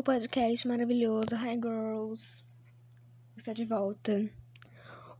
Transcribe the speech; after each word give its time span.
o 0.00 0.02
podcast 0.02 0.66
maravilhoso 0.66 1.36
Hi 1.36 1.56
Girls 1.56 2.42
está 3.36 3.52
de 3.52 3.66
volta. 3.66 4.30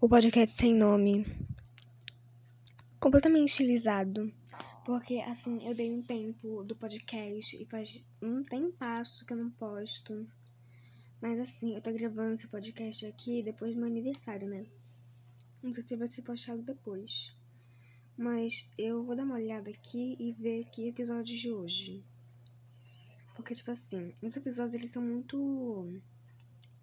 O 0.01 0.09
podcast 0.09 0.57
sem 0.57 0.75
nome, 0.75 1.27
completamente 2.99 3.51
estilizado, 3.51 4.33
porque 4.87 5.17
assim 5.17 5.69
eu 5.69 5.75
dei 5.75 5.93
um 5.93 6.01
tempo 6.01 6.65
do 6.65 6.75
podcast 6.75 7.63
e 7.63 7.67
faz 7.67 8.03
um 8.23 8.43
tempasso 8.43 9.27
que 9.27 9.35
eu 9.35 9.37
não 9.37 9.51
posto. 9.51 10.27
Mas 11.21 11.39
assim, 11.39 11.75
eu 11.75 11.83
tô 11.83 11.93
gravando 11.93 12.33
esse 12.33 12.49
podcast 12.49 13.05
aqui 13.05 13.43
depois 13.43 13.75
do 13.75 13.81
meu 13.81 13.87
aniversário, 13.87 14.49
né? 14.49 14.65
Não 15.63 15.75
sei 15.75 15.83
se 15.83 15.95
vai 15.95 16.09
ser 16.09 16.23
postado 16.23 16.63
depois. 16.63 17.37
Mas 18.17 18.67
eu 18.79 19.05
vou 19.05 19.15
dar 19.15 19.25
uma 19.25 19.35
olhada 19.35 19.69
aqui 19.69 20.17
e 20.19 20.33
ver 20.33 20.65
que 20.71 20.89
episódio 20.89 21.37
de 21.37 21.53
hoje. 21.53 22.03
Porque, 23.41 23.55
tipo 23.55 23.71
assim, 23.71 24.15
os 24.21 24.37
episódios 24.37 24.75
eles 24.75 24.91
são 24.91 25.03
muito. 25.03 26.01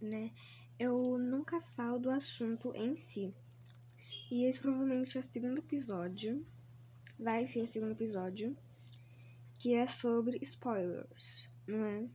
né? 0.01 0.31
Eu 0.79 1.17
nunca 1.17 1.61
falo 1.61 1.99
do 1.99 2.09
assunto 2.09 2.73
em 2.75 2.95
si. 2.95 3.33
E 4.31 4.43
esse 4.45 4.59
provavelmente 4.59 5.17
é 5.17 5.19
o 5.19 5.23
segundo 5.23 5.59
episódio. 5.59 6.45
Vai 7.19 7.43
ser 7.43 7.61
o 7.61 7.67
segundo 7.67 7.91
episódio. 7.91 8.57
Que 9.59 9.75
é 9.75 9.85
sobre 9.85 10.39
spoilers, 10.41 11.47
não 11.67 11.85
é? 11.85 12.09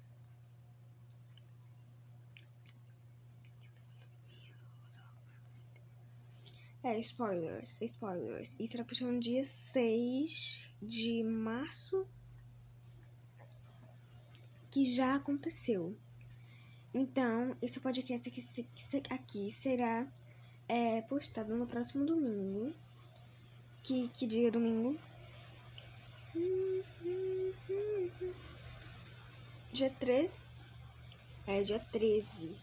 É, 6.84 6.98
spoilers, 6.98 7.80
spoilers. 7.80 8.56
E 8.58 8.68
será 8.68 8.84
no 9.02 9.20
dia 9.20 9.44
6 9.44 10.68
de 10.82 11.22
março 11.22 12.08
que 14.72 14.84
já 14.84 15.14
aconteceu. 15.14 15.94
Então, 16.94 17.54
esse 17.60 17.78
podcast 17.78 18.26
aqui, 18.26 18.42
aqui 19.10 19.52
será 19.52 20.10
é, 20.66 21.02
postado 21.02 21.54
no 21.54 21.66
próximo 21.66 22.06
domingo. 22.06 22.74
Que, 23.82 24.08
que 24.08 24.26
dia 24.26 24.48
é 24.48 24.50
domingo? 24.50 24.98
Dia 29.74 29.90
13? 29.90 30.40
É, 31.46 31.62
dia 31.62 31.78
13. 31.78 32.56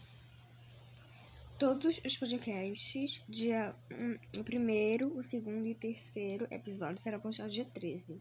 Todos 1.60 2.00
os 2.04 2.16
podcasts, 2.16 3.22
dia 3.28 3.72
um, 3.92 4.40
o 4.40 4.42
primeiro, 4.42 5.16
o 5.16 5.22
segundo 5.22 5.64
e 5.64 5.72
o 5.72 5.76
terceiro 5.76 6.48
episódio 6.50 6.98
será 6.98 7.20
postado 7.20 7.50
dia 7.50 7.66
13. 7.66 8.20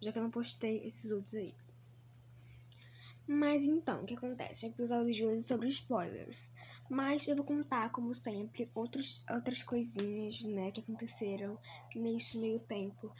Já 0.00 0.12
que 0.12 0.18
eu 0.18 0.22
não 0.22 0.30
postei 0.30 0.84
esses 0.84 1.10
outros 1.10 1.34
aí. 1.36 1.54
Mas 3.26 3.64
então, 3.64 4.02
o 4.02 4.06
que 4.06 4.14
acontece? 4.14 4.66
O 4.66 4.68
episódio 4.68 5.10
de 5.10 5.24
hoje 5.24 5.40
é 5.44 5.48
sobre 5.48 5.68
spoilers. 5.68 6.52
Mas 6.90 7.26
eu 7.26 7.34
vou 7.34 7.44
contar, 7.44 7.90
como 7.90 8.14
sempre, 8.14 8.70
outros, 8.74 9.24
outras 9.30 9.62
coisinhas, 9.62 10.42
né, 10.42 10.70
que 10.70 10.80
aconteceram 10.80 11.58
neste 11.96 12.36
meio 12.36 12.60
tempo. 12.60 13.10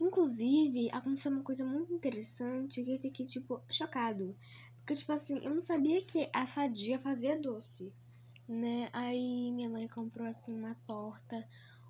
Inclusive, 0.00 0.90
aconteceu 0.90 1.30
uma 1.30 1.42
coisa 1.42 1.64
muito 1.64 1.92
interessante 1.92 2.82
que 2.82 2.90
eu 2.90 2.98
fiquei, 2.98 3.26
tipo, 3.26 3.62
chocado. 3.70 4.36
Porque, 4.78 4.96
tipo 4.96 5.12
assim, 5.12 5.38
eu 5.44 5.54
não 5.54 5.62
sabia 5.62 6.04
que 6.04 6.28
a 6.32 6.44
Sadia 6.44 6.98
fazia 6.98 7.40
doce, 7.40 7.92
né? 8.48 8.90
Aí 8.92 9.52
minha 9.52 9.68
mãe 9.68 9.86
comprou, 9.86 10.26
assim, 10.26 10.52
uma 10.58 10.74
torta, 10.86 11.48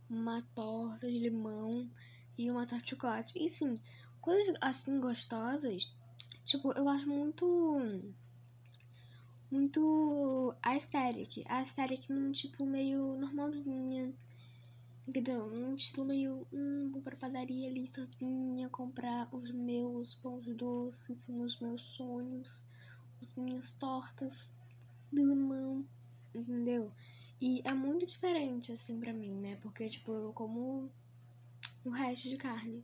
uma 0.08 0.42
torta 0.54 1.10
de 1.10 1.18
limão 1.18 1.90
e 2.36 2.50
uma 2.50 2.66
torta 2.66 2.84
de 2.84 2.90
chocolate. 2.90 3.42
E, 3.42 3.48
sim, 3.48 3.72
coisas, 4.20 4.54
assim, 4.60 5.00
gostosas 5.00 5.96
Tipo, 6.44 6.72
eu 6.72 6.88
acho 6.88 7.08
muito. 7.08 8.14
Muito. 9.50 10.54
Aesthetic. 10.62 11.44
Aesthetic 11.48 12.10
num 12.10 12.32
tipo 12.32 12.66
meio 12.66 13.16
normalzinha. 13.16 14.12
Entendeu? 15.08 15.46
Num 15.50 15.74
estilo 15.74 16.04
meio. 16.06 16.46
Hum, 16.52 16.90
vou 16.92 17.02
pra 17.02 17.16
padaria 17.16 17.68
ali 17.68 17.86
sozinha 17.86 18.68
comprar 18.68 19.28
os 19.32 19.50
meus 19.50 20.14
pães 20.14 20.46
doces, 20.54 21.26
os 21.28 21.58
meus 21.60 21.82
sonhos, 21.82 22.64
as 23.20 23.34
minhas 23.34 23.72
tortas 23.72 24.54
de 25.12 25.20
limão. 25.24 25.84
Entendeu? 26.34 26.92
E 27.40 27.62
é 27.64 27.72
muito 27.72 28.06
diferente, 28.06 28.72
assim, 28.72 28.98
pra 28.98 29.12
mim, 29.12 29.34
né? 29.34 29.56
Porque, 29.62 29.88
tipo, 29.88 30.12
eu 30.12 30.32
como 30.32 30.90
o 31.84 31.90
resto 31.90 32.28
de 32.28 32.36
carne. 32.36 32.82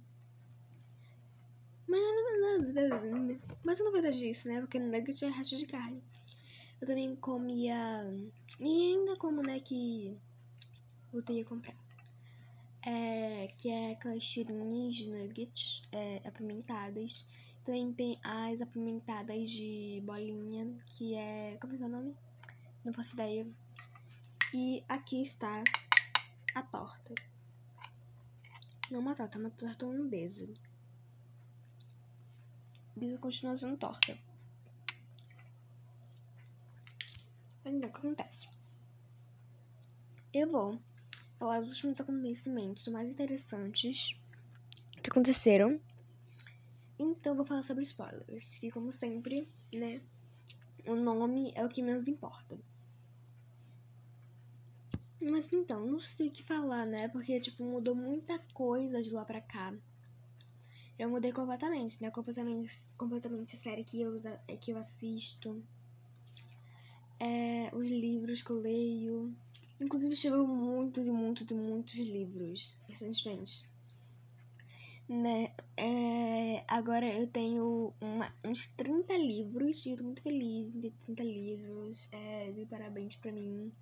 Mas, 3.64 3.80
não 3.80 3.90
vai 3.90 4.00
dar 4.00 4.12
disso, 4.12 4.46
né? 4.46 4.60
Porque 4.60 4.78
nugget 4.78 5.24
é 5.24 5.28
resto 5.28 5.56
de 5.56 5.66
carne. 5.66 6.00
Eu 6.80 6.86
também 6.86 7.16
comia. 7.16 8.04
E 8.60 8.94
ainda 8.94 9.16
como, 9.16 9.42
né? 9.42 9.58
Que 9.58 10.16
voltei 11.12 11.42
a 11.42 11.44
comprar. 11.44 11.74
É, 12.86 13.52
que 13.58 13.68
é 13.68 13.92
aquelas 13.92 14.24
tirinhas 14.24 14.94
de 14.94 15.10
nuggets 15.10 15.82
é, 15.90 16.22
apimentadas. 16.24 17.26
Também 17.64 17.92
tem 17.92 18.18
as 18.22 18.62
apimentadas 18.62 19.50
de 19.50 20.00
bolinha, 20.04 20.72
que 20.96 21.14
é. 21.16 21.58
Como 21.60 21.74
é 21.74 21.76
que 21.76 21.82
é 21.82 21.86
o 21.86 21.90
nome? 21.90 22.14
Não 22.84 22.94
faço 22.94 23.14
ideia. 23.14 23.46
E 24.54 24.84
aqui 24.88 25.20
está 25.22 25.62
a 26.54 26.62
torta. 26.62 27.14
Não 28.90 29.00
uma 29.00 29.14
torta, 29.14 29.38
uma 29.38 29.50
torta 29.50 29.86
holandesa 29.86 30.48
pizza 33.00 33.18
continua 33.18 33.56
sendo 33.56 33.78
torta. 33.78 34.16
Ainda 37.64 37.86
o 37.86 37.90
que 37.90 37.98
acontece? 37.98 38.48
Eu 40.32 40.50
vou 40.50 40.78
falar 41.38 41.60
dos 41.60 41.70
últimos 41.76 42.00
acontecimentos 42.00 42.86
mais 42.88 43.10
interessantes 43.10 44.14
que 45.02 45.10
aconteceram. 45.10 45.80
Então, 46.98 47.34
vou 47.34 47.46
falar 47.46 47.62
sobre 47.62 47.82
spoilers, 47.84 48.58
que, 48.58 48.70
como 48.70 48.92
sempre, 48.92 49.48
né, 49.72 50.02
o 50.86 50.94
nome 50.94 51.52
é 51.54 51.64
o 51.64 51.68
que 51.68 51.82
menos 51.82 52.06
importa. 52.06 52.58
Mas 55.18 55.50
então, 55.52 55.86
não 55.86 56.00
sei 56.00 56.28
o 56.28 56.30
que 56.30 56.42
falar, 56.42 56.86
né? 56.86 57.08
Porque, 57.08 57.40
tipo, 57.40 57.64
mudou 57.64 57.94
muita 57.94 58.38
coisa 58.52 59.02
de 59.02 59.10
lá 59.10 59.24
pra 59.24 59.40
cá 59.40 59.74
eu 61.00 61.08
mudei 61.08 61.32
completamente, 61.32 62.00
né? 62.02 62.10
Completamente, 62.10 62.84
completamente 62.98 63.56
a 63.56 63.58
série 63.58 63.82
que 63.82 64.02
eu, 64.02 64.18
que 64.60 64.70
eu 64.70 64.76
assisto. 64.76 65.64
É, 67.18 67.74
os 67.74 67.90
livros 67.90 68.42
que 68.42 68.50
eu 68.50 68.60
leio. 68.60 69.34
Inclusive, 69.80 70.14
chegou 70.14 70.46
muitos 70.46 71.06
e 71.06 71.10
muitos 71.10 71.50
e 71.50 71.54
muitos 71.54 71.94
livros 71.94 72.76
recentemente. 72.86 73.66
Né? 75.08 75.54
É, 75.74 76.64
agora 76.68 77.06
eu 77.06 77.26
tenho 77.26 77.94
uma, 77.98 78.30
uns 78.44 78.66
30 78.66 79.16
livros 79.16 79.86
e 79.86 79.92
eu 79.92 79.96
tô 79.96 80.04
muito 80.04 80.22
feliz 80.22 80.70
de 80.70 80.80
ter 80.82 80.92
30 81.06 81.22
livros. 81.22 82.08
É, 82.12 82.52
de 82.52 82.66
parabéns 82.66 83.16
pra 83.16 83.32
mim. 83.32 83.72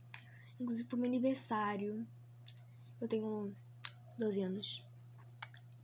Inclusive, 0.60 0.88
foi 0.88 1.00
meu 1.00 1.08
aniversário. 1.08 2.06
Eu 3.00 3.08
tenho 3.08 3.52
12 4.16 4.40
anos. 4.40 4.84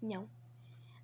Não. 0.01 0.29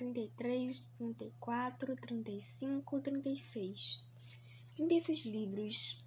33, 0.00 0.80
34, 0.96 1.94
35, 1.94 3.00
36. 3.00 4.02
36 4.74 5.26
livros 5.26 6.02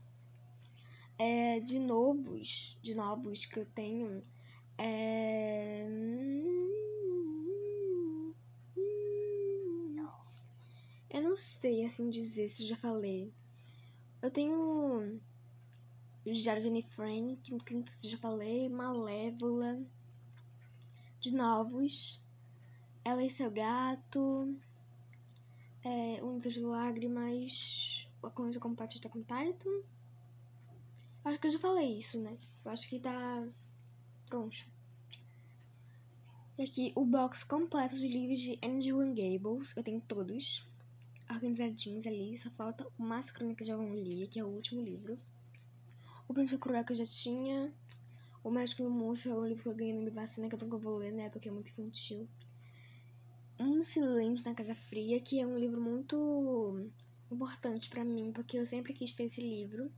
é, 1.20 1.60
de 1.60 1.78
novos, 1.78 2.76
de 2.82 2.96
novos 2.96 3.46
que 3.46 3.60
eu 3.60 3.68
tenho. 3.68 4.24
É... 4.80 5.88
Eu 11.12 11.22
não 11.22 11.38
sei 11.38 11.86
assim 11.86 12.10
dizer 12.10 12.50
se 12.50 12.64
eu 12.64 12.70
já 12.70 12.76
falei. 12.76 13.32
Eu 14.24 14.32
tenho 14.32 15.22
Diário 16.26 16.64
de 16.64 16.82
Frank, 16.82 17.60
que 17.60 17.76
eu 17.76 18.10
já 18.10 18.18
falei, 18.18 18.68
Malévola, 18.70 19.80
de 21.20 21.32
novos. 21.32 22.23
Ela 23.06 23.24
e 23.24 23.30
seu 23.30 23.52
gato. 23.52 24.56
É, 25.84 26.24
Unhas 26.24 26.54
de 26.54 26.62
Lágrimas. 26.62 28.08
A 28.24 28.30
Coisa 28.30 28.60
Completa 28.60 28.96
está 28.96 29.10
com 29.10 29.20
Titan. 29.20 29.82
Acho 31.26 31.40
que 31.40 31.48
eu 31.48 31.52
já 31.52 31.60
falei 31.60 31.98
isso, 31.98 32.20
né? 32.20 32.38
Eu 32.64 32.72
acho 32.72 32.88
que 32.88 33.00
tá 33.00 33.46
pronto. 34.28 34.66
E 36.58 36.64
aqui 36.64 36.94
o 36.96 37.04
box 37.04 37.44
completo 37.44 37.98
de 37.98 38.08
livros 38.08 38.40
de 38.40 38.60
Andrew 38.64 39.00
Gables. 39.14 39.76
Eu 39.76 39.84
tenho 39.84 40.00
todos 40.02 40.66
organizadinhos 41.30 42.08
ali. 42.08 42.38
Só 42.38 42.50
falta 42.52 42.88
o 42.98 43.04
Mais 43.04 43.30
Crônica 43.30 43.66
de 43.66 43.72
Avonlea, 43.72 44.28
que 44.28 44.40
é 44.40 44.44
o 44.44 44.48
último 44.48 44.82
livro. 44.82 45.20
O 46.28 46.34
Príncipe 46.34 46.62
Cruel 46.62 46.86
que 46.86 46.94
eu 46.94 46.98
já 46.98 47.06
tinha. 47.06 47.74
O 48.44 48.52
Médico 48.52 48.82
e 48.82 48.86
o 48.86 48.90
Monstro 48.90 49.32
é 49.32 49.36
o 49.36 49.46
livro 49.46 49.64
que 49.64 49.70
eu 49.70 49.76
ganhei 49.76 49.94
na 49.94 50.00
minha 50.00 50.12
vacina, 50.12 50.48
que 50.48 50.56
eu 50.56 50.60
nunca 50.60 50.78
vou 50.78 50.98
ler, 50.98 51.12
né? 51.12 51.30
Porque 51.30 51.48
é 51.48 51.52
muito 51.52 51.70
infantil. 51.70 52.28
Um 53.66 53.82
Silêncio 53.82 54.50
na 54.50 54.54
Casa 54.54 54.76
Fria, 54.76 55.22
que 55.22 55.40
é 55.40 55.48
um 55.48 55.58
livro 55.58 55.80
muito 55.80 56.86
importante 57.32 57.90
para 57.90 58.04
mim, 58.04 58.34
porque 58.34 58.58
eu 58.58 58.66
sempre 58.66 58.92
quis 58.94 59.14
ter 59.14 59.24
esse 59.24 59.40
livro. 59.40 59.90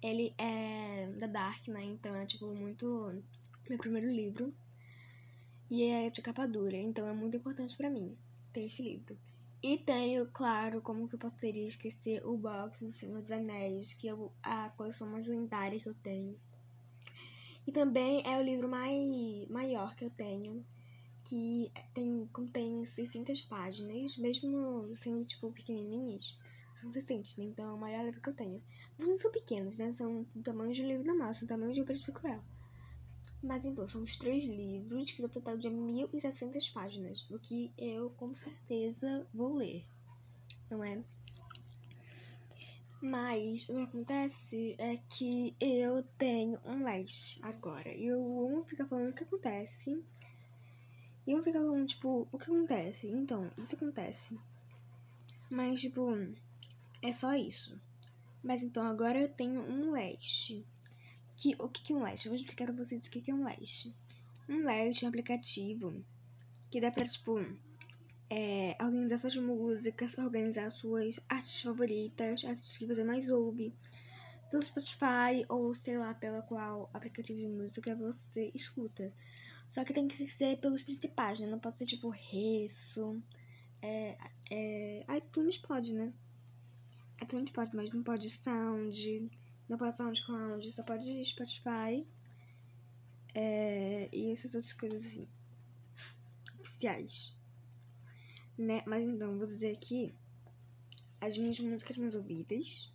Ele 0.00 0.32
é 0.38 1.08
da 1.18 1.26
Dark, 1.26 1.66
né? 1.66 1.82
Então 1.82 2.14
é 2.14 2.24
tipo 2.24 2.46
muito 2.54 3.20
meu 3.68 3.78
primeiro 3.78 4.08
livro. 4.08 4.54
E 5.68 5.82
é 5.82 6.08
de 6.08 6.22
capa 6.22 6.46
dura, 6.46 6.76
então 6.76 7.04
é 7.08 7.12
muito 7.12 7.36
importante 7.36 7.76
para 7.76 7.90
mim 7.90 8.16
ter 8.52 8.66
esse 8.66 8.80
livro. 8.80 9.18
E 9.60 9.76
tenho, 9.76 10.26
claro, 10.26 10.80
como 10.80 11.08
que 11.08 11.16
eu 11.16 11.18
poderia 11.18 11.66
esquecer 11.66 12.24
o 12.24 12.36
box 12.36 12.84
do 12.84 12.92
Senhor 12.92 13.20
dos 13.20 13.32
Anéis, 13.32 13.92
que 13.92 14.08
é 14.08 14.14
a 14.40 14.68
coleção 14.76 15.08
mais 15.08 15.26
lendária 15.26 15.80
que 15.80 15.88
eu 15.88 15.94
tenho. 15.94 16.38
E 17.66 17.72
também 17.72 18.22
é 18.24 18.38
o 18.38 18.42
livro 18.42 18.68
mais 18.68 19.48
maior 19.48 19.96
que 19.96 20.04
eu 20.04 20.10
tenho, 20.10 20.64
que 21.30 21.72
tem, 21.94 22.28
contém 22.32 22.84
600 22.84 23.42
páginas, 23.42 24.16
mesmo 24.16 24.90
sendo, 24.96 25.24
tipo, 25.24 25.52
pequenininhas. 25.52 26.36
São 26.74 26.90
600, 26.90 27.36
né? 27.36 27.44
Então 27.44 27.70
é 27.70 27.72
o 27.72 27.78
maior 27.78 28.04
livro 28.04 28.20
que 28.20 28.30
eu 28.30 28.34
tenho. 28.34 28.60
Mas 28.98 29.20
são 29.20 29.30
pequenos, 29.30 29.78
né? 29.78 29.92
São 29.92 30.26
do 30.34 30.42
tamanho 30.42 30.72
de 30.72 30.82
um 30.82 30.88
livro 30.88 31.06
normal, 31.06 31.32
são 31.32 31.46
do 31.46 31.48
tamanho 31.48 31.72
de 31.72 31.80
um 31.80 31.84
príncipe 31.84 32.10
cruel. 32.10 32.42
Mas 33.40 33.64
então, 33.64 33.86
são 33.86 34.02
os 34.02 34.16
três 34.16 34.42
livros, 34.44 35.12
que 35.12 35.22
no 35.22 35.28
total 35.28 35.56
de 35.56 35.68
1.700 35.68 36.72
páginas, 36.72 37.30
o 37.30 37.38
que 37.38 37.72
eu 37.78 38.10
com 38.10 38.34
certeza 38.34 39.26
vou 39.32 39.54
ler, 39.54 39.84
não 40.68 40.82
é? 40.82 41.02
Mas 43.00 43.66
o 43.68 43.76
que 43.76 43.82
acontece 43.82 44.74
é 44.78 44.96
que 45.08 45.54
eu 45.60 46.02
tenho 46.18 46.58
um 46.64 46.82
leste 46.84 47.38
agora. 47.42 47.88
E 47.94 48.06
eu 48.06 48.20
um 48.20 48.64
fica 48.64 48.84
falando 48.84 49.10
o 49.10 49.14
que 49.14 49.22
acontece. 49.22 50.04
E 51.26 51.34
um 51.34 51.42
fica 51.42 51.58
falando, 51.58 51.86
tipo, 51.86 52.26
o 52.32 52.38
que 52.38 52.44
acontece? 52.44 53.08
Então, 53.08 53.50
isso 53.58 53.76
acontece. 53.76 54.38
Mas, 55.50 55.80
tipo, 55.80 56.16
é 57.02 57.12
só 57.12 57.34
isso. 57.34 57.78
Mas 58.42 58.62
então 58.62 58.84
agora 58.84 59.18
eu 59.18 59.28
tenho 59.28 59.60
um 59.60 59.92
leste. 59.92 60.64
Que, 61.36 61.54
o 61.58 61.68
que 61.68 61.92
é 61.92 61.96
um 61.96 62.02
leste? 62.02 62.26
Eu 62.26 62.30
vou 62.30 62.40
explicar 62.40 62.66
pra 62.66 62.74
vocês 62.74 63.06
o 63.06 63.10
que 63.10 63.30
é 63.30 63.34
um 63.34 63.44
leste. 63.44 63.94
Um 64.48 64.64
leste 64.64 65.04
é 65.04 65.06
um 65.06 65.08
aplicativo 65.08 66.04
que 66.70 66.80
dá 66.80 66.90
pra, 66.90 67.04
tipo, 67.04 67.38
é, 68.28 68.76
organizar 68.80 69.18
suas 69.18 69.36
músicas, 69.36 70.16
organizar 70.16 70.70
suas 70.70 71.18
artes 71.28 71.62
favoritas, 71.62 72.44
artes 72.44 72.76
que 72.76 72.86
você 72.86 73.02
mais 73.02 73.28
ouve, 73.28 73.74
pelo 74.50 74.62
Spotify 74.62 75.44
ou 75.48 75.74
sei 75.74 75.96
lá 75.98 76.14
pela 76.14 76.42
qual 76.42 76.90
aplicativo 76.92 77.38
de 77.38 77.46
música 77.46 77.94
você 77.94 78.50
escuta. 78.54 79.12
Só 79.68 79.84
que 79.84 79.92
tem 79.92 80.08
que 80.08 80.16
ser 80.16 80.58
pelos 80.58 80.82
principais, 80.82 81.38
né? 81.38 81.46
Não 81.46 81.58
pode 81.58 81.78
ser 81.78 81.86
tipo 81.86 82.08
Resso, 82.08 83.22
é, 83.80 84.18
é, 84.50 85.06
iTunes 85.16 85.56
pode, 85.56 85.94
né? 85.94 86.12
iTunes 87.22 87.50
pode, 87.50 87.76
mas 87.76 87.92
não 87.92 88.02
pode 88.02 88.28
Sound, 88.28 89.30
não 89.68 89.78
pode 89.78 89.94
SoundCloud, 89.94 90.72
só 90.72 90.82
pode 90.82 91.22
Spotify 91.24 92.06
é, 93.34 94.08
e 94.12 94.32
essas 94.32 94.54
outras 94.54 94.72
coisas 94.72 95.06
assim, 95.06 95.28
oficiais 96.58 97.38
né? 98.60 98.82
Mas 98.86 99.02
então, 99.02 99.38
vou 99.38 99.46
dizer 99.46 99.72
aqui 99.72 100.14
as 101.20 101.36
minhas 101.36 101.58
músicas 101.60 101.96
mais 101.96 102.14
ouvidas, 102.14 102.92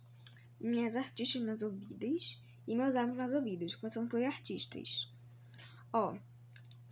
minhas 0.60 0.96
artistas 0.96 1.42
mais 1.42 1.62
ouvidas 1.62 2.40
e 2.66 2.74
meus 2.74 2.96
álbuns 2.96 3.16
mais 3.16 3.32
ouvidos, 3.32 3.74
começando 3.74 4.08
por 4.08 4.22
artistas. 4.22 5.12
Ó, 5.92 6.16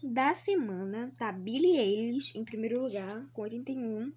da 0.03 0.35
semana 0.35 1.13
tá 1.17 1.33
Billie 1.33 1.79
Eilish 1.79 2.37
em 2.37 2.45
primeiro 2.45 2.83
lugar, 2.83 3.27
com 3.33 3.43
81 3.43 4.13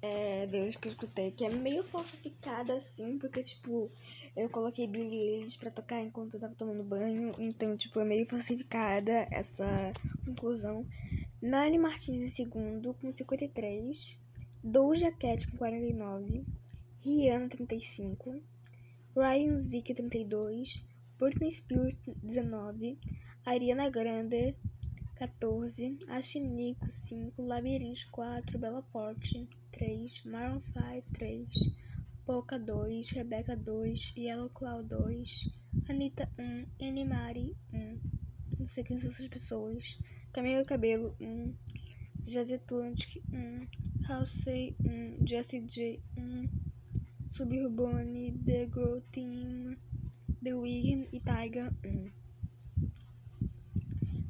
é, 0.00 0.46
vezes 0.46 0.76
que 0.76 0.88
eu 0.88 0.92
escutei, 0.92 1.30
que 1.30 1.44
é 1.44 1.50
meio 1.50 1.84
falsificada 1.84 2.74
assim, 2.74 3.18
porque 3.18 3.42
tipo, 3.42 3.90
eu 4.36 4.48
coloquei 4.48 4.86
Billie 4.86 5.36
Eilish 5.36 5.58
pra 5.58 5.70
tocar 5.70 6.00
enquanto 6.00 6.34
eu 6.34 6.40
tava 6.40 6.54
tomando 6.54 6.82
banho, 6.82 7.32
então 7.38 7.76
tipo, 7.76 8.00
é 8.00 8.04
meio 8.04 8.26
falsificada 8.26 9.26
essa 9.30 9.92
conclusão. 10.24 10.86
Nani 11.40 11.78
Martins 11.78 12.20
em 12.20 12.28
segundo, 12.28 12.94
com 12.94 13.10
53. 13.10 14.18
Doja 14.62 15.12
Cat 15.12 15.48
com 15.50 15.56
49. 15.56 16.44
Rihanna, 17.04 17.48
35. 17.48 18.42
Ryan 19.14 19.58
Zeke, 19.58 19.94
32. 19.94 20.88
Britney 21.18 21.50
Spears, 21.50 21.94
19. 22.22 22.98
Ariana 23.46 23.90
Grande, 23.90 24.54
14. 25.18 25.98
Ashinico, 26.08 26.90
5. 26.90 27.42
Labyrinth, 27.42 28.06
4. 28.10 28.58
Bella 28.58 28.82
Porte, 28.92 29.48
3. 29.72 30.22
Maroon 30.26 30.62
5, 30.72 31.02
3. 31.12 31.48
Poca, 32.24 32.58
2. 32.58 33.14
Rebecca, 33.14 33.56
2. 33.56 34.12
Yellow 34.16 34.48
Cloud, 34.50 34.88
2. 34.88 35.50
Anitta, 35.88 36.28
1. 36.38 36.66
Animari, 36.80 37.56
1. 37.72 38.00
Não 38.58 38.66
sei 38.66 38.84
quem 38.84 38.98
são 38.98 39.10
essas 39.10 39.28
pessoas. 39.28 39.98
Camila 40.32 40.64
Cabelo, 40.64 41.16
1. 41.20 41.26
Um. 41.26 41.54
Jazz 42.24 42.50
Atlantic, 42.50 43.22
1. 43.32 43.36
Um. 43.36 43.66
Halsey, 44.06 44.76
1. 44.84 44.90
Um. 44.90 45.26
Jessie 45.26 45.60
J, 45.62 46.02
1. 46.16 46.67
Suburbane, 47.32 48.32
The 48.44 48.66
Girl 48.66 49.00
Team, 49.12 49.76
The 50.42 50.54
Weeknd 50.54 51.08
e 51.12 51.20
Taiga, 51.20 51.72
1. 51.84 51.88
Um. 51.88 52.10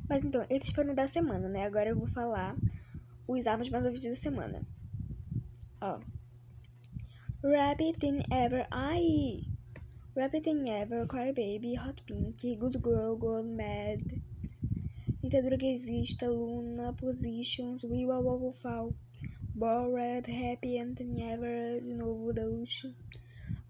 Mas 0.09 0.25
então, 0.25 0.45
esses 0.49 0.71
foram 0.71 0.95
da 0.95 1.07
semana, 1.07 1.49
né? 1.49 1.65
Agora 1.65 1.91
eu 1.91 1.97
vou 1.97 2.09
falar 2.09 2.57
os 3.27 3.47
álbuns 3.47 3.69
mais 3.69 3.85
ouvidos 3.85 4.09
da 4.09 4.17
semana. 4.17 4.63
Ó. 5.81 6.01
Rabbit 7.45 7.99
Than 8.01 8.23
Ever, 8.35 8.67
ai! 8.71 9.45
Rabbit 10.17 10.45
Than 10.45 10.67
Ever, 10.67 11.07
Cry 11.07 11.33
Baby, 11.33 11.77
Hot 11.79 12.03
Pink, 12.03 12.57
Good 12.57 12.79
Girl, 12.83 13.17
Gold 13.17 13.49
Mad, 13.49 14.03
Ditadura 15.23 15.57
exista, 15.63 16.29
Luna, 16.29 16.93
Positions, 16.95 17.83
We 17.85 18.07
Will 18.07 18.55
Fall, 18.63 18.95
Bored, 19.59 20.29
Happy 20.29 20.79
and 20.79 20.97
Never, 21.01 21.81
de 21.81 21.93
novo 21.93 22.33
da 22.33 22.45
Lucy, 22.45 22.95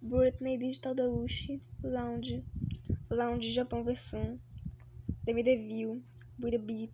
Britney 0.02 0.58
Digital 0.58 0.94
da 0.94 1.06
Lucy, 1.06 1.62
Lounge, 1.82 2.44
Lounge 3.08 3.50
Japão 3.50 3.82
versão, 3.82 4.38
Demi 5.24 5.42
Devil, 5.42 6.02
With 6.38 6.56
a 6.56 6.58
Beat, 6.58 6.92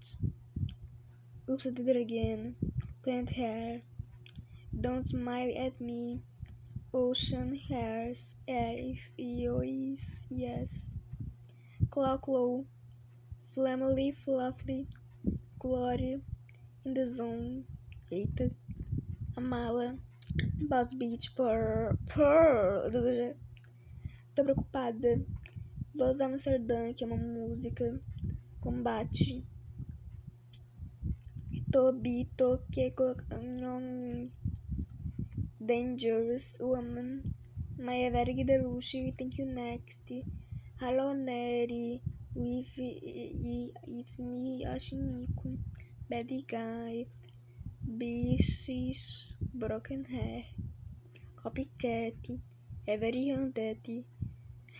Oops 1.50 1.66
I 1.66 1.70
Did 1.70 1.88
It 1.88 1.96
Again, 1.96 2.54
Plant 3.02 3.30
Hair, 3.30 3.82
Don't 4.80 5.08
Smile 5.08 5.52
at 5.58 5.80
Me, 5.80 6.22
Ocean 6.92 7.56
Hairs, 7.68 8.36
If, 8.46 9.10
Yois, 9.18 10.24
Yes, 10.30 10.88
Clock 11.90 12.28
Low, 12.28 12.64
Flamily, 13.56 14.14
Fluffy, 14.24 14.86
Glory, 15.58 16.20
In 16.84 16.94
the 16.94 17.04
Zone, 17.04 17.64
eita, 18.12 18.52
Amala, 19.36 19.98
Boss 20.68 20.94
Beach, 20.94 21.32
por, 21.32 21.98
por, 22.12 22.92
tô 24.34 24.44
preocupada, 24.44 25.20
Buzz 25.92 26.20
Amsterdã, 26.20 26.92
que 26.92 27.02
é 27.02 27.06
uma 27.06 27.16
música, 27.16 28.00
Combate, 28.60 29.44
Tobi, 31.72 32.30
Toque, 32.36 32.94
Dangerous 35.60 36.56
Woman, 36.60 37.22
Maya 37.76 38.10
Verg 38.12 38.44
Deluxe, 38.44 39.12
Thank 39.18 39.40
You 39.40 39.46
Next, 39.46 40.24
Hello 40.80 41.12
Neri, 41.12 42.00
With 42.36 42.68
It's 42.76 44.18
Me, 44.18 44.64
Ashinico, 44.64 45.58
Bad 46.08 46.28
Guy, 46.46 47.06
Beasts, 47.86 49.36
Broken 49.52 50.04
Hair, 50.04 50.46
Copycat, 51.36 52.40
Every 52.86 53.32
Undead. 53.32 54.04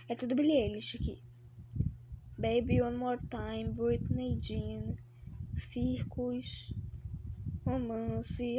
É 0.09 0.15
tudo 0.15 0.35
Billie 0.35 0.57
Eilish 0.57 0.97
aqui. 0.97 1.21
Baby 2.37 2.81
One 2.81 2.97
More 2.97 3.19
Time, 3.29 3.71
Britney 3.71 4.39
Jean, 4.41 4.95
Circus, 5.71 6.73
Romance, 7.63 8.53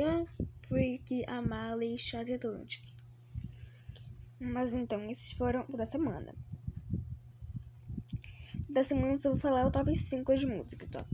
Freak, 0.69 1.25
Amali, 1.27 1.99
Chaz 1.99 2.31
Atlantic. 2.31 2.83
Mas 4.39 4.73
então, 4.73 5.11
esses 5.11 5.33
foram 5.33 5.67
da 5.69 5.85
semana. 5.85 6.35
da 8.77 8.85
semana 8.85 9.15
eu 9.15 9.31
vou 9.31 9.39
falar 9.39 9.67
o 9.67 9.71
top 9.71 9.95
5 9.97 10.37
de 10.37 10.47
música, 10.47 10.87
tá? 10.89 11.07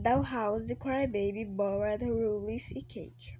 Dollhouse, 0.00 0.74
Crybaby, 0.76 1.44
Bored, 1.44 2.02
Rules 2.04 2.70
e 2.70 2.82
Cake. 2.82 3.38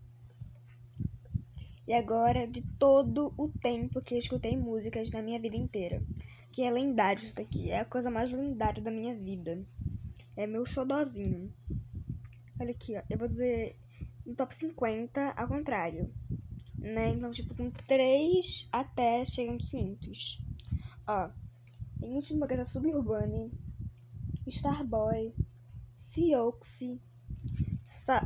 E 1.89 1.95
agora, 1.95 2.47
de 2.47 2.61
todo 2.79 3.33
o 3.37 3.49
tempo 3.49 4.03
que 4.03 4.15
eu 4.15 4.19
escutei 4.19 4.57
músicas 4.59 5.11
na 5.11 5.23
minha 5.23 5.41
vida 5.41 5.57
inteira, 5.57 6.03
que 6.53 6.63
é 6.63 6.71
lendário 6.71 7.25
isso 7.25 7.35
daqui, 7.35 7.71
é 7.71 7.81
a 7.81 7.85
coisa 7.85 8.11
mais 8.11 8.31
lendária 8.31 8.83
da 8.83 8.91
minha 8.91 9.15
vida. 9.15 9.67
É 10.37 10.47
meu 10.47 10.67
xodozinho. 10.67 11.51
Olha 12.61 12.73
aqui, 12.73 12.95
ó, 12.95 13.03
eu 13.09 13.17
vou 13.17 13.27
dizer 13.27 13.75
no 14.27 14.35
top 14.35 14.55
50 14.55 15.31
ao 15.31 15.49
contrário, 15.49 16.13
né? 16.79 17.09
Então, 17.09 17.31
tipo, 17.31 17.55
com 17.55 17.71
3 17.71 18.69
até 18.71 19.25
chegam 19.25 19.57
500. 19.57 20.45
Ó, 21.09 21.31
em 22.03 22.15
última 22.15 22.47
casa 22.47 22.67
Suburbane, 22.67 23.51
Starboy, 24.47 25.35
Sioxi, 26.21 27.01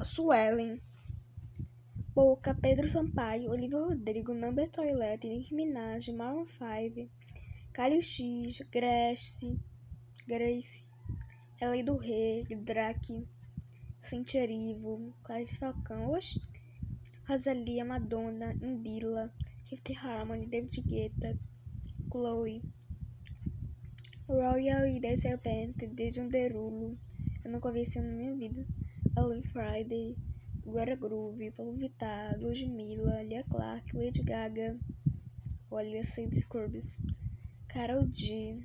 Suelen, 0.02 0.82
Boca, 2.12 2.52
Pedro 2.52 2.88
Sampaio, 2.88 3.52
Olivia 3.52 3.78
Rodrigo, 3.78 4.34
Number 4.34 4.68
Toilet, 4.68 5.22
Nick 5.22 5.54
Minaj, 5.54 6.08
Maroon 6.08 6.44
5, 6.58 7.08
Calio 7.72 8.02
X, 8.02 8.62
Grace, 8.72 9.56
Grace, 10.26 10.84
Elei 11.60 11.84
do 11.84 11.96
Rei, 11.96 12.42
Drake, 12.64 13.28
Cintia 14.02 14.42
Erivo, 14.42 15.14
Clarice 15.22 15.56
Falcão, 15.56 16.10
oxe, 16.10 16.42
Rosalia, 17.28 17.84
Madonna, 17.84 18.52
Indila, 18.60 19.32
Fifth 19.68 19.92
Harmony, 20.02 20.46
David 20.46 20.82
Guetta, 20.84 21.38
Chloe, 22.10 22.60
Royal 24.28 24.84
e 24.88 25.00
The 25.00 25.16
Serpent, 25.16 25.76
Dejan 25.94 26.26
Derulo, 26.26 26.98
eu 27.44 27.50
nunca 27.50 27.70
vi 27.70 27.80
esse 27.80 28.00
na 28.00 28.08
minha 28.08 28.34
vida, 28.34 28.66
Love 29.16 29.42
Friday, 29.48 30.16
Guerra 30.64 30.96
Groove, 30.96 31.50
Paulo 31.50 31.74
Vittar, 31.74 32.40
Ludmilla, 32.40 33.22
Lia 33.22 33.44
Clark, 33.44 33.94
Lady 33.94 34.22
Gaga, 34.22 34.78
olha, 35.70 36.02
Saint 36.02 36.34
Scrubs, 36.34 37.02
Carol 37.68 38.08
G, 38.12 38.58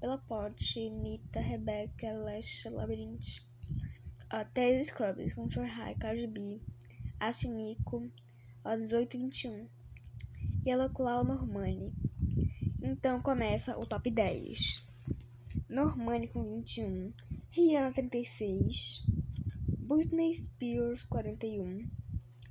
Bella 0.00 0.18
Porte, 0.18 0.90
Nita, 0.90 1.40
Rebecca, 1.40 2.12
Lesha, 2.12 2.70
Labyrinth, 2.70 3.38
uh, 4.32 4.44
Teddy 4.52 4.82
Scrubs, 4.82 5.32
Control 5.32 5.66
High, 5.66 5.94
Cardi 5.94 6.26
B, 6.26 6.60
Nico, 7.48 8.10
às 8.64 8.82
18h21, 8.92 9.68
Yellow 10.66 10.90
Claw 10.90 11.24
Normani. 11.24 11.92
Então 12.82 13.22
começa 13.22 13.78
o 13.78 13.86
top 13.86 14.10
10. 14.10 14.84
Normani 15.68 16.26
com 16.26 16.42
21, 16.42 17.12
Rihanna 17.56 17.92
36, 17.92 19.04
Britney 19.78 20.34
Spears 20.34 21.04
41. 21.04 21.88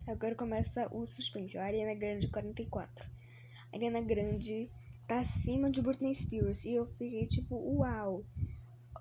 Agora 0.08 0.34
começa 0.34 0.88
o 0.96 1.06
suspense. 1.06 1.58
A 1.58 1.66
Ariana 1.66 1.94
Grande 1.94 2.30
44. 2.30 3.06
A 3.06 3.76
Ariana 3.76 4.00
Grande 4.00 4.72
tá 5.06 5.20
acima 5.20 5.70
de 5.70 5.82
Britney 5.82 6.16
Spears 6.16 6.64
e 6.64 6.76
eu 6.76 6.86
fiquei 6.86 7.28
tipo, 7.28 7.54
uau. 7.54 8.24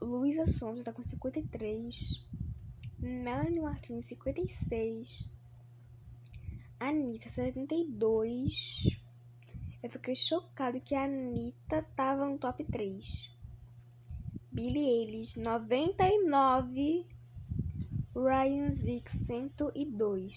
Luísa 0.00 0.44
Sonza 0.44 0.82
tá 0.82 0.92
com 0.92 1.04
53. 1.04 2.26
Melanie 2.99 3.61
Martins 3.61 4.04
56. 4.06 5.32
Anitta 6.80 7.28
72. 7.28 8.88
Eu 9.80 9.88
fiquei 9.88 10.16
chocado 10.16 10.80
que 10.80 10.97
a 10.97 11.04
Anitta 11.04 11.80
tava 11.94 12.28
no 12.28 12.38
top 12.38 12.64
3. 12.64 13.30
Billie 14.52 14.87
Eilish 14.87 15.38
99. 15.38 17.06
Ryan 18.14 18.71
Zix 18.71 19.12
102 19.26 20.35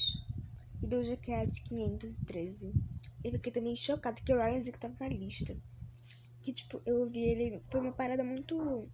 e 0.82 0.88
Doja 0.88 1.18
Cat 1.18 1.52
513. 1.68 2.72
Eu 3.22 3.32
fiquei 3.34 3.52
também 3.52 3.76
chocado 3.76 4.22
que 4.22 4.34
o 4.34 4.38
Ryan 4.38 4.64
Zix 4.64 4.80
tava 4.80 4.96
na 5.02 5.10
lista. 5.10 5.58
Que 6.42 6.54
tipo, 6.54 6.82
eu 6.86 7.02
ouvi 7.02 7.20
ele. 7.20 7.62
Foi 7.70 7.82
uma 7.82 7.92
parada 7.92 8.24
muito 8.24 8.88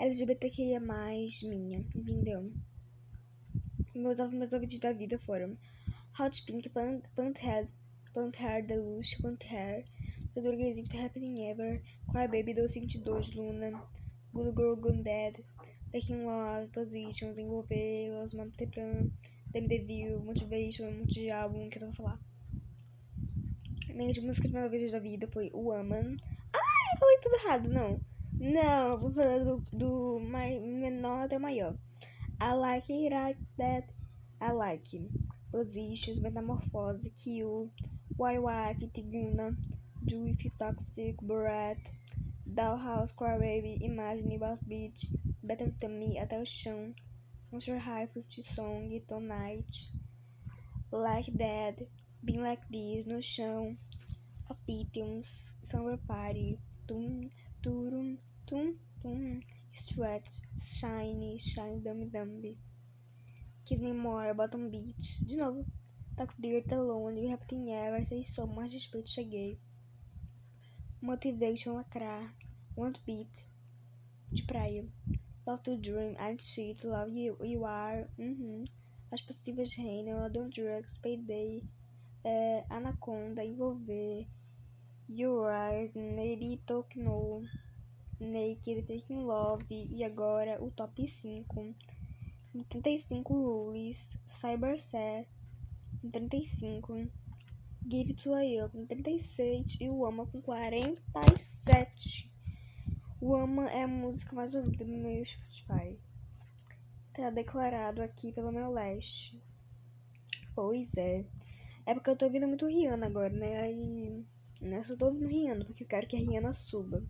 LGBTQIA 0.00 0.80
minha, 0.80 1.78
entendeu? 1.94 2.52
Meus 3.94 4.18
meus 4.32 4.52
ouvidos 4.52 4.80
da 4.80 4.92
vida 4.92 5.16
foram 5.20 5.56
Hot 6.18 6.42
Pink, 6.42 6.68
Plant, 6.70 7.04
Plant 7.14 7.38
Head, 7.38 7.68
Plant 8.12 8.34
Hair, 8.40 8.66
Deluxe, 8.66 9.16
Plant 9.22 9.44
Hair, 9.44 9.84
The 10.34 10.40
Durguezinho, 10.40 10.88
The 10.88 11.04
Happening 11.04 11.50
Ever, 11.50 11.80
Cry 12.10 12.26
Baby, 12.26 12.54
222, 12.54 13.36
Luna, 13.36 13.80
Good 14.32 14.54
Girl 14.54 14.76
Gone 14.76 15.02
Bad, 15.02 15.42
Taking 15.92 16.26
Love, 16.26 16.68
Positions, 16.72 17.38
Envolver, 17.38 18.10
Los 18.12 18.34
Mapteplan, 18.34 19.10
Devil, 19.52 20.20
Motivation, 20.20 20.88
um 20.88 21.04
de 21.06 21.30
álbum 21.30 21.68
que 21.68 21.78
eu 21.78 21.86
vou 21.86 21.92
falar. 21.94 22.18
Minhas 23.88 24.18
músicas 24.18 24.52
mais 24.52 24.64
ouvidas 24.66 24.92
da 24.92 24.98
vida 24.98 25.26
foi 25.28 25.50
Woman. 25.52 26.16
Ah, 26.54 26.94
eu 26.94 26.98
falei 26.98 27.18
tudo 27.22 27.34
errado, 27.36 27.68
não. 27.68 28.00
Não, 28.38 28.98
vou 28.98 29.12
falar 29.12 29.44
do, 29.44 29.64
do 29.72 30.20
mais, 30.20 30.60
menor 30.62 31.24
até 31.24 31.36
o 31.36 31.40
maior. 31.40 31.74
I 32.40 32.52
like 32.52 32.92
it 32.92 33.14
like 33.14 33.40
that. 33.56 33.88
I 34.40 34.52
like. 34.52 35.10
Positions, 35.50 36.20
Metamorfose, 36.20 37.10
Q, 37.10 37.70
YY, 38.18 38.90
Tiguna, 38.92 39.56
Juicy, 40.06 40.50
Toxic, 40.58 41.16
Brat, 41.22 41.78
Dollhouse, 42.54 43.12
Crybaby, 43.12 43.78
Imagine, 43.82 44.38
Boss 44.38 44.58
Beach, 44.66 45.10
Better 45.42 45.70
Than 45.80 45.98
Me, 45.98 46.18
Até 46.18 46.40
o 46.40 46.44
Chão, 46.44 46.94
Monster 47.52 47.78
High, 47.78 48.08
Fifty 48.08 48.42
Song, 48.42 48.88
Tonight, 49.06 49.90
Like 50.90 51.30
That, 51.36 51.76
Been 52.24 52.42
Like 52.42 52.62
This, 52.70 53.06
No 53.06 53.20
Chão, 53.20 53.76
Opitiums, 54.50 55.54
Summer 55.62 55.98
Party, 55.98 56.58
Tum, 56.86 57.30
Turum, 57.62 58.18
Tum, 58.46 58.78
Tum, 59.02 59.40
Stretch, 59.72 60.40
Shiny, 60.58 61.38
Shine, 61.38 61.82
Dummy 61.82 62.06
Dummy, 62.06 62.56
Kid 63.66 63.80
Me 63.80 63.92
More, 63.92 64.32
Bottom 64.32 64.70
Beach, 64.70 65.20
de 65.20 65.36
novo, 65.36 65.66
Talk 66.16 66.34
Dirt, 66.40 66.72
Alone, 66.72 67.28
Rapting 67.30 67.70
Ever, 67.70 68.02
Sei 68.04 68.24
Sou, 68.24 68.46
Mais 68.46 68.72
Respeito, 68.72 69.06
Cheguei, 69.06 69.58
Motivation 71.00 71.74
Lacrar, 71.74 72.34
Want 72.78 73.00
Beat, 73.04 73.44
de 74.30 74.44
praia, 74.44 74.86
Love 75.44 75.62
to 75.64 75.76
Dream, 75.78 76.14
I'd 76.16 76.40
Cheat, 76.40 76.84
Love 76.84 77.10
You, 77.10 77.36
You 77.42 77.64
Are, 77.64 78.08
uhum. 78.16 78.66
As 79.10 79.20
Possíveis 79.20 79.74
Reinam, 79.74 80.22
Adult 80.22 80.54
Drugs, 80.54 80.96
Payday, 80.98 81.64
é, 82.22 82.64
Anaconda, 82.70 83.44
Envolver, 83.44 84.28
You 85.08 85.44
Right, 85.44 85.98
Neri 85.98 86.62
Talk 86.66 86.96
No, 86.96 87.42
Naked, 88.20 88.82
Taking 88.82 89.24
Love, 89.24 89.66
e 89.68 90.04
agora 90.04 90.62
o 90.62 90.70
top 90.70 91.04
5. 91.04 91.74
35 92.68 93.34
Rules, 93.34 94.08
Cyber 94.28 94.78
Set, 94.78 95.26
35. 96.12 97.10
Give 97.88 98.10
It 98.12 98.22
To 98.22 98.38
You 98.38 98.70
com 98.70 98.86
36 98.86 99.80
e 99.80 99.88
o 99.88 100.06
Ama 100.06 100.26
com 100.26 100.40
47. 100.40 102.27
O 103.20 103.34
Ama 103.34 103.68
é 103.70 103.82
a 103.82 103.88
música 103.88 104.34
mais 104.34 104.54
ouvida 104.54 104.84
no 104.84 104.96
meu 104.96 105.24
Spotify. 105.24 105.98
Tá 107.12 107.30
declarado 107.30 108.00
aqui 108.00 108.32
pelo 108.32 108.52
meu 108.52 108.70
leste. 108.70 109.42
Pois 110.54 110.96
é. 110.96 111.24
É 111.84 111.94
porque 111.94 112.10
eu 112.10 112.16
tô 112.16 112.26
ouvindo 112.26 112.46
muito 112.46 112.66
Rihanna 112.66 113.06
agora, 113.06 113.30
né? 113.30 113.60
Aí. 113.60 114.24
Né, 114.60 114.82
só 114.84 114.96
tô 114.96 115.06
ouvindo 115.06 115.28
Rihanna, 115.28 115.64
porque 115.64 115.84
eu 115.84 115.88
quero 115.88 116.06
que 116.06 116.16
a 116.16 116.20
Rihanna 116.20 116.52
suba. 116.52 117.02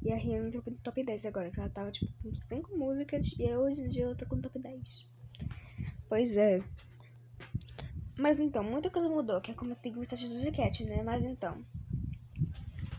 E 0.00 0.12
a 0.12 0.16
Rihanna 0.16 0.48
entrou 0.48 0.62
no 0.66 0.76
top 0.78 1.04
10 1.04 1.26
agora, 1.26 1.50
que 1.50 1.58
ela 1.58 1.68
tava 1.68 1.90
tipo 1.90 2.12
com 2.22 2.32
5 2.34 2.76
músicas 2.76 3.26
e 3.36 3.52
hoje 3.54 3.82
em 3.82 3.88
dia 3.88 4.04
ela 4.04 4.14
tá 4.14 4.26
com 4.26 4.40
top 4.40 4.58
10. 4.58 5.06
Pois 6.08 6.36
é. 6.36 6.62
Mas 8.16 8.38
então, 8.38 8.62
muita 8.62 8.90
coisa 8.90 9.08
mudou, 9.08 9.40
que 9.40 9.50
é 9.50 9.54
como 9.54 9.72
eu 9.72 9.76
sigo 9.76 10.00
o 10.00 10.04
site 10.04 10.28
do 10.28 10.52
Cat, 10.52 10.84
né? 10.84 11.02
Mas 11.02 11.24
então. 11.24 11.64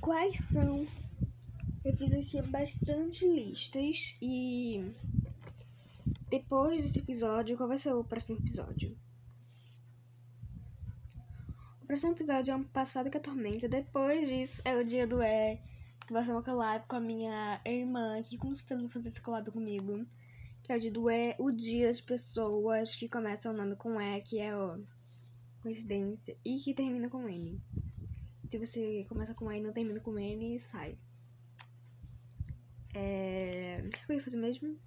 Quais 0.01 0.37
são. 0.39 0.85
Eu 1.83 1.95
fiz 1.95 2.11
aqui 2.11 2.41
bastante 2.41 3.25
listas 3.25 4.17
e. 4.21 4.93
Depois 6.29 6.83
desse 6.83 6.99
episódio, 6.99 7.55
qual 7.55 7.69
vai 7.69 7.77
ser 7.77 7.93
o 7.93 8.03
próximo 8.03 8.37
episódio? 8.37 8.97
O 11.81 11.85
próximo 11.87 12.11
episódio 12.11 12.51
é 12.51 12.55
um 12.55 12.65
passado 12.65 13.09
que 13.09 13.17
a 13.17 13.21
tormenta. 13.21 13.69
Depois 13.69 14.27
disso 14.27 14.61
é 14.65 14.75
o 14.75 14.83
dia 14.83 15.07
do 15.07 15.23
E, 15.23 15.57
que 16.05 16.11
vai 16.11 16.23
ser 16.23 16.33
uma 16.33 16.43
collab 16.43 16.85
com 16.85 16.97
a 16.97 16.99
minha 16.99 17.61
irmã, 17.65 18.21
que 18.23 18.37
constando 18.37 18.89
fazer 18.89 19.07
essa 19.07 19.21
collab 19.21 19.49
comigo. 19.49 20.05
Que 20.61 20.73
é 20.73 20.75
o 20.75 20.79
dia 20.81 20.91
do 20.91 21.09
E, 21.09 21.33
o 21.39 21.49
dia 21.49 21.87
das 21.87 22.01
pessoas 22.01 22.93
que 22.93 23.07
começam 23.07 23.53
o 23.53 23.57
nome 23.57 23.77
com 23.77 24.01
E, 24.01 24.21
que 24.21 24.37
é 24.37 24.53
o 24.55 24.83
coincidência, 25.61 26.37
e 26.43 26.57
que 26.57 26.73
termina 26.73 27.09
com 27.09 27.27
N. 27.27 27.57
Se 28.49 28.57
você 28.57 29.05
começa 29.07 29.33
com 29.33 29.49
E 29.49 29.59
e 29.59 29.61
não 29.61 29.71
termina 29.71 30.01
com 30.01 30.19
N, 30.19 30.59
sai. 30.59 30.97
É... 32.93 33.81
O 33.85 33.89
que 33.89 34.11
eu 34.11 34.15
ia 34.15 34.23
fazer 34.23 34.37
mesmo? 34.37 34.79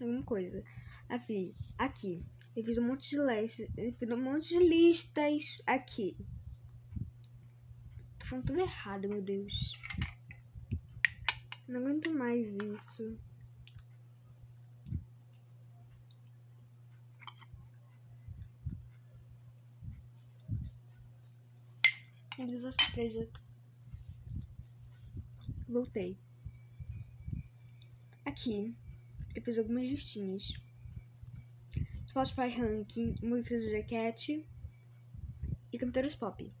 Alguma 0.00 0.22
coisa. 0.22 0.62
Aqui, 1.08 1.54
aqui. 1.78 2.24
Eu 2.56 2.64
fiz 2.64 2.78
um 2.78 2.86
monte 2.86 3.10
de 3.10 3.18
listas. 3.18 3.68
Eu 3.76 3.92
fiz 3.92 4.10
um 4.10 4.22
monte 4.22 4.48
de 4.48 4.58
listas 4.58 5.62
aqui. 5.66 6.16
Tô 8.18 8.26
falando 8.26 8.46
tudo 8.46 8.60
errado, 8.60 9.08
meu 9.08 9.20
Deus. 9.20 9.78
Não 11.66 11.80
aguento 11.80 12.12
mais 12.12 12.46
isso. 12.54 13.18
Meu 22.38 22.46
Deus, 22.48 23.14
eu 23.14 23.28
Voltei. 25.68 26.16
Aqui, 28.34 28.74
eu 29.32 29.42
fiz 29.42 29.56
algumas 29.58 29.88
listinhas. 29.88 30.54
Spotify 32.08 32.48
Ranking, 32.48 33.14
música 33.22 33.56
do 33.56 33.70
Jaquete 33.70 34.44
e 35.72 35.78
cantores 35.78 36.16
pop. 36.16 36.52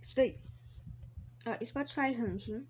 Isso 0.00 0.14
daí. 0.14 0.38
Spotify 1.64 2.12
Ranking. 2.12 2.64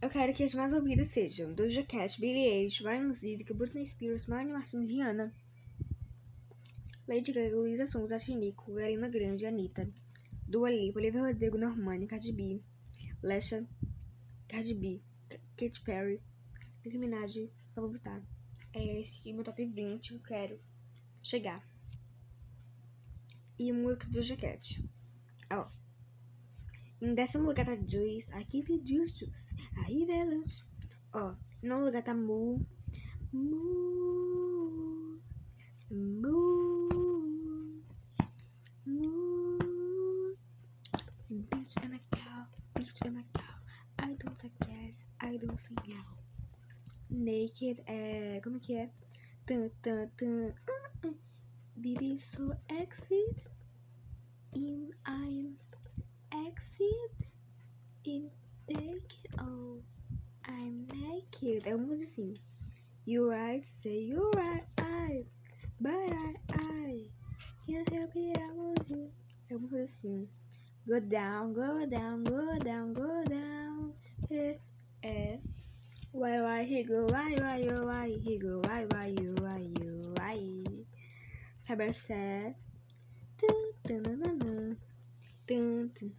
Eu 0.00 0.10
quero 0.10 0.34
que 0.34 0.42
as 0.42 0.52
mais 0.52 0.72
ouvidas 0.72 1.06
sejam 1.06 1.54
Doja 1.54 1.84
Cat, 1.84 2.20
Billie 2.20 2.48
Eilish, 2.48 2.82
Ryan 2.82 3.12
Zidka, 3.12 3.54
Britney 3.54 3.86
Spears, 3.86 4.26
Miley 4.26 4.52
Martins, 4.52 4.88
Rihanna, 4.88 5.32
Lady 7.06 7.32
Gaga, 7.32 7.54
Luísa 7.54 7.86
Sons, 7.86 8.10
Nico, 8.30 8.76
Arena 8.78 9.08
Grande, 9.08 9.46
Anitta, 9.46 9.88
Dua 10.48 10.70
Lipa, 10.70 10.98
Olivia 10.98 11.22
Rodrigo, 11.22 11.56
Normani, 11.56 12.08
Cardi 12.08 12.32
B, 12.32 12.60
Lesha, 13.22 13.64
Cardi 14.52 14.74
B, 14.74 15.00
Katy 15.56 15.80
Perry, 15.80 16.20
Nicki 16.84 16.98
Minaj, 16.98 17.48
Pablo 17.74 17.90
Vittar. 17.90 18.22
É 18.74 19.00
esse 19.00 19.32
meu 19.32 19.42
top 19.42 19.64
20 19.64 20.10
que 20.10 20.14
eu 20.14 20.20
quero 20.20 20.60
chegar. 21.22 21.66
E 23.58 23.72
música 23.72 24.06
do 24.08 24.20
Jaquete. 24.20 24.86
Ó. 25.50 25.70
Em 27.00 27.14
décimo 27.14 27.46
lugar 27.46 27.64
tá 27.64 27.74
Juice. 27.76 28.30
I 28.34 28.44
keep 28.44 28.70
it 28.70 28.86
juice, 28.86 29.18
juice. 29.18 29.56
Aí, 29.86 30.04
velas. 30.04 30.62
Ó. 31.14 31.34
Em 31.62 31.66
nono 31.66 31.86
lugar 31.86 32.02
tá 32.02 32.12
Mu. 32.12 32.60
Mu. 33.32 35.18
Mu. 35.90 37.82
Mu. 38.84 40.36
Bitch, 41.30 41.76
I'm 41.82 41.94
a 41.94 42.00
cow. 42.14 42.46
Bitch, 42.74 43.06
I'm 43.06 43.16
a 43.16 43.24
cow. 43.32 43.51
I 44.02 44.14
don't 44.18 44.36
yes. 44.68 45.04
I 45.20 45.38
don't 45.38 45.58
say 45.58 45.74
no. 45.86 46.02
Naked 47.10 47.82
é. 47.86 48.40
Como 48.42 48.58
que 48.58 48.74
é? 48.74 48.90
Tum, 49.46 49.70
tum, 49.82 50.08
tum. 50.16 50.48
Uh, 50.48 51.08
uh. 51.08 51.14
Baby 51.76 52.18
so 52.18 52.52
exit. 52.68 53.46
In 54.54 54.90
I'm 55.06 55.56
exit 56.46 57.16
in 58.04 58.28
take 58.66 59.14
oh 59.38 59.80
I'm 60.44 60.86
naked. 60.88 61.68
É 61.68 61.74
uma 61.76 61.94
assim. 61.94 62.34
You 63.04 63.30
right, 63.30 63.66
say 63.66 63.98
you 63.98 64.30
right, 64.36 64.64
I, 64.78 65.24
but 65.80 65.92
I, 65.92 66.34
I 66.52 67.10
can't 67.66 67.88
help 67.88 68.14
it, 68.14 68.38
I 68.38 68.52
want 68.52 68.88
you. 68.88 69.10
É 69.50 69.56
uma 69.56 69.68
coisa 69.68 69.84
assim. 69.84 70.28
Go 70.86 71.00
down, 71.00 71.52
go 71.52 71.86
down, 71.86 72.24
go 72.24 72.58
down, 72.58 72.92
go 72.92 73.24
down. 73.28 73.51
Why, 74.32 74.56
why, 76.40 76.64
he 76.64 76.82
go, 76.84 77.04
why, 77.04 77.36
why, 77.38 77.56
you, 77.58 77.84
why, 77.84 78.16
he 78.24 78.38
go, 78.38 78.62
why, 78.64 78.86
why, 78.88 79.08
you, 79.08 79.34
why, 79.40 79.58
you, 79.58 80.14
why. 80.16 80.40
Sabe 81.58 81.80
a 81.80 81.92
sé? 81.92 82.54
Dun, 83.36 83.72
dun, 83.84 84.02
dun, 84.02 84.20
dun, 84.20 84.38
dun. 84.38 84.76
Dun, 85.46 85.90
dun. 85.92 86.12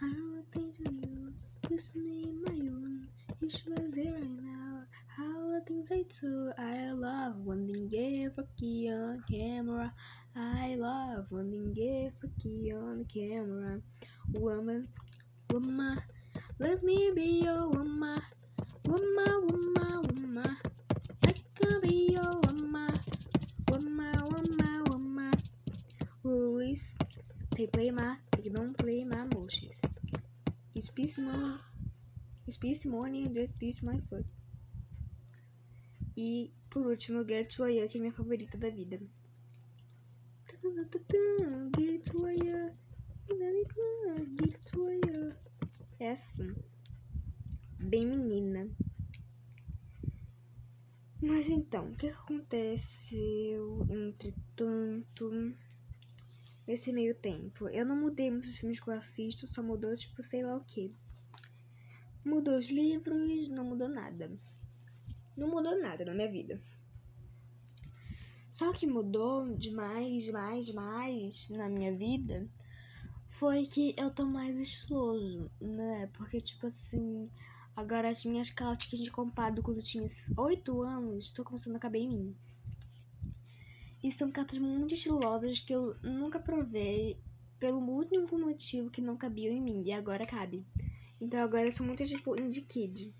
I 0.00 0.12
don't 0.14 0.44
think 0.52 0.76
to 0.76 0.92
you, 0.92 1.32
it's 1.68 1.92
me, 1.96 2.36
my 2.44 2.52
own. 2.52 3.08
You 3.40 3.50
should 3.50 3.92
be 3.92 4.10
right 4.10 4.40
now. 4.42 4.84
How 5.16 5.50
the 5.50 5.60
things 5.66 5.90
I 5.90 6.04
do, 6.20 6.52
I 6.56 6.92
love 6.92 7.34
one 7.44 7.66
thing 7.66 7.88
get 7.88 8.36
fucky 8.36 8.92
on 8.92 9.24
camera. 9.28 9.92
I 10.36 10.76
love 10.78 11.26
one 11.30 11.48
thing 11.48 11.72
get 11.72 12.14
fucky 12.20 12.72
on 12.74 13.06
camera. 13.12 13.80
Woman, 14.32 14.86
woman, 15.50 16.00
let 16.58 16.82
me 16.82 17.12
be 17.14 17.42
your 17.44 17.68
woman. 17.68 18.20
Woman, 18.84 19.46
woman, 19.46 20.02
woman. 20.02 20.56
I 21.26 21.32
can 21.54 21.80
be 21.80 22.12
your 22.12 22.40
woman. 22.46 22.92
Woman, 23.68 24.18
woman, 24.24 24.84
woman. 24.88 25.32
Rules, 26.22 26.94
say 27.54 27.66
play 27.66 27.90
my, 27.90 28.16
you 28.42 28.50
don't 28.50 28.76
play 28.76 29.04
my 29.04 29.22
emotions. 29.22 29.80
Space 30.78 31.18
Money, 31.18 31.58
Space 32.48 32.84
Money 32.86 33.28
Just 33.28 33.58
This 33.58 33.82
My 33.82 33.98
Foot. 34.08 34.26
E 36.16 36.52
por 36.70 36.86
último, 36.86 37.24
Get 37.24 37.48
to 37.56 37.64
Aya, 37.64 37.88
que 37.88 37.98
é 37.98 38.00
minha 38.00 38.12
favorita 38.12 38.58
da 38.58 38.68
vida. 38.70 38.98
Get 41.76 42.04
to 42.10 42.26
Aya, 42.26 42.72
Get 44.38 44.60
to 44.66 44.86
Aya. 44.86 45.45
É 45.98 46.10
assim, 46.10 46.54
bem 47.78 48.06
menina. 48.06 48.68
Mas 51.22 51.48
então, 51.48 51.88
o 51.88 51.96
que 51.96 52.08
aconteceu 52.08 53.86
entretanto 53.88 55.54
nesse 56.66 56.92
meio 56.92 57.14
tempo? 57.14 57.66
Eu 57.70 57.86
não 57.86 57.96
mudei 57.96 58.30
muitos 58.30 58.58
filmes 58.58 58.78
que 58.78 58.90
eu 58.90 58.92
assisto, 58.92 59.46
só 59.46 59.62
mudou, 59.62 59.96
tipo, 59.96 60.22
sei 60.22 60.44
lá 60.44 60.56
o 60.58 60.64
que. 60.64 60.94
Mudou 62.22 62.58
os 62.58 62.68
livros, 62.68 63.48
não 63.48 63.64
mudou 63.64 63.88
nada. 63.88 64.30
Não 65.34 65.48
mudou 65.48 65.80
nada 65.80 66.04
na 66.04 66.12
minha 66.12 66.30
vida. 66.30 66.60
Só 68.52 68.70
que 68.74 68.86
mudou 68.86 69.56
demais, 69.56 70.24
demais, 70.24 70.66
demais 70.66 71.48
na 71.48 71.70
minha 71.70 71.96
vida 71.96 72.46
foi 73.38 73.66
que 73.66 73.94
eu 73.98 74.10
tô 74.10 74.24
mais 74.24 74.58
estiloso, 74.58 75.50
né? 75.60 76.08
Porque, 76.14 76.40
tipo 76.40 76.66
assim, 76.66 77.30
agora 77.76 78.08
as 78.08 78.24
minhas 78.24 78.48
calças 78.48 78.88
que 78.88 78.96
a 78.96 78.98
gente 78.98 79.10
comprado 79.10 79.62
quando 79.62 79.76
eu 79.76 79.82
tinha 79.82 80.06
8 80.38 80.82
anos, 80.82 81.28
tô 81.28 81.44
começando 81.44 81.76
a 81.76 81.78
caber 81.78 82.00
em 82.00 82.08
mim. 82.08 82.36
E 84.02 84.10
são 84.10 84.30
cartas 84.30 84.56
muito 84.56 84.94
estilosas 84.94 85.60
que 85.60 85.74
eu 85.74 85.94
nunca 86.02 86.40
provei 86.40 87.18
pelo 87.58 87.78
único 87.78 88.38
motivo 88.38 88.90
que 88.90 89.02
não 89.02 89.18
cabiam 89.18 89.52
em 89.52 89.60
mim. 89.60 89.82
E 89.84 89.92
agora 89.92 90.26
cabe. 90.26 90.64
Então 91.20 91.40
agora 91.40 91.66
eu 91.66 91.72
sou 91.72 91.84
muito 91.84 92.04
tipo 92.06 92.40
indie 92.40 92.62
kid. 92.62 93.12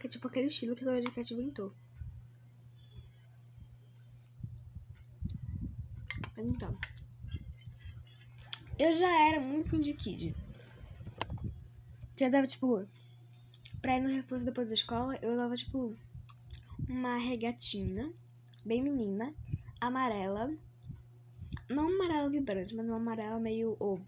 Que 0.00 0.06
é 0.08 0.10
tipo 0.10 0.26
aquele 0.26 0.46
estilo 0.48 0.74
que 0.74 0.82
a 0.82 0.92
Doja 0.92 1.10
Cat 1.10 1.32
inventou. 1.32 1.72
Mas 6.36 6.48
então. 6.48 6.76
Eu 8.78 8.96
já 8.96 9.10
era 9.28 9.40
muito 9.40 9.74
indie 9.74 9.92
kid. 9.92 10.36
Eu 12.20 12.30
dava, 12.30 12.46
tipo, 12.46 12.86
pra 13.82 13.96
ir 13.96 14.00
no 14.00 14.08
reforço 14.08 14.44
depois 14.44 14.68
da 14.68 14.74
escola, 14.74 15.18
eu 15.20 15.36
dava, 15.36 15.56
tipo, 15.56 15.96
uma 16.88 17.18
regatinha, 17.18 18.12
bem 18.64 18.80
menina, 18.80 19.34
amarela. 19.80 20.56
Não 21.68 21.88
amarela 21.88 22.30
vibrante, 22.30 22.72
mas 22.74 22.86
uma 22.86 22.96
amarela 22.96 23.40
meio 23.40 23.76
ovo. 23.80 24.06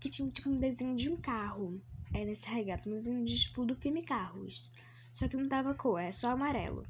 Que 0.00 0.08
tinha 0.08 0.30
tipo 0.30 0.48
um 0.48 0.58
desenho 0.58 0.96
de 0.96 1.10
um 1.10 1.16
carro. 1.16 1.80
É 2.14 2.24
nesse 2.24 2.48
regata, 2.48 2.88
um 2.88 2.92
desenho 2.92 3.22
de 3.22 3.38
tipo 3.38 3.66
do 3.66 3.76
filme 3.76 4.02
Carros. 4.02 4.70
Só 5.12 5.28
que 5.28 5.36
não 5.36 5.46
tava 5.46 5.74
cor, 5.74 6.00
é 6.00 6.10
só 6.10 6.30
amarelo. 6.30 6.86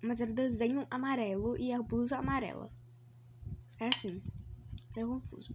Mas 0.00 0.18
era 0.20 0.30
o 0.30 0.34
desenho 0.34 0.86
amarelo 0.90 1.58
e 1.58 1.72
a 1.72 1.82
blusa 1.82 2.16
amarela. 2.16 2.72
É 3.78 3.88
assim. 3.88 4.22
É 4.96 5.04
confuso. 5.04 5.54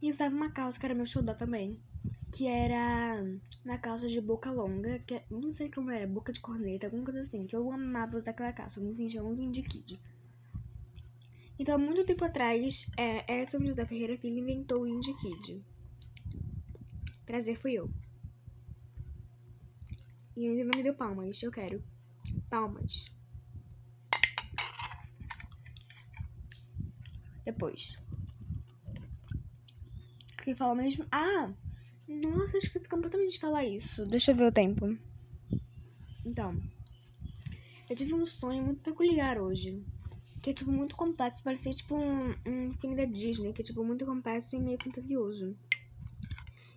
E 0.00 0.10
usava 0.10 0.34
uma 0.34 0.50
calça 0.50 0.78
que 0.78 0.86
era 0.86 0.94
meu 0.94 1.06
xodó 1.06 1.34
também 1.34 1.80
que 2.34 2.48
era 2.48 3.22
na 3.64 3.78
calça 3.78 4.08
de 4.08 4.20
boca 4.20 4.50
longa, 4.50 4.98
que 5.06 5.14
é, 5.14 5.24
não 5.30 5.52
sei 5.52 5.70
como 5.70 5.92
era, 5.92 6.04
boca 6.04 6.32
de 6.32 6.40
corneta, 6.40 6.88
alguma 6.88 7.04
coisa 7.04 7.20
assim, 7.20 7.46
que 7.46 7.54
eu 7.54 7.70
amava 7.70 8.18
usar 8.18 8.32
aquela 8.32 8.52
calça, 8.52 8.80
eu 8.80 8.84
me 8.84 8.96
sentia 8.96 9.22
muito 9.22 9.40
indie 9.40 9.62
kid. 9.62 10.00
Então, 11.56 11.78
muito 11.78 12.04
tempo 12.04 12.24
atrás, 12.24 12.90
é, 12.96 13.40
Edson 13.40 13.64
José 13.64 13.84
Ferreira 13.84 14.18
Filho 14.18 14.38
inventou 14.38 14.82
o 14.82 14.86
indie 14.88 15.14
kid. 15.14 15.64
Prazer, 17.24 17.56
fui 17.56 17.74
eu. 17.74 17.88
E 20.36 20.48
ainda 20.48 20.64
não 20.64 20.76
me 20.76 20.82
deu 20.82 20.94
palmas, 20.94 21.40
eu 21.40 21.52
quero. 21.52 21.80
Palmas. 22.50 23.04
Depois. 27.44 27.98
que 30.42 30.50
eu 30.50 30.56
falo 30.56 30.74
mesmo? 30.74 31.04
Ah! 31.10 31.52
Nossa, 32.06 32.56
eu 32.56 32.60
esqueci 32.60 32.88
completamente 32.88 33.32
de 33.32 33.38
falar 33.38 33.64
isso. 33.64 34.04
Deixa 34.06 34.32
eu 34.32 34.36
ver 34.36 34.46
o 34.46 34.52
tempo. 34.52 34.96
Então, 36.24 36.60
eu 37.88 37.96
tive 37.96 38.14
um 38.14 38.26
sonho 38.26 38.62
muito 38.62 38.82
peculiar 38.82 39.38
hoje. 39.38 39.82
Que 40.42 40.50
é, 40.50 40.52
tipo, 40.52 40.70
muito 40.70 40.94
complexo. 40.94 41.42
Parecia, 41.42 41.72
tipo, 41.72 41.96
um, 41.96 42.34
um 42.46 42.74
filme 42.74 42.94
da 42.94 43.06
Disney. 43.06 43.52
Que 43.52 43.62
é, 43.62 43.64
tipo, 43.64 43.82
muito 43.82 44.04
complexo 44.04 44.48
e 44.52 44.58
meio 44.58 44.78
fantasioso. 44.82 45.56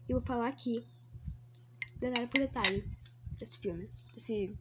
E 0.07 0.13
vou 0.13 0.21
falar 0.21 0.47
aqui, 0.47 0.85
detalhe 1.99 2.27
por 2.27 2.39
detalhe, 2.39 2.89
desse 3.37 3.59
filme. 3.59 3.89
Desse. 4.13 4.55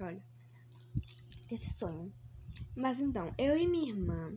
Olha. 0.00 0.20
Desse 1.48 1.72
sonho. 1.74 2.12
Mas 2.74 2.98
então, 2.98 3.32
eu 3.38 3.56
e 3.56 3.68
minha 3.68 3.90
irmã 3.90 4.36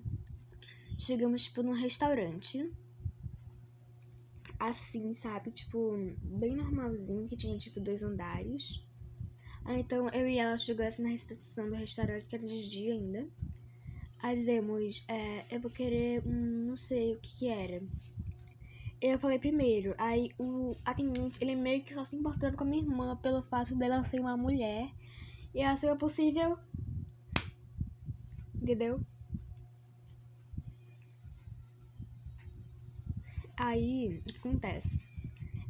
chegamos, 1.01 1.45
tipo, 1.45 1.63
num 1.63 1.73
restaurante. 1.73 2.71
Assim, 4.59 5.13
sabe? 5.13 5.49
Tipo, 5.49 5.97
bem 6.21 6.55
normalzinho, 6.55 7.27
que 7.27 7.35
tinha, 7.35 7.57
tipo, 7.57 7.79
dois 7.79 8.03
andares. 8.03 8.85
Aí, 9.65 9.81
então, 9.81 10.07
eu 10.09 10.29
e 10.29 10.37
ela 10.37 10.57
chegamos 10.59 10.93
assim, 10.93 11.03
na 11.03 11.09
recepção 11.09 11.69
do 11.69 11.75
restaurante, 11.75 12.25
que 12.25 12.35
era 12.35 12.45
de 12.45 12.69
dia 12.69 12.93
ainda. 12.93 13.27
Aí 14.19 14.35
dizemos, 14.35 15.03
é, 15.07 15.45
eu 15.49 15.59
vou 15.59 15.71
querer 15.71 16.21
um, 16.23 16.67
não 16.67 16.77
sei 16.77 17.15
o 17.15 17.19
que 17.19 17.39
que 17.39 17.47
era. 17.47 17.81
Eu 19.01 19.17
falei 19.17 19.39
primeiro, 19.39 19.95
aí 19.97 20.29
o 20.37 20.75
atendente, 20.85 21.39
ele 21.41 21.55
meio 21.55 21.81
que 21.81 21.91
só 21.91 22.05
se 22.05 22.15
importava 22.15 22.55
com 22.55 22.63
a 22.63 22.67
minha 22.67 22.83
irmã 22.83 23.15
pelo 23.15 23.41
fato 23.41 23.73
dela 23.75 24.03
ser 24.03 24.19
uma 24.19 24.37
mulher 24.37 24.91
e 25.55 25.61
ela 25.61 25.75
ser 25.75 25.95
possível. 25.95 26.59
Entendeu? 28.53 29.03
Aí, 33.63 34.17
o 34.17 34.23
que 34.23 34.39
acontece? 34.39 34.99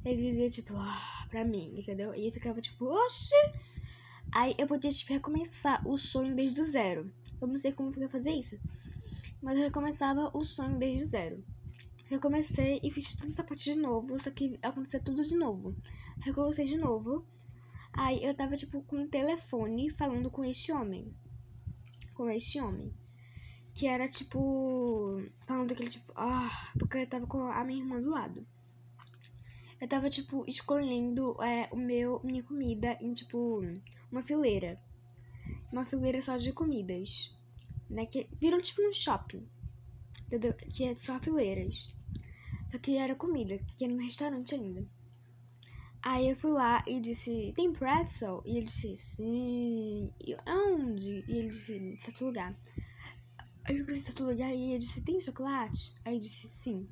Ele 0.06 0.22
dizia, 0.22 0.50
tipo, 0.50 0.74
ah, 0.78 1.28
pra 1.30 1.44
mim, 1.44 1.76
entendeu? 1.78 2.16
E 2.16 2.26
eu 2.26 2.32
ficava, 2.32 2.62
tipo, 2.62 2.86
oxi! 2.86 3.36
Aí 4.32 4.56
eu 4.58 4.66
podia, 4.66 4.90
tipo, 4.90 5.12
recomeçar 5.12 5.86
o 5.86 5.98
sonho 5.98 6.34
desde 6.34 6.62
o 6.62 6.64
zero. 6.64 7.12
Eu 7.42 7.48
não 7.50 7.58
sei 7.58 7.74
como 7.74 7.92
eu 7.94 8.04
ia 8.04 8.08
fazer 8.08 8.32
isso. 8.32 8.58
Mas 9.42 9.58
eu 9.58 9.66
recomeçava 9.66 10.32
o 10.34 10.42
sonho 10.42 10.80
desde 10.80 11.04
o 11.04 11.10
zero. 11.10 11.44
Recomecei 12.06 12.80
e 12.82 12.90
fiz 12.90 13.14
toda 13.14 13.30
essa 13.30 13.44
parte 13.44 13.66
de 13.66 13.76
novo, 13.76 14.18
só 14.18 14.32
que 14.32 14.58
aconteceu 14.62 15.04
tudo 15.04 15.22
de 15.22 15.36
novo. 15.36 15.76
Recomecei 16.22 16.64
de 16.64 16.78
novo. 16.78 17.26
Aí 17.92 18.24
eu 18.24 18.34
tava, 18.34 18.56
tipo, 18.56 18.82
com 18.84 19.04
o 19.04 19.08
telefone 19.10 19.90
falando 19.90 20.32
com 20.32 20.46
este 20.46 20.72
homem. 20.72 21.14
Com 22.14 22.30
este 22.30 22.58
homem. 22.58 22.94
Que 23.82 23.88
era, 23.88 24.08
tipo, 24.08 25.24
falando 25.44 25.72
aquele, 25.72 25.90
tipo, 25.90 26.14
ah, 26.16 26.72
porque 26.78 27.00
eu 27.00 27.08
tava 27.08 27.26
com 27.26 27.48
a 27.48 27.64
minha 27.64 27.82
irmã 27.82 28.00
do 28.00 28.12
lado. 28.12 28.46
Eu 29.82 29.88
tava, 29.88 30.08
tipo, 30.08 30.46
escolhendo 30.48 31.36
é, 31.44 31.68
o 31.72 31.78
meu, 31.78 32.22
minha 32.24 32.44
comida 32.44 32.96
em, 33.02 33.12
tipo, 33.12 33.64
uma 34.12 34.22
fileira. 34.22 34.80
Uma 35.72 35.84
fileira 35.84 36.22
só 36.22 36.38
de 36.38 36.54
comidas. 36.54 37.36
Né? 37.90 38.06
Que 38.06 38.30
virou, 38.40 38.62
tipo, 38.62 38.88
um 38.88 38.94
shopping. 38.94 39.50
Entendeu? 40.28 40.54
Que 40.54 40.84
é 40.84 40.94
só 40.94 41.20
fileiras. 41.20 41.90
Só 42.70 42.78
que 42.78 42.98
era 42.98 43.16
comida, 43.16 43.58
que 43.76 43.84
era 43.84 43.94
no 43.96 44.04
restaurante 44.04 44.54
ainda. 44.54 44.88
Aí 46.04 46.30
eu 46.30 46.36
fui 46.36 46.52
lá 46.52 46.84
e 46.86 47.00
disse, 47.00 47.52
tem 47.56 47.74
pretzel? 47.74 48.44
E 48.46 48.58
ele 48.58 48.68
disse, 48.68 48.96
sim. 48.96 50.14
E 50.20 50.38
onde? 50.48 51.26
E 51.28 51.32
ele 51.36 51.50
disse, 51.50 51.98
certo 51.98 52.26
lugar. 52.26 52.56
Aí 53.64 53.78
eu 53.78 53.86
disse, 53.86 54.02
certo 54.04 54.24
lugar. 54.24 54.54
E 54.54 54.72
ele 54.72 54.80
disse, 54.80 55.02
tem 55.02 55.20
chocolate? 55.20 55.94
Aí 56.06 56.16
eu 56.16 56.20
disse, 56.20 56.48
sim. 56.50 56.88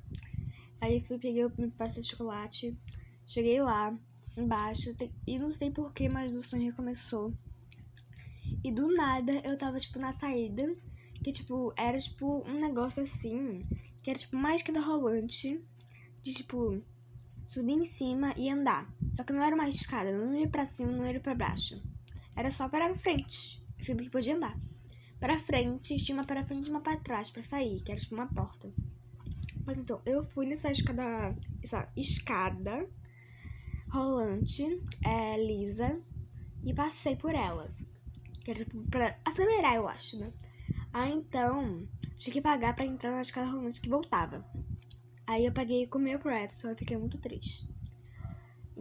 Aí 0.80 0.96
eu 0.96 1.02
fui, 1.02 1.18
peguei 1.18 1.44
o 1.44 1.52
meu 1.58 1.70
parcela 1.70 2.02
de 2.02 2.08
chocolate. 2.08 2.76
Cheguei 3.26 3.60
lá, 3.60 3.96
embaixo. 4.36 4.94
E 5.26 5.38
não 5.38 5.50
sei 5.50 5.70
porquê, 5.70 6.08
mas 6.08 6.32
o 6.32 6.42
sonho 6.42 6.64
recomeçou. 6.64 7.34
E 8.62 8.70
do 8.70 8.92
nada, 8.92 9.32
eu 9.44 9.56
tava, 9.56 9.78
tipo, 9.78 9.98
na 9.98 10.12
saída. 10.12 10.74
Que, 11.22 11.32
tipo, 11.32 11.72
era, 11.76 11.98
tipo, 11.98 12.42
um 12.48 12.60
negócio 12.60 13.02
assim 13.02 13.66
que 14.02 14.10
era 14.10 14.18
tipo 14.18 14.36
uma 14.36 14.54
escada 14.54 14.80
rolante, 14.80 15.60
de 16.22 16.32
tipo 16.32 16.82
subir 17.48 17.72
em 17.72 17.84
cima 17.84 18.32
e 18.36 18.48
andar. 18.48 18.92
Só 19.14 19.24
que 19.24 19.32
não 19.32 19.42
era 19.42 19.54
uma 19.54 19.68
escada, 19.68 20.16
não 20.16 20.34
ia 20.34 20.48
para 20.48 20.64
cima, 20.64 20.92
não 20.92 21.06
ia 21.06 21.20
para 21.20 21.34
baixo. 21.34 21.82
Era 22.34 22.50
só 22.50 22.68
para 22.68 22.94
frente, 22.94 23.62
sendo 23.78 24.02
que 24.02 24.10
podia 24.10 24.36
andar. 24.36 24.58
Para 25.20 25.38
frente, 25.38 25.96
tinha 25.96 26.16
uma 26.16 26.24
para 26.24 26.42
frente 26.42 26.66
e 26.66 26.70
uma 26.70 26.80
para 26.80 26.96
trás 26.96 27.30
para 27.30 27.42
sair, 27.42 27.80
que 27.82 27.92
era 27.92 28.00
tipo 28.00 28.14
uma 28.14 28.26
porta. 28.26 28.72
Mas 29.66 29.76
então, 29.76 30.00
eu 30.06 30.24
fui 30.24 30.46
nessa 30.46 30.70
escada, 30.70 31.36
essa 31.62 31.86
escada 31.94 32.88
rolante, 33.90 34.82
é, 35.04 35.36
lisa, 35.36 36.00
e 36.64 36.72
passei 36.72 37.16
por 37.16 37.34
ela. 37.34 37.70
Que 38.42 38.50
era 38.50 38.64
tipo 38.64 38.82
pra 38.90 39.18
acelerar, 39.24 39.74
eu 39.74 39.86
acho, 39.86 40.18
né? 40.18 40.32
Aí 40.92 41.12
então, 41.12 41.86
tinha 42.16 42.32
que 42.32 42.40
pagar 42.40 42.74
para 42.74 42.86
entrar 42.86 43.12
na 43.12 43.20
escada 43.20 43.50
rolante 43.50 43.80
que 43.80 43.90
voltava. 43.90 44.44
Aí 45.26 45.44
eu 45.44 45.52
paguei 45.52 45.86
com 45.86 45.98
meu 45.98 46.18
pretzel 46.18 46.72
e 46.72 46.76
fiquei 46.76 46.96
muito 46.96 47.18
triste. 47.18 47.68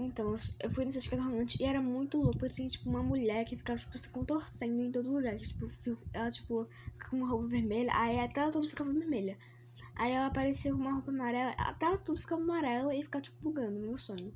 Então, 0.02 0.34
eu 0.60 0.70
fui 0.70 0.86
nessa 0.86 0.98
escada 0.98 1.22
rolante 1.22 1.62
e 1.62 1.66
era 1.66 1.82
muito 1.82 2.18
louco. 2.18 2.46
Assim, 2.46 2.68
tipo, 2.68 2.90
uma 2.90 3.04
mulher 3.04 3.44
que 3.46 3.58
ficava, 3.58 3.78
tipo, 3.78 3.98
se 3.98 4.10
contorcendo 4.10 4.82
em 4.82 4.92
todo 4.92 5.12
lugar. 5.12 5.36
Que, 5.36 5.48
tipo, 5.48 5.68
ela, 6.14 6.32
tipo, 6.32 6.68
com 7.10 7.18
uma 7.18 7.28
roupa 7.28 7.48
vermelha. 7.48 7.92
Aí 7.94 8.20
até 8.20 8.42
ela 8.42 8.52
tudo 8.52 8.70
ficava 8.70 8.92
vermelha. 8.92 9.38
Aí 9.96 10.14
ela 10.14 10.28
aparecia 10.28 10.72
com 10.72 10.80
uma 10.80 10.94
roupa 10.94 11.12
amarela. 11.12 11.52
Até 11.58 11.86
ela 11.86 11.98
tudo 11.98 12.20
ficava 12.20 12.42
amarela 12.42 12.96
e 12.96 13.04
ficava, 13.04 13.22
tipo, 13.22 13.38
bugando 13.42 13.80
no 13.80 13.88
meu 13.88 13.98
sonho. 13.98 14.34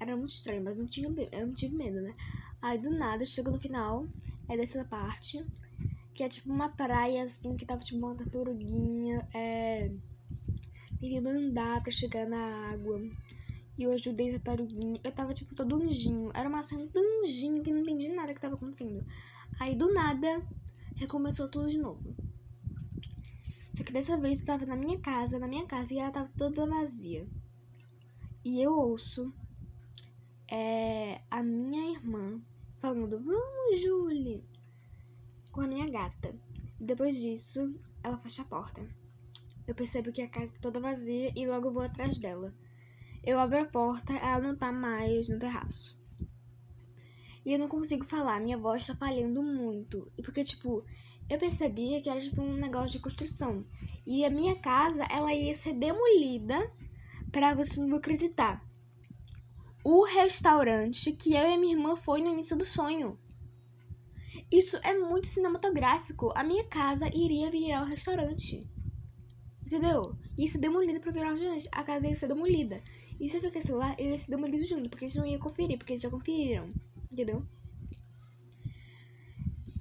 Era 0.00 0.16
muito 0.16 0.30
estranho, 0.30 0.64
mas 0.64 0.76
não 0.76 0.86
tinha, 0.86 1.08
eu 1.30 1.46
não 1.46 1.54
tive 1.54 1.76
medo, 1.76 2.00
né? 2.00 2.14
Aí, 2.60 2.76
do 2.76 2.90
nada, 2.90 3.24
chegou 3.24 3.52
no 3.52 3.60
final, 3.60 4.06
é 4.48 4.56
dessa 4.56 4.84
parte 4.84 5.44
que 6.14 6.22
é 6.22 6.28
tipo 6.28 6.52
uma 6.52 6.68
praia 6.68 7.22
assim, 7.22 7.56
que 7.56 7.64
tava 7.64 7.82
tipo 7.82 7.98
uma 7.98 8.14
tartaruguinha, 8.14 9.26
é. 9.34 9.90
Tentando 11.00 11.30
andar 11.30 11.82
pra 11.82 11.90
chegar 11.90 12.26
na 12.28 12.70
água. 12.70 13.00
E 13.76 13.84
eu 13.84 13.92
ajudei 13.92 14.28
a 14.28 14.32
tartaruguinha. 14.38 15.00
Eu 15.02 15.12
tava 15.12 15.32
tipo 15.32 15.54
todo 15.54 15.76
anjinho. 15.76 16.30
Era 16.34 16.48
uma 16.48 16.62
cena 16.62 16.86
tão 16.92 17.02
anjinho 17.22 17.62
que 17.62 17.72
não 17.72 17.80
entendi 17.80 18.08
nada 18.08 18.34
que 18.34 18.40
tava 18.40 18.54
acontecendo. 18.54 19.04
Aí 19.58 19.74
do 19.74 19.92
nada, 19.92 20.42
recomeçou 20.94 21.48
tudo 21.48 21.68
de 21.68 21.78
novo. 21.78 22.14
Só 23.74 23.82
que 23.82 23.92
dessa 23.92 24.16
vez 24.16 24.40
eu 24.40 24.46
tava 24.46 24.66
na 24.66 24.76
minha 24.76 24.98
casa, 24.98 25.38
na 25.38 25.48
minha 25.48 25.66
casa, 25.66 25.94
e 25.94 25.98
ela 25.98 26.10
tava 26.10 26.30
toda 26.36 26.66
vazia. 26.66 27.26
E 28.44 28.60
eu 28.60 28.72
ouço 28.72 29.32
é, 30.48 31.22
a 31.30 31.42
minha 31.42 31.90
irmã 31.92 32.40
falando: 32.80 33.18
Vamos, 33.18 33.80
Julie! 33.80 34.44
com 35.52 35.60
a 35.60 35.68
minha 35.68 35.88
gata. 35.88 36.34
Depois 36.80 37.20
disso, 37.20 37.78
ela 38.02 38.16
fecha 38.16 38.42
a 38.42 38.46
porta. 38.46 38.82
Eu 39.66 39.74
percebo 39.74 40.10
que 40.10 40.22
a 40.22 40.28
casa 40.28 40.46
está 40.46 40.58
toda 40.60 40.80
vazia 40.80 41.30
e 41.36 41.46
logo 41.46 41.70
vou 41.70 41.82
atrás 41.82 42.18
dela. 42.18 42.52
Eu 43.24 43.38
abro 43.38 43.60
a 43.60 43.64
porta, 43.64 44.12
ela 44.14 44.40
não 44.40 44.56
tá 44.56 44.72
mais 44.72 45.28
no 45.28 45.38
terraço. 45.38 45.96
E 47.44 47.52
eu 47.52 47.58
não 47.58 47.68
consigo 47.68 48.04
falar, 48.04 48.40
minha 48.40 48.58
voz 48.58 48.86
tá 48.86 48.94
falhando 48.94 49.42
muito. 49.42 50.10
E 50.16 50.22
porque, 50.22 50.44
tipo, 50.44 50.84
eu 51.28 51.38
percebia 51.38 52.00
que 52.00 52.08
era 52.08 52.20
tipo 52.20 52.42
um 52.42 52.54
negócio 52.54 52.92
de 52.92 52.98
construção. 52.98 53.64
E 54.06 54.24
a 54.24 54.30
minha 54.30 54.56
casa, 54.56 55.04
ela 55.04 55.32
ia 55.34 55.54
ser 55.54 55.72
demolida 55.72 56.58
para 57.30 57.54
você 57.54 57.80
não 57.80 57.96
acreditar. 57.96 58.64
O 59.84 60.04
restaurante 60.04 61.10
que 61.12 61.34
eu 61.34 61.48
e 61.48 61.56
minha 61.56 61.74
irmã 61.74 61.96
foi 61.96 62.20
no 62.20 62.32
início 62.32 62.56
do 62.56 62.64
sonho. 62.64 63.18
Isso 64.50 64.76
é 64.82 64.96
muito 64.96 65.26
cinematográfico. 65.26 66.30
A 66.36 66.44
minha 66.44 66.64
casa 66.64 67.08
iria 67.08 67.50
virar 67.50 67.82
um 67.82 67.86
restaurante. 67.86 68.68
Entendeu? 69.64 70.14
Isso 70.36 70.58
demolida 70.58 71.00
pra 71.00 71.10
virar 71.10 71.32
um 71.32 71.38
restaurante. 71.38 71.68
A 71.72 71.82
casa 71.82 72.06
ia 72.06 72.14
ser 72.14 72.28
demolida. 72.28 72.82
E 73.22 73.28
se 73.28 73.36
eu 73.36 73.40
ficasse 73.40 73.70
lá, 73.70 73.94
eu 74.00 74.10
ia 74.10 74.18
ser 74.18 74.32
demolido 74.32 74.64
junto, 74.64 74.90
porque 74.90 75.04
eles 75.04 75.14
não 75.14 75.24
iam 75.24 75.38
conferir, 75.38 75.78
porque 75.78 75.92
eles 75.92 76.02
já 76.02 76.10
conferiram. 76.10 76.72
Entendeu? 77.12 77.46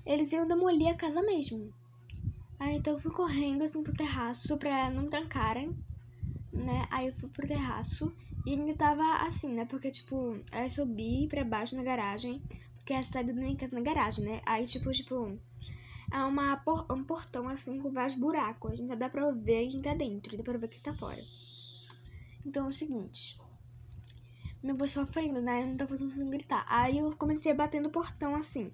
Eles 0.06 0.32
iam 0.32 0.48
demolir 0.48 0.90
a 0.90 0.94
casa 0.94 1.24
mesmo. 1.24 1.74
Aí 2.60 2.76
então 2.76 2.94
eu 2.94 3.00
fui 3.00 3.12
correndo 3.12 3.64
assim 3.64 3.82
pro 3.82 3.96
terraço 3.96 4.56
pra 4.58 4.92
não 4.92 5.10
trancarem, 5.10 5.76
né? 6.54 6.88
Aí 6.92 7.08
eu 7.08 7.14
fui 7.14 7.30
pro 7.30 7.48
terraço 7.48 8.14
e 8.46 8.52
ainda 8.52 8.76
tava 8.76 9.26
assim, 9.26 9.52
né? 9.56 9.66
Porque, 9.66 9.90
tipo, 9.90 10.38
eu 10.54 10.70
subi 10.70 11.28
pra 11.28 11.44
baixo 11.44 11.76
na 11.76 11.82
garagem 11.82 12.40
que 12.86 12.94
é 12.94 13.00
a 13.00 13.04
saída 13.04 13.34
da 13.34 13.42
minha 13.42 13.56
casa 13.56 13.74
na 13.74 13.82
garagem, 13.82 14.24
né? 14.24 14.42
Aí, 14.46 14.68
tipo, 14.68 14.92
tipo, 14.92 15.36
é 16.12 16.18
uma, 16.18 16.62
um 16.92 17.04
portão 17.04 17.50
assim 17.50 17.80
com 17.80 17.92
vários 17.92 18.14
buracos. 18.14 18.74
A 18.74 18.76
gente 18.76 18.96
dá 18.96 19.10
pra 19.10 19.32
ver 19.32 19.68
quem 19.70 19.82
tá 19.82 19.96
dentro, 19.96 20.38
dá 20.38 20.44
pra 20.44 20.60
ver 20.60 20.68
quem 20.68 20.80
tá 20.80 20.94
fora. 20.94 21.41
Então 22.46 22.66
é 22.66 22.70
o 22.70 22.74
seguinte. 22.74 23.40
Meu 24.64 24.76
voz 24.76 24.92
sofrendo, 24.92 25.42
né? 25.42 25.64
Eu 25.64 25.68
não 25.68 25.78
tava 25.78 25.98
conseguindo 25.98 26.30
gritar. 26.30 26.66
Aí 26.68 27.00
eu 27.00 27.16
comecei 27.16 27.52
a 27.52 27.56
bater 27.56 27.82
no 27.82 27.90
portão 27.90 28.36
assim. 28.36 28.72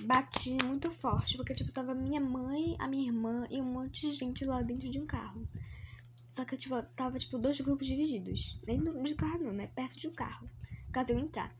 Bati 0.00 0.56
muito 0.64 0.90
forte, 0.90 1.36
porque, 1.36 1.54
tipo, 1.54 1.72
tava 1.72 1.94
minha 1.94 2.20
mãe, 2.20 2.76
a 2.78 2.86
minha 2.86 3.06
irmã 3.06 3.46
e 3.50 3.60
um 3.60 3.64
monte 3.64 4.02
de 4.02 4.12
gente 4.12 4.44
lá 4.44 4.62
dentro 4.62 4.90
de 4.90 4.98
um 4.98 5.06
carro. 5.06 5.48
Só 6.32 6.44
que 6.44 6.56
tipo, 6.56 6.80
tava, 6.94 7.18
tipo, 7.18 7.38
dois 7.38 7.58
grupos 7.60 7.86
divididos. 7.86 8.60
Dentro 8.64 9.02
de 9.02 9.14
carro 9.14 9.38
não, 9.38 9.52
né? 9.52 9.68
Perto 9.68 9.96
de 9.96 10.06
um 10.06 10.12
carro. 10.12 10.50
Caso 10.92 11.12
eu 11.12 11.18
entrar. 11.18 11.54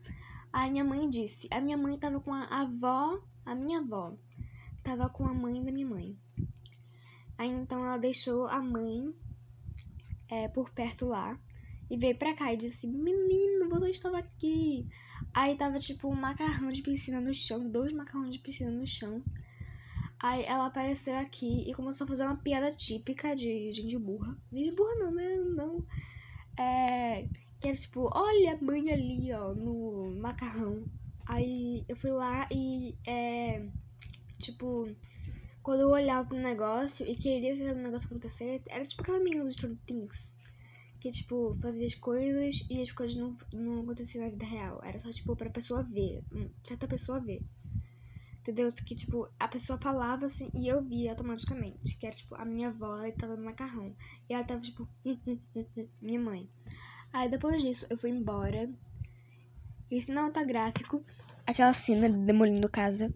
Aí 0.53 0.69
minha 0.69 0.83
mãe 0.83 1.09
disse. 1.09 1.47
A 1.51 1.59
minha 1.59 1.77
mãe 1.77 1.97
tava 1.97 2.19
com 2.19 2.33
a 2.33 2.43
avó. 2.43 3.19
A 3.45 3.55
minha 3.55 3.79
avó. 3.79 4.13
Tava 4.83 5.09
com 5.09 5.25
a 5.25 5.33
mãe 5.33 5.63
da 5.63 5.71
minha 5.71 5.87
mãe. 5.87 6.15
Aí 7.37 7.49
então 7.49 7.83
ela 7.83 7.97
deixou 7.97 8.47
a 8.47 8.61
mãe 8.61 9.13
é, 10.29 10.47
por 10.47 10.69
perto 10.71 11.05
lá. 11.05 11.39
E 11.89 11.97
veio 11.97 12.17
pra 12.17 12.33
cá 12.33 12.53
e 12.53 12.57
disse: 12.57 12.85
Menino, 12.87 13.69
você 13.69 13.89
estava 13.89 14.17
aqui. 14.17 14.87
Aí 15.33 15.55
tava 15.55 15.79
tipo 15.79 16.09
um 16.09 16.15
macarrão 16.15 16.69
de 16.69 16.81
piscina 16.81 17.21
no 17.21 17.33
chão, 17.33 17.69
dois 17.69 17.93
macarrões 17.93 18.31
de 18.31 18.39
piscina 18.39 18.71
no 18.71 18.85
chão. 18.85 19.23
Aí 20.19 20.43
ela 20.45 20.65
apareceu 20.65 21.15
aqui 21.15 21.69
e 21.69 21.73
começou 21.73 22.05
a 22.05 22.07
fazer 22.07 22.23
uma 22.23 22.37
piada 22.37 22.71
típica 22.71 23.35
de 23.35 23.71
gente 23.71 23.97
burra. 23.97 24.35
Gente 24.51 24.71
burra 24.71 24.95
não, 24.95 25.11
né? 25.11 25.35
Não. 25.37 25.85
É. 26.57 27.27
Que 27.59 27.69
era 27.69 27.77
tipo, 27.77 28.09
olha 28.13 28.53
a 28.53 28.63
mãe 28.63 28.91
ali, 28.91 29.31
ó, 29.31 29.53
no 29.53 30.15
macarrão. 30.19 30.83
Aí 31.25 31.85
eu 31.87 31.95
fui 31.95 32.11
lá 32.11 32.47
e. 32.51 32.95
É. 33.05 33.65
Tipo. 34.39 34.89
Quando 35.67 35.81
eu 35.81 35.89
olhava 35.89 36.25
pro 36.25 36.37
negócio 36.37 37.05
e 37.05 37.13
queria 37.13 37.53
que 37.53 37.61
aquele 37.61 37.81
negócio 37.81 38.07
acontecesse, 38.07 38.63
era 38.69 38.85
tipo 38.85 39.01
aquela 39.01 39.19
menina 39.19 39.43
do 39.43 39.51
Stranger 39.51 39.77
Things. 39.85 40.33
Que, 40.97 41.11
tipo, 41.11 41.53
fazia 41.61 41.85
as 41.85 41.93
coisas 41.93 42.65
e 42.69 42.81
as 42.81 42.89
coisas 42.93 43.17
não, 43.17 43.35
não 43.51 43.81
aconteciam 43.81 44.23
na 44.23 44.31
vida 44.31 44.45
real. 44.45 44.79
Era 44.81 44.97
só, 44.97 45.11
tipo, 45.11 45.35
pra 45.35 45.49
pessoa 45.49 45.83
ver. 45.83 46.23
Certa 46.63 46.87
pessoa 46.87 47.19
ver. 47.19 47.41
Entendeu? 48.39 48.69
Que, 48.71 48.95
tipo, 48.95 49.29
a 49.37 49.45
pessoa 49.49 49.77
falava 49.77 50.25
assim 50.27 50.49
e 50.53 50.69
eu 50.69 50.81
via 50.81 51.11
automaticamente. 51.11 51.97
Que 51.97 52.07
era, 52.07 52.15
tipo, 52.15 52.33
a 52.35 52.45
minha 52.45 52.69
avó, 52.69 53.03
ela 53.03 53.11
tava 53.11 53.35
no 53.35 53.43
macarrão. 53.43 53.93
E 54.29 54.33
ela 54.33 54.45
tava, 54.45 54.61
tipo, 54.61 54.87
minha 56.01 56.19
mãe. 56.21 56.49
Aí 57.11 57.27
depois 57.27 57.61
disso, 57.61 57.85
eu 57.89 57.97
fui 57.97 58.09
embora. 58.09 58.71
E 59.91 59.99
cinematográfico, 59.99 61.03
aquela 61.45 61.73
cena 61.73 62.07
demolindo 62.07 62.69
casa. 62.69 63.13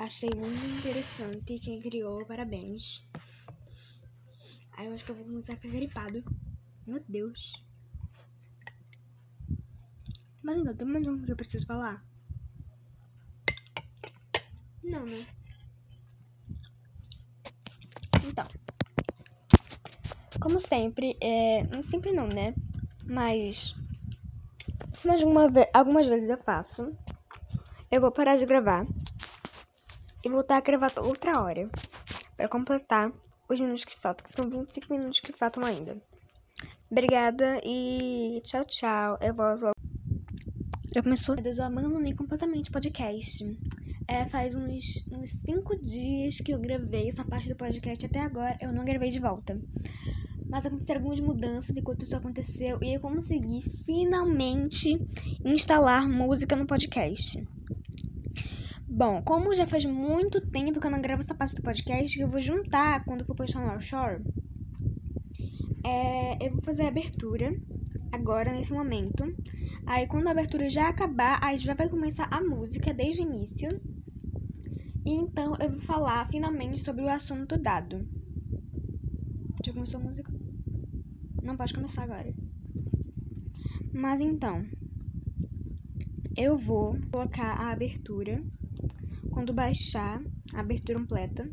Achei 0.00 0.30
muito 0.34 0.64
interessante. 0.78 1.58
Quem 1.58 1.78
criou, 1.78 2.24
parabéns. 2.24 3.06
Aí 4.72 4.86
eu 4.86 4.94
acho 4.94 5.04
que 5.04 5.10
eu 5.10 5.14
vou 5.14 5.26
começar 5.26 5.52
a 5.52 5.56
ficar 5.56 5.68
gripado. 5.68 6.24
Meu 6.86 7.04
Deus. 7.06 7.52
Mas 10.42 10.56
ainda 10.56 10.72
tem 10.72 10.88
mais 10.88 11.06
um 11.06 11.22
que 11.22 11.30
eu 11.30 11.36
preciso 11.36 11.66
falar. 11.66 12.02
Não, 14.82 15.04
né? 15.04 15.26
Então. 18.24 18.46
Como 20.40 20.58
sempre, 20.60 21.14
é. 21.20 21.62
Não 21.64 21.82
sempre 21.82 22.10
não, 22.10 22.26
né? 22.26 22.54
Mas. 23.04 23.74
Mas 25.04 25.20
ve 25.20 25.68
algumas 25.74 26.06
vezes 26.06 26.30
eu 26.30 26.38
faço. 26.38 26.90
Eu 27.90 28.00
vou 28.00 28.10
parar 28.10 28.36
de 28.36 28.46
gravar. 28.46 28.86
E 30.24 30.28
voltar 30.28 30.58
a 30.58 30.60
gravar 30.60 30.92
outra 30.98 31.40
hora. 31.40 31.68
Para 32.36 32.48
completar 32.48 33.12
os 33.48 33.60
minutos 33.60 33.84
que 33.84 33.98
faltam, 33.98 34.24
que 34.24 34.32
são 34.32 34.48
25 34.48 34.92
minutos 34.92 35.20
que 35.20 35.32
faltam 35.32 35.64
ainda. 35.64 36.00
Obrigada 36.90 37.60
e 37.64 38.40
tchau, 38.44 38.64
tchau. 38.64 39.18
Eu 39.20 39.34
volto 39.34 39.72
Já 40.94 41.02
começou? 41.02 41.36
Eu 41.36 41.64
abandonei 41.64 42.14
completamente 42.14 42.68
o 42.68 42.72
podcast. 42.72 43.44
É, 44.08 44.26
faz 44.26 44.56
uns, 44.56 45.08
uns 45.12 45.30
cinco 45.46 45.80
dias 45.80 46.38
que 46.38 46.52
eu 46.52 46.58
gravei 46.58 47.08
essa 47.08 47.24
parte 47.24 47.48
do 47.48 47.54
podcast 47.54 48.04
até 48.04 48.18
agora 48.18 48.58
eu 48.60 48.72
não 48.72 48.84
gravei 48.84 49.08
de 49.08 49.20
volta. 49.20 49.56
Mas 50.48 50.66
aconteceram 50.66 51.00
algumas 51.00 51.20
mudanças 51.20 51.76
enquanto 51.76 52.02
isso 52.02 52.16
aconteceu 52.16 52.78
e 52.82 52.92
eu 52.92 53.00
consegui 53.00 53.62
finalmente 53.86 54.98
instalar 55.44 56.08
música 56.08 56.56
no 56.56 56.66
podcast. 56.66 57.46
Bom, 58.92 59.22
como 59.22 59.54
já 59.54 59.68
faz 59.68 59.84
muito 59.84 60.40
tempo 60.40 60.80
que 60.80 60.86
eu 60.86 60.90
não 60.90 61.00
gravo 61.00 61.22
essa 61.22 61.32
parte 61.32 61.54
do 61.54 61.62
podcast, 61.62 62.18
eu 62.18 62.26
vou 62.26 62.40
juntar 62.40 63.04
quando 63.04 63.24
for 63.24 63.36
postar 63.36 63.72
no 63.72 63.80
Shore. 63.80 64.20
É, 65.86 66.44
eu 66.44 66.50
vou 66.50 66.60
fazer 66.60 66.82
a 66.82 66.88
abertura 66.88 67.56
agora, 68.10 68.52
nesse 68.52 68.72
momento. 68.72 69.32
Aí, 69.86 70.08
quando 70.08 70.26
a 70.26 70.32
abertura 70.32 70.68
já 70.68 70.88
acabar, 70.88 71.38
aí 71.40 71.56
já 71.56 71.72
vai 71.72 71.88
começar 71.88 72.26
a 72.32 72.40
música 72.40 72.92
desde 72.92 73.22
o 73.22 73.26
início. 73.26 73.68
E 75.06 75.12
então 75.12 75.56
eu 75.60 75.70
vou 75.70 75.80
falar 75.80 76.26
finalmente 76.26 76.80
sobre 76.80 77.04
o 77.04 77.08
assunto 77.08 77.56
dado. 77.56 78.04
Já 79.64 79.72
começou 79.72 80.00
a 80.00 80.02
música? 80.02 80.32
Não 81.44 81.56
pode 81.56 81.72
começar 81.72 82.02
agora. 82.02 82.34
Mas 83.92 84.20
então, 84.20 84.66
eu 86.36 86.56
vou 86.56 86.98
colocar 87.12 87.52
a 87.52 87.70
abertura 87.70 88.42
quando 89.40 89.54
baixar 89.54 90.22
a 90.52 90.60
abertura 90.60 90.98
completa. 90.98 91.48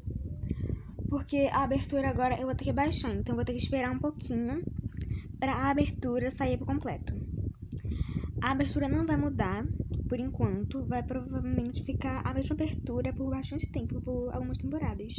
Porque 1.10 1.48
a 1.50 1.64
abertura 1.64 2.10
agora 2.10 2.38
eu 2.38 2.46
vou 2.46 2.54
ter 2.54 2.66
que 2.66 2.74
baixar, 2.74 3.16
então 3.16 3.32
eu 3.32 3.38
vou 3.38 3.46
ter 3.46 3.54
que 3.54 3.60
esperar 3.60 3.90
um 3.92 4.00
pouquinho 4.00 4.62
para 5.40 5.54
a 5.54 5.72
abertura 5.72 6.30
sair 6.30 6.58
por 6.58 6.68
completo. 6.68 7.14
A 8.42 8.52
abertura 8.52 8.90
não 8.90 9.06
vai 9.06 9.16
mudar, 9.16 9.66
por 10.10 10.20
enquanto, 10.20 10.86
vai 10.86 11.02
provavelmente 11.02 11.82
ficar 11.82 12.22
a 12.26 12.34
mesma 12.34 12.56
abertura 12.56 13.14
por 13.14 13.30
bastante 13.30 13.72
tempo, 13.72 14.02
por 14.02 14.34
algumas 14.34 14.58
temporadas. 14.58 15.14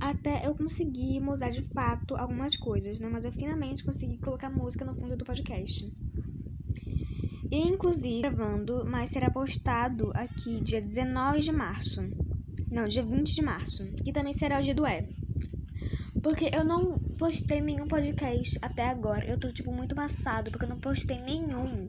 Até 0.00 0.44
eu 0.44 0.56
conseguir 0.56 1.20
mudar 1.20 1.50
de 1.50 1.62
fato 1.68 2.16
algumas 2.16 2.56
coisas, 2.56 2.98
né? 2.98 3.08
Mas 3.08 3.24
eu 3.24 3.30
finalmente 3.30 3.84
consegui 3.84 4.18
colocar 4.18 4.50
música 4.50 4.84
no 4.84 4.94
fundo 4.94 5.16
do 5.16 5.24
podcast. 5.24 5.88
E 7.50 7.56
inclusive 7.56 8.20
gravando, 8.20 8.84
mas 8.84 9.10
será 9.10 9.30
postado 9.30 10.10
aqui 10.14 10.60
dia 10.60 10.80
19 10.80 11.40
de 11.40 11.52
março. 11.52 12.02
Não, 12.70 12.84
dia 12.84 13.02
20 13.02 13.34
de 13.34 13.42
março, 13.42 13.86
que 14.04 14.12
também 14.12 14.34
será 14.34 14.58
o 14.58 14.62
dia 14.62 14.74
do 14.74 14.86
E. 14.86 15.08
Porque 16.22 16.50
eu 16.52 16.62
não 16.62 16.98
postei 17.16 17.60
nenhum 17.60 17.88
podcast 17.88 18.58
até 18.60 18.88
agora. 18.88 19.24
Eu 19.24 19.38
tô, 19.38 19.50
tipo, 19.50 19.72
muito 19.72 19.94
passado, 19.94 20.50
porque 20.50 20.66
eu 20.66 20.68
não 20.68 20.78
postei 20.78 21.18
nenhum. 21.20 21.88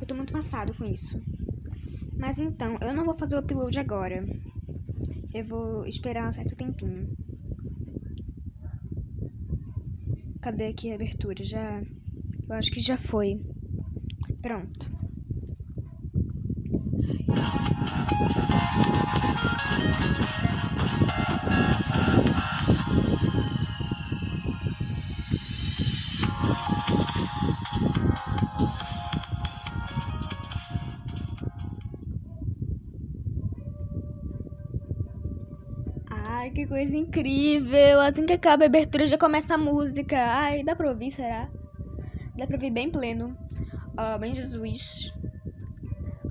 Eu 0.00 0.06
tô 0.06 0.14
muito 0.14 0.32
passado 0.32 0.72
com 0.74 0.84
isso. 0.84 1.20
Mas 2.16 2.38
então, 2.38 2.78
eu 2.80 2.94
não 2.94 3.04
vou 3.04 3.14
fazer 3.14 3.34
o 3.36 3.40
upload 3.40 3.78
agora. 3.80 4.24
Eu 5.34 5.44
vou 5.44 5.86
esperar 5.86 6.28
um 6.28 6.32
certo 6.32 6.54
tempinho. 6.54 7.16
Cadê 10.40 10.66
aqui 10.66 10.92
a 10.92 10.94
abertura? 10.94 11.42
Já. 11.42 11.82
Eu 12.48 12.54
acho 12.54 12.70
que 12.70 12.80
já 12.80 12.96
foi. 12.96 13.40
Pronto. 14.42 14.86
Ai, 36.10 36.50
que 36.50 36.66
coisa 36.66 36.96
incrível! 36.96 38.00
Assim 38.00 38.24
que 38.24 38.32
acaba 38.32 38.64
a 38.64 38.66
abertura 38.66 39.06
já 39.06 39.18
começa 39.18 39.54
a 39.54 39.58
música. 39.58 40.16
Ai, 40.16 40.62
dá 40.64 40.74
pra 40.74 40.88
ouvir, 40.88 41.10
será? 41.10 41.50
Dá 42.36 42.46
pra 42.46 42.56
ouvir 42.56 42.70
bem 42.70 42.90
pleno. 42.90 43.36
Ó, 44.02 44.16
bem 44.16 44.32
Jesus. 44.32 45.12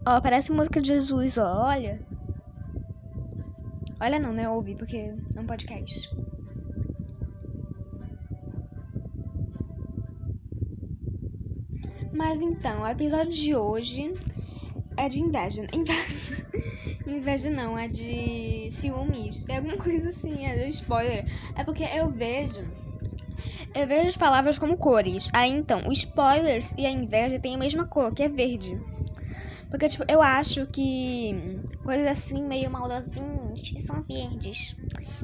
Ó, 0.03 0.19
parece 0.19 0.51
música 0.51 0.81
de 0.81 0.87
Jesus, 0.87 1.37
ó, 1.37 1.67
olha. 1.67 2.01
Olha 4.01 4.17
não, 4.17 4.33
né? 4.33 4.49
Ouvi, 4.49 4.73
porque 4.73 4.97
é 4.97 5.39
um 5.39 5.45
podcast. 5.45 6.09
Mas 12.11 12.41
então, 12.41 12.81
o 12.81 12.87
episódio 12.87 13.33
de 13.33 13.55
hoje 13.55 14.15
é 14.97 15.07
de 15.07 15.21
inveja. 15.21 15.67
Inveja. 15.71 16.47
Inveja 17.05 17.49
não, 17.51 17.77
é 17.77 17.87
de 17.87 18.67
ciúmes. 18.71 19.47
É 19.47 19.57
alguma 19.57 19.77
coisa 19.77 20.09
assim, 20.09 20.43
é 20.43 20.57
de 20.57 20.69
spoiler. 20.69 21.23
É 21.55 21.63
porque 21.63 21.83
eu 21.83 22.09
vejo. 22.09 22.67
Eu 23.73 23.87
vejo 23.87 24.07
as 24.07 24.17
palavras 24.17 24.57
como 24.57 24.77
cores. 24.77 25.29
Aí 25.33 25.51
então, 25.51 25.87
os 25.87 25.99
spoilers 25.99 26.73
e 26.77 26.85
a 26.85 26.91
inveja 26.91 27.39
têm 27.39 27.55
a 27.55 27.57
mesma 27.57 27.85
cor, 27.85 28.13
que 28.13 28.23
é 28.23 28.27
verde. 28.27 28.79
Porque, 29.69 29.87
tipo, 29.87 30.03
eu 30.07 30.21
acho 30.21 30.65
que 30.67 31.59
coisas 31.83 32.07
assim, 32.07 32.41
meio 32.41 32.71
maldosinhas, 32.71 33.61
são 33.85 34.03
verdes. 34.03 34.75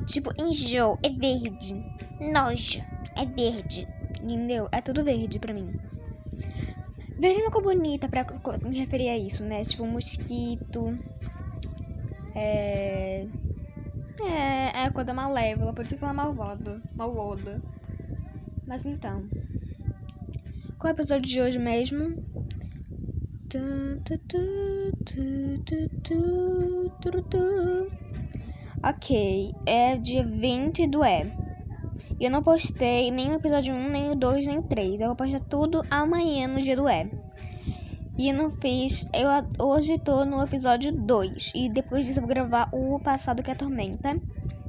Tipo, 0.06 0.32
enjoo 0.40 1.00
é 1.02 1.10
verde. 1.10 1.74
Nojo 2.20 2.84
é 3.18 3.26
verde. 3.26 3.88
Entendeu? 4.22 4.68
É 4.72 4.82
tudo 4.82 5.04
verde 5.04 5.40
pra 5.40 5.54
mim. 5.54 5.74
Verde 7.18 7.40
é 7.40 7.42
uma 7.42 7.52
cor 7.52 7.64
bonita 7.64 8.08
pra 8.08 8.26
me 8.62 8.78
referir 8.78 9.10
a 9.10 9.18
isso, 9.18 9.44
né? 9.44 9.64
Tipo, 9.64 9.86
mosquito. 9.86 10.98
É. 12.36 13.26
É. 14.22 14.82
é 14.82 14.84
a 14.84 14.92
cor 14.92 15.04
da 15.04 15.14
Malévola, 15.14 15.74
por 15.74 15.86
isso 15.86 15.98
que 15.98 16.04
ela 16.04 16.14
é 16.14 16.16
malvada. 16.16 16.82
Malvada. 16.96 17.62
Mas 18.68 18.86
então. 18.86 19.24
Qual 20.80 20.92
é 20.92 20.94
o 20.94 20.96
episódio 20.96 21.28
de 21.28 21.42
hoje 21.42 21.60
mesmo? 21.60 22.24
Ok, 28.84 29.56
é 29.66 29.98
dia 29.98 30.24
20 30.24 30.88
do 30.88 31.04
E. 31.04 31.32
Eu 32.20 32.32
não 32.32 32.42
postei 32.42 33.12
nem 33.12 33.32
o 33.32 33.36
episódio 33.36 33.74
1, 33.74 33.90
nem 33.90 34.12
o 34.12 34.16
2, 34.16 34.48
nem 34.48 34.60
o 34.60 34.64
3. 34.64 35.02
Eu 35.02 35.08
vou 35.08 35.16
postar 35.16 35.40
tudo 35.42 35.84
amanhã 35.90 36.48
no 36.48 36.62
dia 36.62 36.76
do 36.76 36.88
E. 36.90 37.10
E 38.18 38.30
eu 38.30 38.34
não 38.34 38.50
fiz. 38.50 39.10
Eu 39.14 39.30
hoje 39.66 40.00
tô 40.00 40.24
no 40.24 40.42
episódio 40.42 40.92
2. 40.92 41.52
E 41.54 41.70
depois 41.70 42.06
disso 42.06 42.20
eu 42.20 42.24
vou 42.24 42.30
gravar 42.30 42.70
o 42.72 43.00
passado 43.00 43.44
que 43.44 43.50
é 43.50 43.54
a 43.54 43.58
tormenta. 43.58 44.20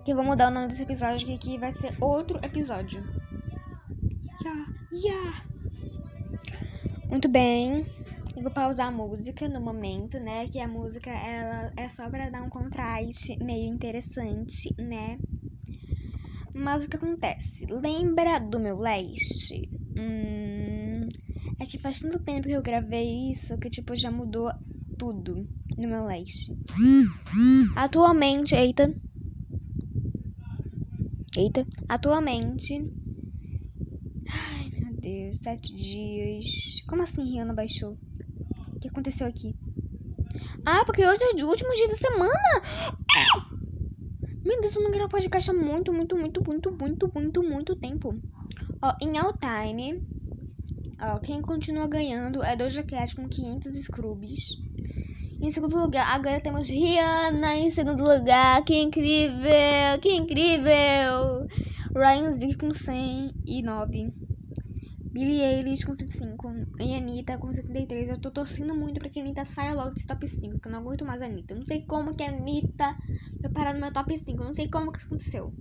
Que 0.04 0.12
eu 0.12 0.16
vou 0.16 0.24
mudar 0.24 0.48
o 0.48 0.54
nome 0.54 0.68
desse 0.68 0.82
episódio, 0.82 1.26
que 1.26 1.34
aqui 1.34 1.58
vai 1.58 1.72
ser 1.72 1.94
outro 2.00 2.38
episódio. 2.44 3.02
Yeah, 4.46 4.66
yeah. 4.92 5.42
Muito 7.10 7.28
bem. 7.28 7.84
Eu 8.36 8.42
vou 8.42 8.52
pausar 8.52 8.86
a 8.86 8.92
música 8.92 9.48
no 9.48 9.60
momento, 9.60 10.20
né? 10.20 10.46
Que 10.46 10.60
a 10.60 10.68
música 10.68 11.10
ela 11.10 11.72
é 11.76 11.88
só 11.88 12.08
para 12.08 12.30
dar 12.30 12.42
um 12.42 12.48
contraste 12.48 13.36
meio 13.42 13.66
interessante, 13.68 14.72
né? 14.78 15.18
Mas 16.54 16.84
o 16.84 16.88
que 16.88 16.94
acontece? 16.94 17.66
Lembra 17.66 18.38
do 18.38 18.60
meu 18.60 18.78
leste? 18.78 19.68
Hum, 19.98 21.08
é 21.58 21.66
que 21.66 21.78
faz 21.78 21.98
tanto 22.00 22.20
tempo 22.20 22.46
que 22.46 22.52
eu 22.52 22.62
gravei 22.62 23.30
isso 23.30 23.58
que, 23.58 23.68
tipo, 23.68 23.96
já 23.96 24.12
mudou 24.12 24.52
tudo 24.96 25.44
no 25.76 25.88
meu 25.88 26.04
leste. 26.06 26.56
Atualmente, 27.74 28.54
eita. 28.54 28.94
Eita. 31.36 31.66
Atualmente. 31.88 33.05
Deus, 35.26 35.38
sete 35.38 35.74
dias. 35.74 36.82
Como 36.86 37.02
assim 37.02 37.24
Rihanna 37.24 37.52
baixou? 37.52 37.98
O 38.74 38.78
que 38.78 38.88
aconteceu 38.88 39.26
aqui? 39.26 39.54
Ah, 40.64 40.84
porque 40.84 41.04
hoje 41.04 41.20
é 41.20 41.42
o 41.42 41.48
último 41.48 41.74
dia 41.74 41.88
da 41.88 41.96
semana! 41.96 42.62
Meu 44.44 44.60
Deus, 44.60 44.76
eu 44.76 44.84
não 44.84 44.92
gravo 44.92 45.10
podcast 45.10 45.50
há 45.50 45.54
muito, 45.54 45.92
muito, 45.92 46.16
muito, 46.16 46.44
muito, 46.44 46.70
muito, 46.70 47.12
muito, 47.12 47.42
muito 47.42 47.76
tempo. 47.76 48.14
Ó, 48.80 48.94
em 49.02 49.18
All 49.18 49.32
Time, 49.32 50.06
ó, 51.00 51.18
quem 51.18 51.42
continua 51.42 51.88
ganhando 51.88 52.44
é 52.44 52.54
Doja 52.54 52.84
Cat 52.84 53.16
com 53.16 53.28
500 53.28 53.74
scrubs. 53.82 54.62
Em 55.40 55.50
segundo 55.50 55.76
lugar, 55.76 56.06
agora 56.14 56.40
temos 56.40 56.68
Rihanna 56.68 57.56
em 57.56 57.70
segundo 57.70 58.04
lugar. 58.04 58.64
Que 58.64 58.78
incrível, 58.78 59.98
que 60.00 60.14
incrível! 60.14 61.48
Ryan 61.96 62.30
Zig 62.30 62.56
com 62.56 62.72
109. 62.72 64.25
Billie 65.16 65.40
Eilish 65.40 65.86
com 65.86 65.94
105 65.94 66.46
e 66.78 66.94
Anitta 66.94 67.38
com 67.38 67.50
73. 67.50 68.10
Eu 68.10 68.20
tô 68.20 68.30
torcendo 68.30 68.74
muito 68.74 69.00
pra 69.00 69.08
que 69.08 69.18
a 69.18 69.22
Anitta 69.22 69.46
saia 69.46 69.72
logo 69.72 69.94
desse 69.94 70.06
top 70.06 70.28
5, 70.28 70.60
que 70.60 70.68
eu 70.68 70.72
não 70.72 70.80
aguento 70.80 71.06
mais 71.06 71.22
a 71.22 71.24
Anitta. 71.24 71.54
Eu 71.54 71.60
não 71.60 71.64
sei 71.64 71.80
como 71.86 72.14
que 72.14 72.22
a 72.22 72.28
Anitta 72.28 72.94
vai 73.40 73.50
parar 73.50 73.72
no 73.72 73.80
meu 73.80 73.90
top 73.90 74.14
5, 74.14 74.38
eu 74.38 74.44
não 74.44 74.52
sei 74.52 74.68
como 74.68 74.92
que 74.92 74.98
isso 74.98 75.06
aconteceu. 75.06 75.54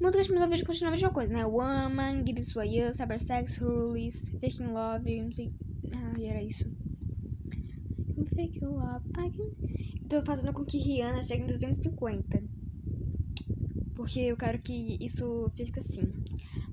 Músicas 0.00 0.26
que 0.26 0.34
eu 0.34 0.48
vejo 0.48 0.66
continua 0.66 0.88
a 0.88 0.90
mesma 0.90 1.10
coisa, 1.10 1.32
né? 1.32 1.46
Woman, 1.46 2.24
Get 2.26 2.38
It 2.38 2.42
Sway 2.42 2.92
Cyber 2.92 3.20
Sex, 3.20 3.58
Rules, 3.58 4.30
Faking 4.40 4.72
Love, 4.72 5.22
não 5.22 5.32
sei. 5.32 5.52
Ah, 5.92 6.12
era 6.20 6.42
isso. 6.42 6.68
Fake 8.34 8.58
Love, 8.64 9.08
I 9.10 9.30
can... 9.30 9.44
Eu 10.02 10.08
tô 10.08 10.22
fazendo 10.22 10.52
com 10.52 10.64
que 10.64 10.78
Rihanna 10.78 11.22
chegue 11.22 11.44
em 11.44 11.46
250. 11.46 12.42
Porque 13.94 14.18
eu 14.18 14.36
quero 14.36 14.58
que 14.58 14.98
isso 15.00 15.48
fique 15.54 15.78
assim. 15.78 16.12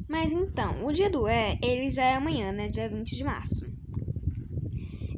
Mas 0.07 0.31
então, 0.31 0.85
o 0.85 0.91
dia 0.91 1.09
do 1.09 1.27
é, 1.27 1.57
ele 1.61 1.89
já 1.89 2.03
é 2.03 2.15
amanhã, 2.15 2.51
né? 2.51 2.67
Dia 2.67 2.89
20 2.89 3.15
de 3.15 3.23
março. 3.23 3.65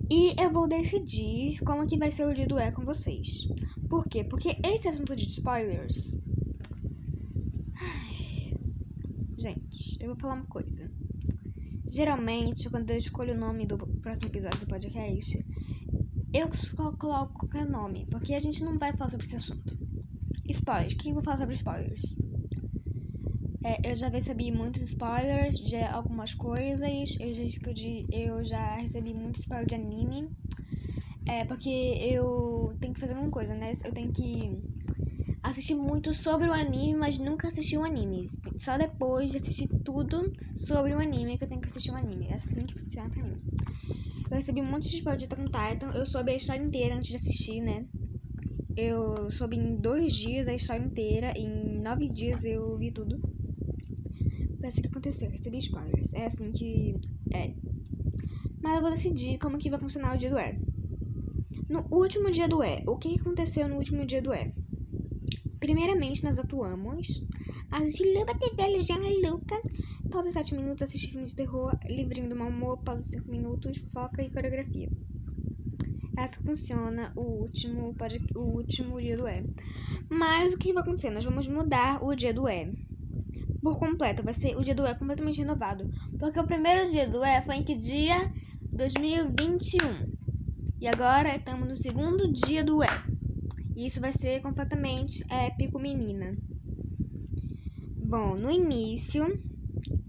E 0.10 0.40
eu 0.40 0.52
vou 0.52 0.68
decidir 0.68 1.60
como 1.64 1.88
que 1.88 1.98
vai 1.98 2.12
ser 2.12 2.26
o 2.26 2.34
dia 2.34 2.46
do 2.46 2.60
é 2.60 2.72
com 2.72 2.86
vocês. 2.86 3.48
Por 3.90 4.08
quê? 4.08 4.24
Porque 4.24 4.58
esse 4.64 4.88
assunto 4.88 5.16
de 5.16 5.24
spoilers. 5.24 6.18
Gente, 9.38 9.98
eu 10.00 10.10
vou 10.10 10.16
falar 10.16 10.36
uma 10.36 10.46
coisa. 10.46 10.90
Geralmente, 11.88 12.70
quando 12.70 12.90
eu 12.92 12.98
escolho 12.98 13.34
o 13.34 13.38
nome 13.38 13.66
do 13.66 13.78
próximo 13.78 14.28
episódio 14.28 14.60
do 14.60 14.68
podcast, 14.68 15.46
eu 16.34 16.50
coloco 16.98 17.40
qualquer 17.40 17.66
nome, 17.66 18.06
porque 18.12 18.34
a 18.34 18.40
gente 18.40 18.64
não 18.64 18.78
vai 18.78 18.92
falar 18.94 19.10
sobre 19.10 19.26
esse 19.26 19.38
assunto. 19.38 19.78
Spoilers. 20.48 20.94
O 20.94 20.98
que 20.98 21.10
eu 21.10 21.14
vou 21.14 21.24
falar 21.24 21.38
sobre 21.38 21.56
spoilers? 21.56 22.18
É, 23.66 23.80
eu 23.84 23.96
já 23.96 24.10
recebi 24.10 24.52
muitos 24.52 24.84
spoilers 24.84 25.58
de 25.58 25.76
algumas 25.78 26.36
coisas. 26.36 26.88
Eu 27.20 27.34
já, 27.34 27.46
tipo, 27.48 27.74
de, 27.74 28.06
eu 28.12 28.46
já 28.46 28.76
recebi 28.76 29.12
muitos 29.12 29.42
spoilers 29.42 29.68
de 29.68 29.74
anime. 29.74 30.30
É, 31.28 31.44
porque 31.46 31.98
eu 32.00 32.76
tenho 32.80 32.94
que 32.94 33.00
fazer 33.00 33.16
uma 33.16 33.32
coisa, 33.32 33.56
né? 33.56 33.72
Eu 33.84 33.92
tenho 33.92 34.12
que 34.12 34.56
assistir 35.42 35.74
muito 35.74 36.14
sobre 36.14 36.48
o 36.48 36.54
anime, 36.54 36.94
mas 36.96 37.18
nunca 37.18 37.48
assisti 37.48 37.76
o 37.76 37.82
um 37.82 37.86
anime. 37.86 38.30
Só 38.56 38.78
depois 38.78 39.32
de 39.32 39.38
assistir 39.38 39.68
tudo 39.84 40.32
sobre 40.56 40.94
o 40.94 41.00
anime 41.00 41.36
que 41.36 41.46
eu 41.46 41.48
tenho 41.48 41.60
que 41.60 41.68
assistir 41.68 41.90
o 41.90 41.96
um 41.96 41.98
anime. 41.98 42.28
É 42.28 42.36
assim 42.36 42.68
que 42.68 42.80
funciona 42.80 43.10
pra 43.10 43.24
mim. 43.24 43.42
Eu 44.30 44.38
recebi 44.38 44.62
muitos 44.62 44.94
spoilers 44.94 45.28
de 45.28 45.34
Attack 45.34 45.74
Titan. 45.74 45.92
Eu 45.98 46.06
soube 46.06 46.32
a 46.32 46.36
história 46.36 46.64
inteira 46.64 46.96
antes 46.96 47.10
de 47.10 47.16
assistir, 47.16 47.62
né? 47.62 47.84
Eu 48.78 49.32
soube 49.32 49.56
em 49.56 49.76
dois 49.76 50.14
dias 50.14 50.48
a 50.48 50.54
história 50.54 50.86
inteira. 50.86 51.34
Em 51.36 51.82
nove 51.82 52.08
dias 52.10 52.46
eu 52.46 52.78
vi 52.78 52.92
tudo. 52.92 53.20
Foi 54.66 54.70
assim 54.70 54.82
que 54.82 54.88
aconteceu, 54.88 55.30
recebi 55.30 55.60
spoilers. 55.60 56.12
É 56.12 56.26
assim 56.26 56.52
que 56.52 56.96
é. 57.32 57.54
Mas 58.64 58.76
eu 58.76 58.82
vou 58.82 58.90
decidir 58.90 59.38
como 59.38 59.60
que 59.60 59.70
vai 59.70 59.80
funcionar 59.80 60.16
o 60.16 60.18
dia 60.18 60.32
do 60.32 60.40
E. 60.40 60.60
No 61.70 61.86
último 61.92 62.32
dia 62.32 62.48
do 62.48 62.64
E, 62.64 62.82
o 62.88 62.98
que 62.98 63.20
aconteceu 63.20 63.70
no 63.70 63.76
último 63.76 64.04
dia 64.08 64.24
do 64.24 64.34
E? 64.34 64.52
Primeiramente, 65.60 66.24
nós 66.24 66.40
atuamos. 66.40 67.24
Assisti 67.70 68.12
Luba 68.12 68.34
TV, 68.34 68.70
Legenda 68.70 69.30
Luca. 69.30 69.62
Pausa 70.10 70.32
7 70.32 70.56
minutos, 70.56 70.82
assistir 70.82 71.10
filme 71.10 71.28
de 71.28 71.36
terror, 71.36 71.78
livrinho 71.88 72.28
do 72.28 72.36
mau 72.36 72.50
humor, 72.50 72.80
pausa 72.80 73.04
5 73.04 73.30
minutos, 73.30 73.78
foca 73.94 74.24
e 74.24 74.32
coreografia. 74.32 74.90
Essa 76.18 76.42
funciona 76.42 77.14
o 77.16 77.22
último, 77.22 77.94
pode, 77.94 78.20
o 78.34 78.40
último 78.40 79.00
dia 79.00 79.16
do 79.16 79.28
E. 79.28 79.46
Mas 80.10 80.56
o 80.56 80.58
que 80.58 80.74
vai 80.74 80.82
acontecer? 80.82 81.12
Nós 81.12 81.24
vamos 81.24 81.48
mudar 81.48 82.04
o 82.04 82.16
dia 82.16 82.34
do 82.34 82.50
E 82.50 82.95
por 83.66 83.80
completo. 83.80 84.22
Vai 84.22 84.36
ser 84.36 84.56
o 84.56 84.62
dia 84.62 84.76
do 84.76 84.86
E 84.86 84.94
completamente 84.94 85.40
renovado. 85.40 85.90
Porque 86.20 86.40
o 86.40 86.46
primeiro 86.46 86.88
dia 86.92 87.10
do 87.10 87.26
E 87.26 87.42
foi 87.42 87.56
em 87.56 87.64
que 87.64 87.74
dia? 87.74 88.32
2021. 88.72 89.80
E 90.80 90.88
agora 90.88 91.36
estamos 91.36 91.68
no 91.68 91.76
segundo 91.76 92.32
dia 92.32 92.64
do 92.64 92.84
E. 92.84 92.88
E 93.76 93.88
isso 93.88 94.00
vai 94.00 94.12
ser 94.12 94.40
completamente 94.44 95.26
épico, 95.32 95.80
menina. 95.80 96.38
Bom, 97.98 98.36
no 98.36 98.52
início, 98.52 99.26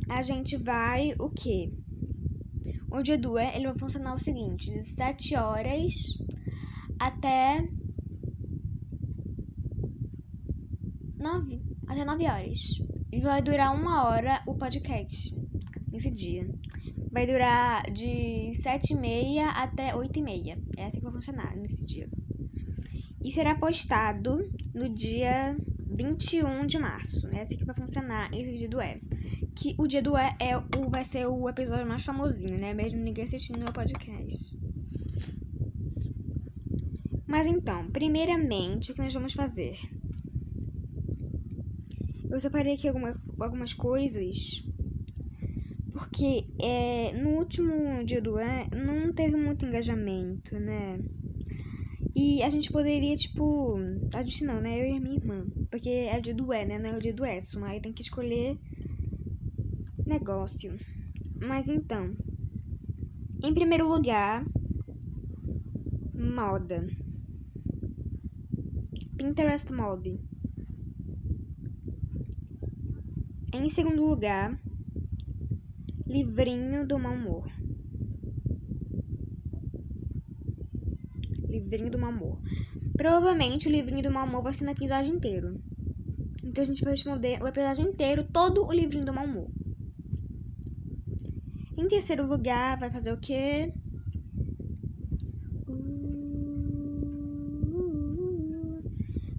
a 0.06 0.20
gente 0.20 0.58
vai 0.58 1.14
o 1.18 1.30
quê? 1.30 1.72
O 2.90 3.00
dia 3.00 3.16
do 3.16 3.38
E, 3.38 3.56
ele 3.56 3.68
vai 3.68 3.78
funcionar 3.78 4.14
o 4.14 4.18
seguinte, 4.18 4.70
de 4.70 4.82
7 4.82 5.34
horas 5.34 5.94
até 6.98 7.66
9, 11.18 11.62
até 11.88 12.04
9 12.04 12.26
horas. 12.26 12.85
E 13.16 13.20
vai 13.20 13.40
durar 13.40 13.74
uma 13.74 14.04
hora 14.04 14.42
o 14.46 14.54
podcast 14.54 15.34
nesse 15.90 16.10
dia. 16.10 16.46
Vai 17.10 17.26
durar 17.26 17.90
de 17.90 18.50
7h30 18.52 19.38
até 19.54 19.94
8h30. 19.94 20.58
É 20.76 20.84
assim 20.84 20.98
que 20.98 21.04
vai 21.04 21.14
funcionar 21.14 21.56
nesse 21.56 21.82
dia. 21.86 22.10
E 23.24 23.32
será 23.32 23.54
postado 23.54 24.46
no 24.74 24.90
dia 24.90 25.56
21 25.96 26.66
de 26.66 26.78
março. 26.78 27.26
É 27.28 27.40
assim 27.40 27.56
que 27.56 27.64
vai 27.64 27.74
funcionar 27.74 28.28
esse 28.34 28.58
dia 28.58 28.68
do 28.68 28.82
E. 28.82 29.00
Que 29.54 29.74
o 29.78 29.86
dia 29.86 30.02
do 30.02 30.14
E 30.14 30.36
é 30.38 30.58
o, 30.58 30.90
vai 30.90 31.02
ser 31.02 31.26
o 31.26 31.48
episódio 31.48 31.86
mais 31.86 32.04
famosinho, 32.04 32.58
né? 32.58 32.74
Mesmo 32.74 33.00
ninguém 33.00 33.24
assistindo 33.24 33.58
meu 33.58 33.72
podcast. 33.72 34.54
Mas 37.26 37.46
então, 37.46 37.90
primeiramente, 37.90 38.92
o 38.92 38.94
que 38.94 39.00
nós 39.00 39.14
vamos 39.14 39.32
fazer? 39.32 39.95
Eu 42.36 42.40
separei 42.40 42.74
aqui 42.74 42.86
alguma, 42.86 43.16
algumas 43.40 43.72
coisas. 43.72 44.62
Porque 45.90 46.44
é, 46.60 47.14
no 47.14 47.30
último 47.30 48.04
dia 48.04 48.20
do 48.20 48.36
ano 48.36 48.84
não 48.84 49.10
teve 49.10 49.34
muito 49.36 49.64
engajamento, 49.64 50.58
né? 50.60 51.00
E 52.14 52.42
a 52.42 52.50
gente 52.50 52.70
poderia, 52.70 53.16
tipo. 53.16 53.78
A 54.12 54.22
gente 54.22 54.44
não, 54.44 54.60
né? 54.60 54.78
Eu 54.78 54.86
e 54.86 54.98
a 54.98 55.00
minha 55.00 55.16
irmã. 55.16 55.46
Porque 55.70 55.88
é 55.88 56.18
o 56.18 56.20
dia 56.20 56.34
do 56.34 56.52
E, 56.52 56.66
né? 56.66 56.78
Não 56.78 56.90
é 56.90 56.96
o 56.98 57.00
dia 57.00 57.14
do 57.14 57.24
Edson. 57.24 57.64
Aí 57.64 57.80
tem 57.80 57.90
que 57.90 58.02
escolher 58.02 58.58
negócio. 60.04 60.78
Mas 61.40 61.70
então. 61.70 62.14
Em 63.42 63.54
primeiro 63.54 63.88
lugar, 63.88 64.44
moda. 66.12 66.86
Pinterest 69.16 69.72
Mode. 69.72 70.20
Em 73.56 73.70
segundo 73.70 74.02
lugar, 74.02 74.60
livrinho 76.06 76.86
do 76.86 76.98
mau 76.98 77.14
humor. 77.14 77.50
Livrinho 81.48 81.90
do 81.90 81.98
mau 81.98 82.10
humor. 82.10 82.38
Provavelmente 82.98 83.66
o 83.66 83.70
livrinho 83.70 84.02
do 84.02 84.10
mau 84.10 84.26
humor 84.26 84.42
vai 84.42 84.52
ser 84.52 84.66
no 84.66 84.72
episódio 84.72 85.14
inteiro. 85.14 85.58
Então 86.44 86.62
a 86.62 86.66
gente 86.66 86.84
vai 86.84 86.92
responder 86.92 87.42
o 87.42 87.48
episódio 87.48 87.88
inteiro, 87.88 88.24
todo 88.24 88.62
o 88.62 88.70
livrinho 88.70 89.06
do 89.06 89.12
mau 89.12 89.24
humor. 89.24 89.48
Em 91.78 91.88
terceiro 91.88 92.26
lugar, 92.26 92.78
vai 92.78 92.90
fazer 92.90 93.10
o 93.10 93.16
quê? 93.16 93.72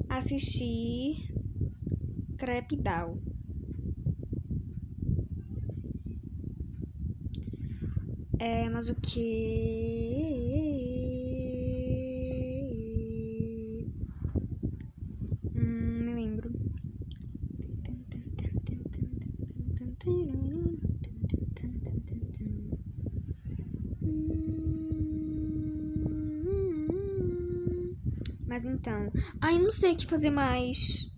assistir 0.10 1.30
Crepidal. 2.36 3.16
É, 8.40 8.70
mas 8.70 8.88
o 8.90 8.96
que? 8.96 9.28
Hum, 15.56 16.04
me 16.06 16.14
lembro. 16.14 16.52
Mas 28.48 28.66
então. 28.66 29.12
Ai, 29.42 29.60
não 29.60 29.72
sei 29.72 29.94
o 29.94 29.96
que 29.96 30.06
fazer 30.06 30.30
mais. 30.30 31.12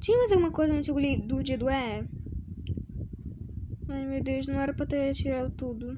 Tinha 0.00 0.18
mais 0.18 0.32
alguma 0.32 0.50
coisa 0.50 0.72
no 0.72 0.78
antigo 0.78 0.98
do 1.26 1.42
dia 1.42 1.56
do 1.56 1.68
é? 1.68 2.06
Ai, 3.94 4.04
meu 4.06 4.20
Deus, 4.20 4.48
não 4.48 4.60
era 4.60 4.74
pra 4.74 4.84
ter 4.84 5.14
tirado 5.14 5.50
tudo. 5.52 5.96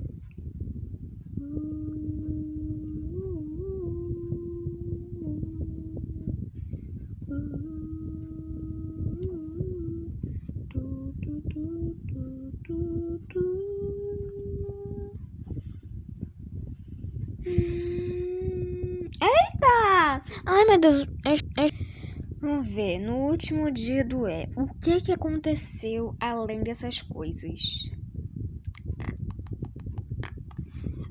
Último 23.37 23.71
dia 23.71 24.03
do 24.03 24.27
E, 24.27 24.49
o 24.57 24.67
que 24.67 24.99
que 24.99 25.13
aconteceu 25.13 26.17
além 26.19 26.63
dessas 26.63 27.03
coisas? 27.03 27.93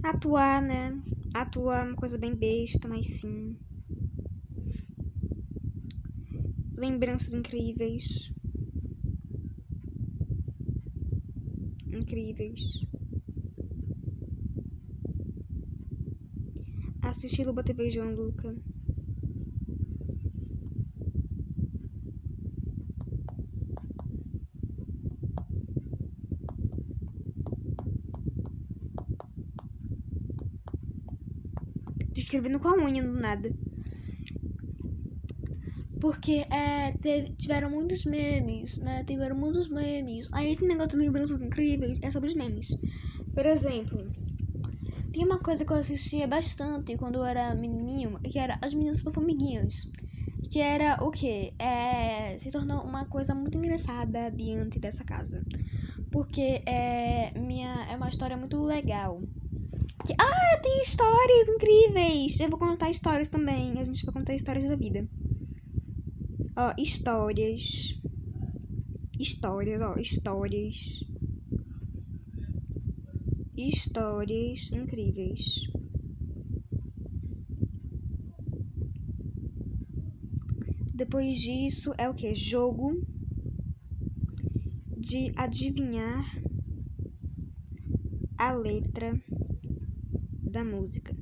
Atuar, 0.01 0.59
né? 0.59 0.99
Atuar 1.35 1.85
é 1.85 1.89
uma 1.89 1.95
coisa 1.95 2.17
bem 2.17 2.33
besta, 2.33 2.87
mas 2.87 3.05
sim. 3.21 3.55
Lembranças 6.75 7.31
incríveis. 7.31 8.31
Incríveis. 11.85 12.87
Assistir 17.03 17.45
Luba 17.45 17.63
TV 17.63 17.91
João 17.91 18.15
Luca. 18.15 18.55
Escrevendo 32.35 32.59
com 32.59 32.67
a 32.67 32.75
unha 32.75 33.01
do 33.01 33.13
nada. 33.13 33.49
Porque 35.99 36.45
é, 36.51 36.91
teve, 37.01 37.29
tiveram 37.35 37.69
muitos 37.69 38.05
memes, 38.05 38.77
né? 38.79 39.03
Tiveram 39.05 39.35
muitos 39.35 39.69
memes. 39.69 40.27
Aí 40.33 40.51
esse 40.51 40.65
negócio 40.67 40.91
de 40.91 41.05
lembranças 41.05 41.41
incríveis 41.41 41.99
é 42.01 42.11
sobre 42.11 42.29
os 42.29 42.35
memes. 42.35 42.67
Por 43.33 43.45
exemplo, 43.45 44.05
tem 45.11 45.23
uma 45.23 45.39
coisa 45.39 45.65
que 45.65 45.71
eu 45.71 45.77
assistia 45.77 46.27
bastante 46.27 46.95
quando 46.97 47.15
eu 47.15 47.25
era 47.25 47.55
menininho, 47.55 48.19
que 48.19 48.37
era 48.37 48.59
As 48.61 48.73
Meninas 48.73 48.97
Super 48.97 49.13
Formiguinhas. 49.13 49.91
Que 50.51 50.59
era 50.59 51.03
o 51.03 51.09
quê? 51.09 51.53
É, 51.57 52.37
se 52.37 52.51
tornou 52.51 52.81
uma 52.81 53.05
coisa 53.05 53.33
muito 53.33 53.57
engraçada 53.57 54.29
diante 54.29 54.79
dessa 54.79 55.03
casa. 55.03 55.41
Porque 56.11 56.61
é, 56.65 57.31
minha, 57.37 57.87
é 57.89 57.95
uma 57.95 58.09
história 58.09 58.37
muito 58.37 58.61
legal. 58.63 59.21
Ah, 60.19 60.57
tem 60.61 60.81
histórias 60.81 61.47
incríveis! 61.47 62.39
Eu 62.39 62.49
vou 62.49 62.59
contar 62.59 62.89
histórias 62.89 63.27
também. 63.27 63.79
A 63.79 63.83
gente 63.83 64.05
vai 64.05 64.13
contar 64.13 64.35
histórias 64.35 64.65
da 64.65 64.75
vida. 64.75 65.07
Ó, 66.55 66.73
histórias. 66.77 67.99
Histórias, 69.19 69.81
ó, 69.81 69.95
histórias. 69.95 71.03
Histórias 73.57 74.71
incríveis. 74.71 75.67
Depois 80.93 81.37
disso 81.37 81.93
é 81.97 82.09
o 82.09 82.13
que? 82.13 82.33
Jogo 82.33 83.01
de 84.97 85.33
adivinhar 85.35 86.25
a 88.37 88.53
letra 88.53 89.19
da 90.55 90.63
música. 90.63 91.13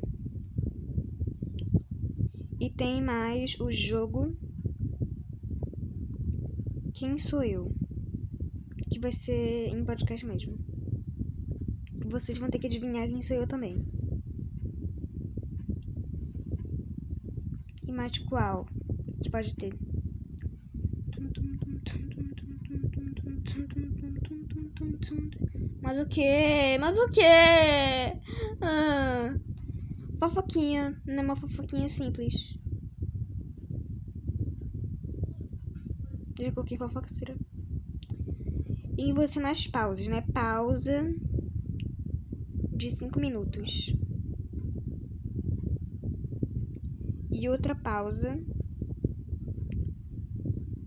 E 2.59 2.69
tem 2.69 3.01
mais 3.01 3.59
o 3.59 3.71
jogo 3.71 4.37
Quem 6.93 7.17
Sou 7.17 7.43
Eu? 7.43 7.73
Que 8.91 8.99
vai 8.99 9.11
ser 9.11 9.69
em 9.69 9.83
podcast 9.83 10.23
mesmo. 10.23 10.55
Vocês 12.05 12.37
vão 12.37 12.47
ter 12.47 12.59
que 12.59 12.67
adivinhar 12.67 13.09
quem 13.09 13.23
sou 13.23 13.35
eu 13.35 13.47
também. 13.47 13.83
E 17.87 17.91
mais 17.91 18.15
qual 18.19 18.67
que 19.23 19.31
pode 19.31 19.55
ter? 19.55 19.73
Mas 25.83 25.99
o 25.99 26.05
que? 26.07 26.77
Mas 26.79 26.97
o 26.97 27.09
que? 27.09 27.21
Ah, 28.61 29.35
fofoquinha. 30.17 30.95
Não 31.05 31.15
é 31.15 31.21
uma 31.21 31.35
fofoquinha 31.35 31.89
simples. 31.89 32.57
Já 36.39 36.53
coloquei 36.53 36.77
fofoca, 36.77 37.09
será? 37.09 37.35
E 38.97 39.11
você 39.11 39.41
mais 39.41 39.67
pausas, 39.67 40.07
né? 40.07 40.21
Pausa 40.21 41.13
de 42.73 42.89
5 42.89 43.19
minutos. 43.19 43.93
E 47.29 47.49
outra 47.49 47.75
pausa 47.75 48.39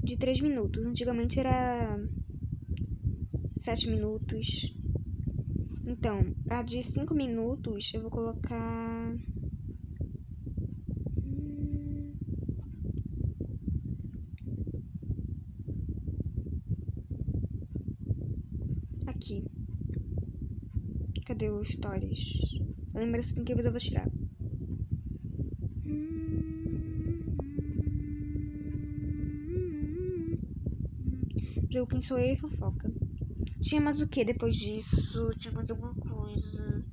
de 0.02 0.16
3 0.16 0.40
minutos. 0.40 0.86
Antigamente 0.86 1.38
era 1.38 2.00
7 3.56 3.90
minutos. 3.90 4.75
Então, 5.98 6.20
a 6.50 6.62
de 6.62 6.82
5 6.82 7.14
minutos 7.14 7.90
eu 7.94 8.02
vou 8.02 8.10
colocar. 8.10 9.16
Aqui. 19.06 19.42
Cadê 21.24 21.48
os 21.50 21.68
stories? 21.70 22.20
Lembra-se 22.94 23.34
que 23.42 23.52
eu 23.52 23.56
vou 23.56 23.80
tirar. 23.80 24.08
Jogo 31.70 31.90
Quem 31.90 32.02
Sou 32.02 32.18
Eu 32.18 32.34
e 32.34 32.36
Fofoca. 32.36 32.95
Tinha 33.66 33.80
mais 33.80 34.00
o 34.00 34.06
que 34.06 34.24
depois 34.24 34.54
disso? 34.54 35.28
Tinha 35.40 35.52
mais 35.52 35.68
alguma 35.72 35.92
coisa. 35.92 36.84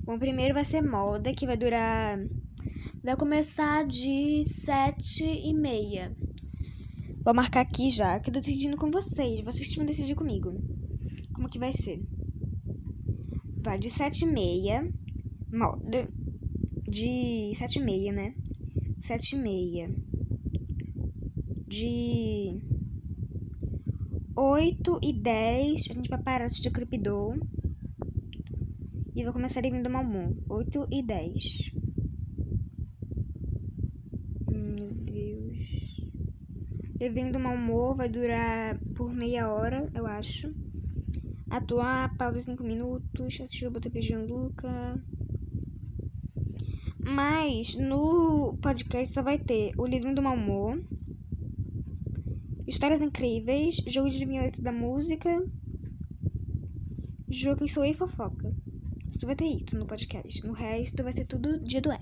Bom, 0.00 0.18
primeiro 0.18 0.52
vai 0.52 0.62
ser 0.62 0.82
moda, 0.82 1.32
que 1.32 1.46
vai 1.46 1.56
durar. 1.56 2.18
Vai 3.02 3.16
começar 3.16 3.86
de 3.86 4.44
sete 4.44 5.24
e 5.24 5.54
meia. 5.54 6.14
Vou 7.24 7.32
marcar 7.32 7.62
aqui 7.62 7.88
já, 7.88 8.20
que 8.20 8.28
eu 8.28 8.34
tô 8.34 8.40
decidindo 8.40 8.76
com 8.76 8.90
vocês. 8.90 9.40
Vocês 9.40 9.74
vão 9.74 9.86
decidir 9.86 10.14
comigo. 10.14 10.52
Como 11.32 11.48
que 11.48 11.58
vai 11.58 11.72
ser? 11.72 11.98
Vai 13.64 13.78
de 13.78 13.88
sete 13.88 14.26
e 14.26 14.30
meia. 14.30 14.86
Moda. 15.50 16.06
De 16.86 17.54
sete 17.56 17.78
e 17.78 17.82
meia, 17.82 18.12
né? 18.12 18.34
Sete 19.00 19.34
e 19.34 19.38
meia. 19.38 19.88
De 21.66 22.69
8 24.42 25.00
e 25.02 25.12
10 25.12 25.90
a 25.90 25.92
gente 25.92 26.08
vai 26.08 26.18
parar 26.18 26.46
de 26.46 26.70
Crepidou. 26.70 27.36
E 29.14 29.22
vai 29.22 29.34
começar 29.34 29.60
Livrinho 29.60 29.84
do 29.84 29.90
Malmon. 29.90 30.34
8 30.48 30.88
e 30.90 31.02
10. 31.02 31.72
Meu 34.50 34.94
Deus. 34.94 36.00
Livrinho 36.98 37.32
do 37.32 37.38
Malmon 37.38 37.94
vai 37.94 38.08
durar 38.08 38.80
por 38.96 39.12
meia 39.12 39.52
hora, 39.52 39.90
eu 39.94 40.06
acho. 40.06 40.50
Atuar, 41.50 42.16
pausa 42.16 42.40
5 42.40 42.64
minutos. 42.64 43.40
Assistir 43.42 43.66
o 43.66 43.70
Bota 43.70 43.90
Feijão 43.90 44.24
Luca. 44.24 45.04
Mas 47.04 47.76
no 47.76 48.56
podcast 48.62 49.12
só 49.12 49.22
vai 49.22 49.38
ter 49.38 49.74
o 49.76 49.84
Livrinho 49.84 50.14
do 50.14 50.22
Malmon. 50.22 50.80
Histórias 52.70 53.00
incríveis, 53.00 53.82
jogo 53.88 54.08
de 54.08 54.14
adivinhamento 54.14 54.62
da 54.62 54.70
música, 54.70 55.44
jogo 57.28 57.64
em 57.64 57.66
sou 57.66 57.84
e 57.84 57.92
fofoca. 57.92 58.54
Só 59.10 59.26
vai 59.26 59.34
ter 59.34 59.46
isso 59.46 59.76
no 59.76 59.86
podcast. 59.86 60.46
No 60.46 60.52
resto 60.52 61.02
vai 61.02 61.12
ser 61.12 61.24
tudo 61.24 61.58
dia 61.58 61.80
do 61.80 61.90
é. 61.90 61.98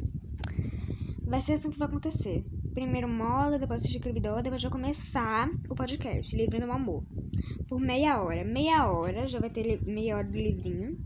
Vai 1.25 1.41
ser 1.41 1.55
assim 1.55 1.71
que 1.71 1.79
vai 1.79 1.89
acontecer. 1.89 2.45
Primeiro 2.75 3.09
mola, 3.09 3.59
depois 3.59 3.81
assistir 3.81 3.99
Cribidor, 3.99 4.43
depois 4.43 4.61
vai 4.61 4.71
começar 4.71 5.51
o 5.71 5.75
podcast, 5.75 6.37
Livrinho 6.37 6.66
do 6.66 6.73
Amor. 6.73 7.03
Por 7.66 7.81
meia 7.81 8.21
hora. 8.21 8.45
Meia 8.45 8.93
hora, 8.93 9.27
já 9.27 9.41
vai 9.41 9.49
ter 9.49 9.83
meia 9.87 10.19
hora 10.19 10.29
do 10.29 10.37
livrinho. 10.37 10.99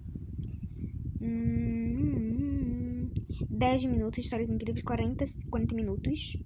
Hum, 1.20 3.08
10 3.48 3.84
minutos, 3.84 4.24
histórias 4.24 4.50
incríveis, 4.50 4.82
40, 4.82 5.24
40 5.48 5.72
minutos. 5.76 6.36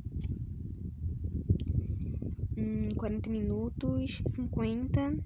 40 2.96 3.30
minutos, 3.30 4.22
50, 4.26 5.16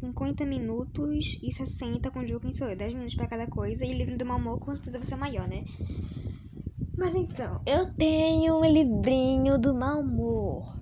50 0.00 0.46
minutos 0.46 1.38
e 1.42 1.52
60 1.52 2.10
com 2.10 2.24
jogo 2.24 2.40
quem 2.40 2.52
sou 2.52 2.68
eu. 2.68 2.76
10 2.76 2.94
minutos 2.94 3.14
pra 3.14 3.26
cada 3.26 3.46
coisa. 3.46 3.84
E 3.84 3.92
livro 3.92 4.16
do 4.16 4.24
Mamor 4.24 4.58
com 4.58 4.74
certeza 4.74 4.98
vai 4.98 5.06
ser 5.06 5.16
maior, 5.16 5.46
né? 5.48 5.64
Mas 6.96 7.14
então, 7.14 7.60
eu 7.66 7.92
tenho 7.94 8.58
um 8.58 8.64
livrinho 8.64 9.58
do 9.58 9.74
Malmor. 9.74 10.78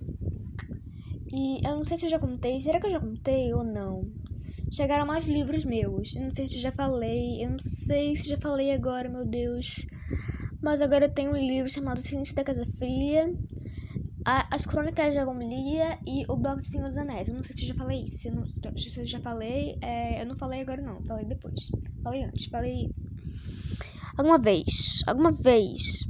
E 1.31 1.65
eu 1.65 1.75
não 1.75 1.83
sei 1.83 1.97
se 1.97 2.05
eu 2.05 2.09
já 2.09 2.19
contei. 2.19 2.59
Será 2.59 2.79
que 2.79 2.87
eu 2.87 2.91
já 2.91 2.99
contei 2.99 3.53
ou 3.53 3.63
não? 3.63 4.09
Chegaram 4.71 5.05
mais 5.05 5.25
livros 5.25 5.65
meus. 5.65 6.15
Eu 6.15 6.23
não 6.23 6.31
sei 6.31 6.45
se 6.45 6.59
já 6.59 6.71
falei. 6.71 7.43
Eu 7.43 7.51
não 7.51 7.59
sei 7.59 8.15
se 8.15 8.27
já 8.27 8.37
falei 8.37 8.71
agora, 8.71 9.09
meu 9.09 9.25
Deus. 9.25 9.85
Mas 10.61 10.81
agora 10.81 11.05
eu 11.05 11.13
tenho 11.13 11.31
um 11.31 11.37
livro 11.37 11.69
chamado 11.69 12.01
Silêncio 12.01 12.35
da 12.35 12.43
Casa 12.43 12.65
Fria 12.77 13.33
a, 14.29 14.47
as 14.51 14.63
Crônicas 14.63 15.11
de 15.11 15.17
Agomelia 15.17 15.97
e 16.05 16.23
o 16.29 16.37
Blog 16.37 16.57
do 16.57 16.63
Senhor 16.63 16.87
dos 16.87 16.97
Anéis. 16.97 17.27
Eu 17.27 17.33
não 17.33 17.41
sei 17.41 17.55
se 17.55 17.63
eu 17.63 17.69
já 17.69 17.73
falei 17.73 18.03
isso. 18.03 18.17
Se 18.19 18.27
eu, 18.27 18.35
não, 18.35 18.45
se 18.45 18.99
eu 18.99 19.05
já 19.05 19.19
falei, 19.19 19.75
é, 19.81 20.21
eu 20.21 20.27
não 20.27 20.35
falei 20.35 20.61
agora 20.61 20.79
não. 20.83 21.01
Falei 21.01 21.25
depois. 21.25 21.71
Falei 22.03 22.23
antes. 22.23 22.45
Falei 22.45 22.91
alguma 24.15 24.37
vez. 24.37 25.01
Alguma 25.07 25.31
vez. 25.31 26.07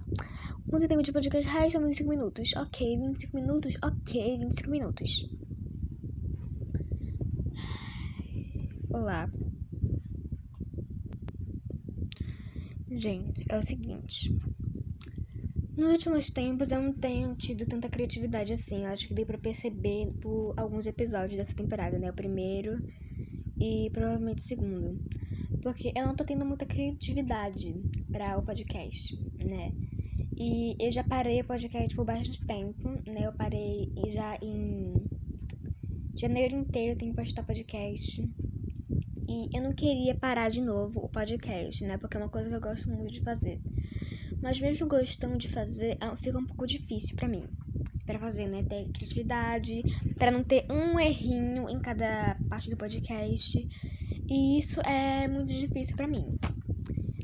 Quanto 0.69 0.87
tempo 0.89 1.01
de 1.01 1.13
podcast? 1.13 1.49
São 1.71 1.81
25 1.81 2.09
minutos. 2.09 2.53
Ok, 2.57 2.97
25 2.97 3.35
minutos. 3.37 3.77
Ok, 3.81 4.37
25 4.37 4.69
minutos. 4.69 5.29
Olá. 8.89 9.31
Gente, 12.91 13.45
é 13.47 13.57
o 13.57 13.61
seguinte. 13.61 14.37
Nos 15.79 15.91
últimos 15.91 16.29
tempos 16.29 16.71
eu 16.71 16.81
não 16.81 16.91
tenho 16.91 17.33
tido 17.35 17.65
tanta 17.65 17.87
criatividade 17.87 18.51
assim. 18.51 18.83
Eu 18.83 18.87
acho 18.87 19.07
que 19.07 19.13
dei 19.13 19.23
pra 19.23 19.37
perceber 19.37 20.11
por 20.19 20.51
alguns 20.57 20.85
episódios 20.85 21.37
dessa 21.37 21.55
temporada, 21.55 21.97
né? 21.97 22.09
O 22.09 22.13
primeiro 22.13 22.85
e 23.57 23.89
provavelmente 23.93 24.43
o 24.43 24.45
segundo. 24.45 24.99
Porque 25.61 25.93
eu 25.95 26.05
não 26.05 26.13
tô 26.13 26.25
tendo 26.25 26.45
muita 26.45 26.65
criatividade 26.65 27.73
para 28.11 28.37
o 28.37 28.43
podcast, 28.43 29.15
né? 29.37 29.71
E 30.37 30.75
eu 30.77 30.91
já 30.91 31.01
parei 31.01 31.39
o 31.39 31.45
podcast 31.45 31.95
por 31.95 32.03
bastante 32.03 32.45
tempo, 32.45 32.89
né? 33.09 33.27
Eu 33.27 33.31
parei 33.31 33.89
já 34.09 34.37
em 34.41 34.95
janeiro 36.13 36.57
inteiro 36.57 36.91
eu 36.91 36.97
tenho 36.97 37.11
que 37.13 37.21
postar 37.21 37.43
podcast. 37.43 38.21
E 39.29 39.55
eu 39.55 39.63
não 39.63 39.71
queria 39.71 40.13
parar 40.13 40.49
de 40.49 40.59
novo 40.59 40.99
o 40.99 41.07
podcast, 41.07 41.85
né? 41.85 41.97
Porque 41.97 42.17
é 42.17 42.19
uma 42.19 42.27
coisa 42.27 42.49
que 42.49 42.55
eu 42.55 42.59
gosto 42.59 42.89
muito 42.89 43.13
de 43.13 43.21
fazer. 43.21 43.61
Mas 44.41 44.59
mesmo 44.59 44.87
gostando 44.87 45.37
de 45.37 45.47
fazer, 45.47 45.97
é, 45.99 46.15
fica 46.17 46.37
um 46.37 46.45
pouco 46.45 46.65
difícil 46.65 47.15
para 47.15 47.27
mim. 47.27 47.43
para 48.05 48.17
fazer, 48.17 48.47
né? 48.47 48.63
Ter 48.63 48.85
criatividade, 48.89 49.83
para 50.17 50.31
não 50.31 50.43
ter 50.43 50.65
um 50.69 50.99
errinho 50.99 51.69
em 51.69 51.79
cada 51.79 52.35
parte 52.49 52.69
do 52.69 52.77
podcast. 52.77 53.67
E 54.27 54.57
isso 54.57 54.81
é 54.81 55.27
muito 55.27 55.53
difícil 55.53 55.95
para 55.95 56.07
mim, 56.07 56.37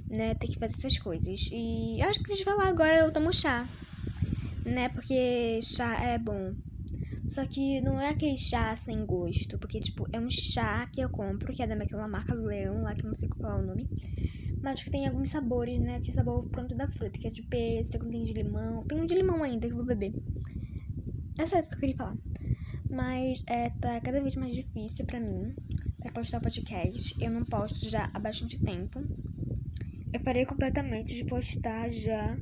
né? 0.10 0.36
Ter 0.36 0.48
que 0.48 0.60
fazer 0.60 0.76
essas 0.76 0.98
coisas. 0.98 1.50
E 1.52 2.00
eu 2.00 2.10
acho 2.10 2.22
que 2.22 2.36
se 2.36 2.44
falar 2.44 2.68
agora 2.68 2.98
eu 2.98 3.12
tomo 3.12 3.32
chá, 3.34 3.68
né? 4.66 4.90
Porque 4.90 5.60
chá 5.62 6.04
é 6.04 6.18
bom. 6.18 6.54
Só 7.28 7.44
que 7.46 7.82
não 7.82 8.00
é 8.00 8.10
aquele 8.10 8.38
chá 8.38 8.76
sem 8.76 9.04
gosto, 9.04 9.58
porque, 9.58 9.80
tipo, 9.80 10.08
é 10.14 10.20
um 10.20 10.30
chá 10.30 10.88
que 10.92 11.02
eu 11.02 11.10
compro, 11.10 11.52
que 11.52 11.64
é 11.64 11.68
daquela 11.68 12.08
marca 12.08 12.36
do 12.36 12.44
Leão, 12.44 12.84
lá 12.84 12.94
que 12.94 13.04
eu 13.04 13.08
não 13.08 13.16
sei 13.16 13.28
qual 13.28 13.50
falar 13.50 13.64
o 13.64 13.66
nome. 13.66 13.90
Mas 14.66 14.82
que 14.82 14.90
tem 14.90 15.06
alguns 15.06 15.30
sabores, 15.30 15.80
né? 15.80 16.02
Que 16.02 16.10
é 16.10 16.14
sabor 16.16 16.44
pronto 16.50 16.74
da 16.74 16.88
fruta, 16.88 17.20
que 17.20 17.28
é 17.28 17.30
de 17.30 17.44
pêssego, 17.44 18.10
tem 18.10 18.24
de 18.24 18.34
limão. 18.34 18.84
Tem 18.86 19.00
um 19.00 19.06
de 19.06 19.14
limão 19.14 19.44
ainda 19.44 19.68
que 19.68 19.74
eu 19.74 19.78
vou 19.78 19.86
beber. 19.86 20.12
É 21.38 21.46
só 21.46 21.60
isso 21.60 21.70
que 21.70 21.76
eu 21.76 21.80
queria 21.82 21.96
falar. 21.96 22.18
Mas 22.90 23.44
é, 23.46 23.70
tá 23.70 24.02
cada 24.02 24.20
vez 24.20 24.36
mais 24.36 24.56
difícil 24.56 25.06
pra 25.06 25.20
mim 25.20 25.54
pra 26.00 26.12
postar 26.12 26.42
podcast. 26.42 27.16
Eu 27.24 27.30
não 27.30 27.46
posto 27.46 27.88
já 27.88 28.10
há 28.12 28.18
bastante 28.18 28.60
tempo. 28.60 29.04
Eu 30.12 30.20
parei 30.22 30.48
completamente 30.48 31.14
de 31.14 31.26
postar 31.26 31.88
já. 31.92 32.36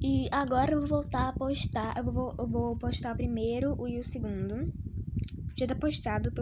E 0.00 0.28
agora 0.30 0.74
eu 0.74 0.78
vou 0.78 0.86
voltar 0.86 1.30
a 1.30 1.32
postar. 1.32 1.96
Eu 1.96 2.04
vou, 2.04 2.36
eu 2.38 2.46
vou 2.46 2.76
postar 2.76 3.14
o 3.14 3.16
primeiro 3.16 3.88
e 3.88 3.98
o 3.98 4.04
segundo. 4.04 4.64
Já 5.56 5.66
tá 5.66 5.74
postado, 5.74 6.32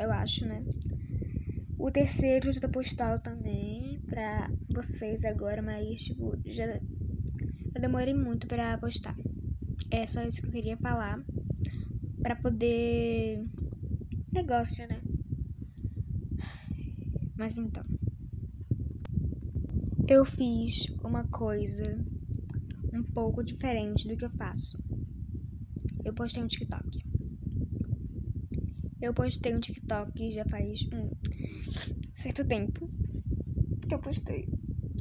eu 0.00 0.12
acho, 0.12 0.46
né? 0.46 0.62
O 1.82 1.90
terceiro 1.90 2.52
já 2.52 2.60
tá 2.60 2.68
postado 2.68 3.22
também 3.22 4.02
pra 4.06 4.50
vocês 4.68 5.24
agora, 5.24 5.62
mas, 5.62 6.02
tipo, 6.02 6.38
já. 6.44 6.66
Eu 6.66 7.80
demorei 7.80 8.12
muito 8.12 8.46
pra 8.46 8.76
postar. 8.76 9.16
É 9.90 10.04
só 10.04 10.22
isso 10.22 10.42
que 10.42 10.48
eu 10.48 10.52
queria 10.52 10.76
falar. 10.76 11.24
Pra 12.20 12.36
poder. 12.36 13.42
Negócio, 14.30 14.86
né? 14.86 15.00
Mas 17.34 17.56
então. 17.56 17.82
Eu 20.06 20.26
fiz 20.26 20.84
uma 21.02 21.24
coisa 21.28 21.82
um 22.92 23.02
pouco 23.02 23.42
diferente 23.42 24.06
do 24.06 24.18
que 24.18 24.24
eu 24.26 24.30
faço. 24.30 24.78
Eu 26.04 26.12
postei 26.12 26.42
um 26.42 26.46
TikTok. 26.46 27.09
Eu 29.00 29.14
postei 29.14 29.54
um 29.54 29.60
TikTok 29.60 30.30
já 30.30 30.44
faz 30.44 30.80
um 30.92 31.10
certo 32.14 32.44
tempo 32.44 32.88
que 33.88 33.94
eu 33.94 33.98
postei 33.98 34.46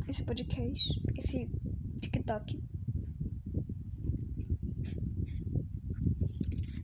esse 0.07 0.23
podcast, 0.23 0.89
esse 1.17 1.49
TikTok. 2.01 2.63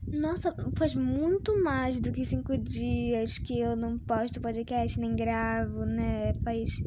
Nossa, 0.08 0.54
faz 0.78 0.96
muito 0.96 1.62
mais 1.64 2.00
do 2.02 2.12
que 2.12 2.26
cinco 2.26 2.58
dias 2.58 3.38
que 3.38 3.60
eu 3.60 3.76
não 3.76 3.98
posto 3.98 4.42
podcast 4.42 5.00
nem 5.00 5.16
gravo, 5.16 5.86
né? 5.86 6.34
Faz 6.44 6.84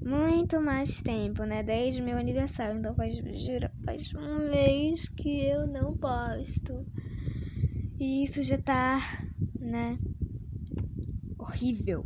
muito 0.00 0.60
mais 0.60 1.02
tempo, 1.02 1.44
né? 1.44 1.62
Desde 1.62 2.02
meu 2.02 2.18
aniversário. 2.18 2.78
Então 2.78 2.94
faz, 2.94 3.16
faz 3.84 4.14
um 4.14 4.50
mês 4.50 5.08
que 5.08 5.46
eu 5.46 5.66
não 5.66 5.96
posto. 5.96 6.86
E 8.02 8.24
isso 8.24 8.42
já 8.42 8.58
tá 8.58 8.98
né? 9.60 9.96
Horrível. 11.38 12.04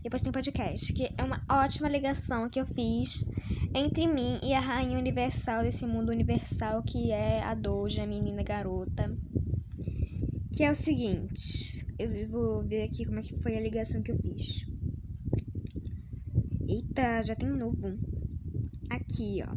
Depois 0.00 0.22
tem 0.22 0.30
podcast, 0.30 0.92
que 0.92 1.12
é 1.18 1.24
uma 1.24 1.44
ótima 1.50 1.88
ligação 1.88 2.48
que 2.48 2.60
eu 2.60 2.64
fiz 2.64 3.28
entre 3.74 4.06
mim 4.06 4.38
e 4.40 4.54
a 4.54 4.60
rainha 4.60 4.96
universal 4.96 5.64
desse 5.64 5.84
mundo 5.84 6.10
universal 6.10 6.80
que 6.84 7.10
é 7.10 7.42
a 7.42 7.54
Doja, 7.54 8.04
a 8.04 8.06
menina 8.06 8.44
garota. 8.44 9.12
Que 10.52 10.62
é 10.62 10.70
o 10.70 10.76
seguinte, 10.76 11.84
eu 11.98 12.28
vou 12.28 12.62
ver 12.62 12.84
aqui 12.84 13.04
como 13.04 13.18
é 13.18 13.22
que 13.22 13.34
foi 13.42 13.56
a 13.56 13.60
ligação 13.60 14.00
que 14.00 14.12
eu 14.12 14.18
fiz. 14.18 14.64
Eita, 16.68 17.20
já 17.20 17.34
tem 17.34 17.50
um 17.50 17.56
novo. 17.56 17.98
Aqui, 18.88 19.42
ó. 19.42 19.56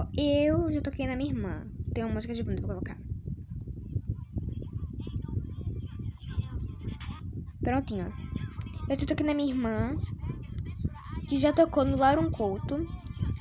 Ó, 0.00 0.06
eu 0.18 0.72
já 0.72 0.80
toquei 0.80 1.06
na 1.06 1.14
minha 1.14 1.30
irmã. 1.30 1.64
Tem 1.94 2.02
uma 2.02 2.14
música 2.14 2.34
de 2.34 2.42
fundo, 2.42 2.60
vou 2.60 2.70
colocar. 2.70 3.03
Prontinho. 7.64 8.08
Eu 8.88 8.96
tô 8.96 9.06
tocando 9.06 9.28
na 9.28 9.34
minha 9.34 9.48
irmã, 9.48 9.96
que 11.26 11.38
já 11.38 11.50
tocou 11.50 11.82
no 11.82 11.96
Lauron 11.96 12.30
Couto, 12.30 12.86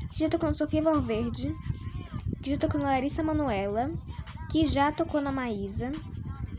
que 0.10 0.20
já 0.20 0.30
tocou 0.30 0.48
no 0.48 0.56
Sofia 0.56 0.82
Valverde, 0.82 1.54
que 2.42 2.50
já 2.52 2.58
tocou 2.58 2.80
na 2.80 2.88
Larissa 2.88 3.22
Manuela, 3.22 3.92
que 4.50 4.66
já 4.66 4.94
tocou 4.94 5.20
na 5.20 5.32
Maísa, 5.32 5.92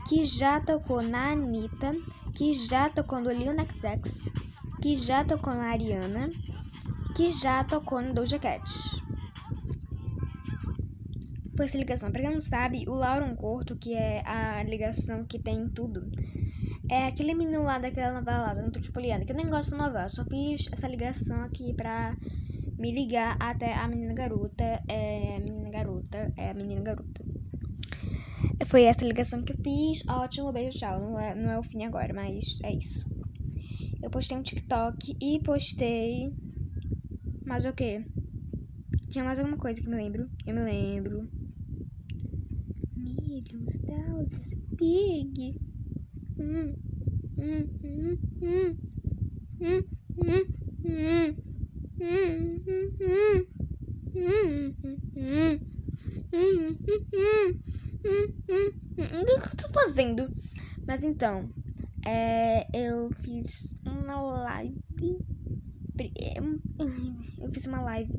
que 0.07 0.23
já 0.23 0.61
tocou 0.61 1.01
na 1.01 1.31
Anitta, 1.31 1.95
que 2.35 2.53
já 2.53 2.87
tocou 2.87 3.19
no 3.19 3.31
Lil 3.31 3.53
Nas 3.53 3.83
X, 3.83 4.21
que 4.79 4.95
já 4.95 5.25
tocou 5.25 5.55
na 5.55 5.71
Ariana, 5.71 6.29
que 7.15 7.31
já 7.31 7.63
tocou 7.63 7.99
no 7.99 8.13
Doja 8.13 8.37
Cat. 8.37 8.69
Foi 11.57 11.65
essa 11.65 11.77
ligação. 11.77 12.11
Pra 12.11 12.21
quem 12.21 12.31
não 12.31 12.41
sabe, 12.41 12.85
o 12.87 12.93
Lauron 12.93 13.35
Corto, 13.35 13.75
que 13.75 13.95
é 13.95 14.21
a 14.27 14.61
ligação 14.61 15.25
que 15.25 15.39
tem 15.39 15.67
tudo, 15.69 16.11
é 16.89 17.07
aquele 17.07 17.33
menino 17.33 17.63
lá 17.63 17.79
daquela 17.79 18.13
novela 18.13 18.47
lá, 18.47 18.53
da 18.53 18.91
Poliana, 18.93 19.25
que 19.25 19.31
eu 19.31 19.35
nem 19.35 19.49
gosto 19.49 19.71
da 19.71 19.87
novela, 19.87 20.09
só 20.09 20.23
fiz 20.25 20.67
essa 20.71 20.87
ligação 20.87 21.41
aqui 21.41 21.73
pra 21.73 22.15
me 22.77 22.91
ligar 22.91 23.37
até 23.39 23.73
a 23.73 23.87
menina 23.87 24.13
garota, 24.13 24.83
é 24.87 25.39
menina 25.39 25.69
garota, 25.69 26.33
é 26.37 26.53
menina 26.53 26.81
garota. 26.81 27.23
Foi 28.65 28.83
essa 28.83 29.05
ligação 29.05 29.43
que 29.43 29.53
eu 29.53 29.57
fiz. 29.57 30.07
Ótimo, 30.07 30.51
beijo, 30.51 30.77
tchau. 30.77 30.99
Não 30.99 31.19
é, 31.19 31.35
não 31.35 31.51
é 31.51 31.59
o 31.59 31.63
fim 31.63 31.83
agora, 31.83 32.13
mas 32.13 32.59
é 32.63 32.73
isso. 32.73 33.05
Eu 34.01 34.09
postei 34.09 34.37
um 34.37 34.41
TikTok 34.41 35.15
e 35.21 35.39
postei. 35.39 36.33
Mas 37.45 37.65
o 37.65 37.73
quê? 37.73 38.05
Tinha 39.09 39.23
mais 39.23 39.39
alguma 39.39 39.57
coisa 39.57 39.81
que 39.81 39.89
me 39.89 39.95
lembro. 39.95 40.29
Eu 40.45 40.55
me 40.55 40.63
lembro. 40.63 41.29
Millions, 42.95 43.77
thousands, 43.87 44.53
big. 44.77 45.55
O 46.37 46.41
que 59.25 59.47
eu 59.47 59.57
tô 59.57 59.69
fazendo? 59.73 60.29
Mas 60.85 61.03
então, 61.03 61.49
é, 62.05 62.67
eu 62.73 63.09
fiz 63.21 63.81
uma 63.85 64.21
live. 64.21 64.77
Eu 67.39 67.51
fiz 67.53 67.65
uma 67.65 67.81
live 67.81 68.13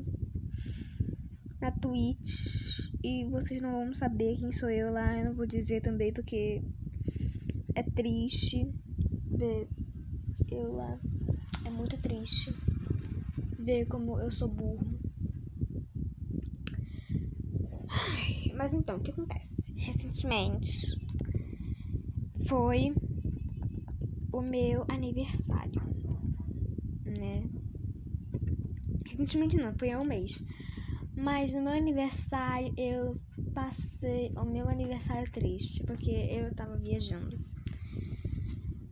na 1.61 1.71
Twitch. 1.71 2.89
E 3.03 3.25
vocês 3.25 3.61
não 3.61 3.71
vão 3.71 3.93
saber 3.93 4.37
quem 4.37 4.51
sou 4.51 4.69
eu 4.69 4.91
lá. 4.91 5.17
Eu 5.17 5.25
não 5.25 5.33
vou 5.33 5.45
dizer 5.45 5.81
também 5.81 6.11
porque 6.11 6.63
é 7.77 7.83
triste 7.83 8.67
ver 9.29 9.69
eu 10.49 10.73
lá. 10.73 10.99
É 11.63 11.69
muito 11.69 11.95
triste 11.97 12.51
ver 13.59 13.85
como 13.85 14.19
eu 14.19 14.31
sou 14.31 14.47
burro. 14.47 14.97
Mas 18.55 18.73
então, 18.73 18.97
o 18.97 18.99
que 18.99 19.11
acontece? 19.11 19.63
Recentemente 19.75 20.99
foi 22.47 22.95
o 24.33 24.41
meu 24.41 24.83
aniversário, 24.87 25.79
né? 27.05 27.47
Recentemente 29.05 29.57
não, 29.57 29.77
foi 29.77 29.91
há 29.91 29.99
um 29.99 30.03
mês. 30.03 30.43
Mas 31.15 31.53
no 31.53 31.61
meu 31.61 31.73
aniversário 31.73 32.73
eu 32.75 33.15
passei 33.53 34.31
o 34.35 34.45
meu 34.45 34.67
aniversário 34.67 35.31
triste, 35.31 35.83
porque 35.83 36.09
eu 36.09 36.53
tava 36.55 36.75
viajando. 36.75 37.37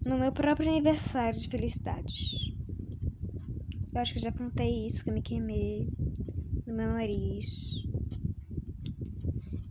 No 0.06 0.20
meu 0.20 0.32
próprio 0.32 0.70
aniversário 0.70 1.40
de 1.40 1.50
felicidades. 1.50 2.54
Eu 3.94 4.02
acho 4.02 4.14
que 4.14 4.20
já 4.20 4.32
contei 4.32 4.86
isso, 4.86 5.04
que 5.04 5.10
eu 5.10 5.14
me 5.14 5.22
queimei 5.22 5.90
no 6.68 6.76
meu 6.76 6.90
nariz. 6.90 7.84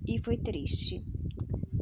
E 0.06 0.18
foi 0.18 0.36
triste. 0.36 1.04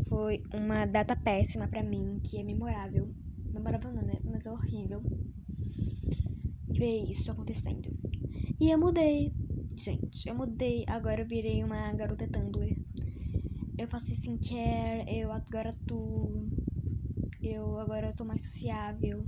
Foi 0.07 0.42
uma 0.53 0.84
data 0.84 1.16
péssima 1.16 1.66
para 1.66 1.82
mim, 1.82 2.20
que 2.22 2.38
é 2.38 2.44
memorável. 2.44 3.14
Memorável 3.53 3.90
não, 3.92 4.03
né? 4.03 4.18
Mas 4.22 4.44
é 4.44 4.53
horrível 4.53 5.03
ver 6.68 7.11
isso 7.11 7.30
acontecendo. 7.30 7.88
E 8.61 8.70
eu 8.70 8.78
mudei. 8.78 9.32
Gente, 9.76 10.28
eu 10.28 10.34
mudei. 10.34 10.84
Agora 10.88 11.22
eu 11.22 11.26
virei 11.26 11.64
uma 11.64 11.90
garota 11.94 12.28
Tumblr. 12.28 12.76
Eu 13.78 13.88
faço 13.88 14.12
skincare, 14.12 15.05
eu 15.09 15.32
agora 15.32 15.72
tô. 15.86 16.46
Eu 17.43 17.78
agora 17.78 18.12
tô 18.12 18.24
mais 18.24 18.40
sociável. 18.40 19.26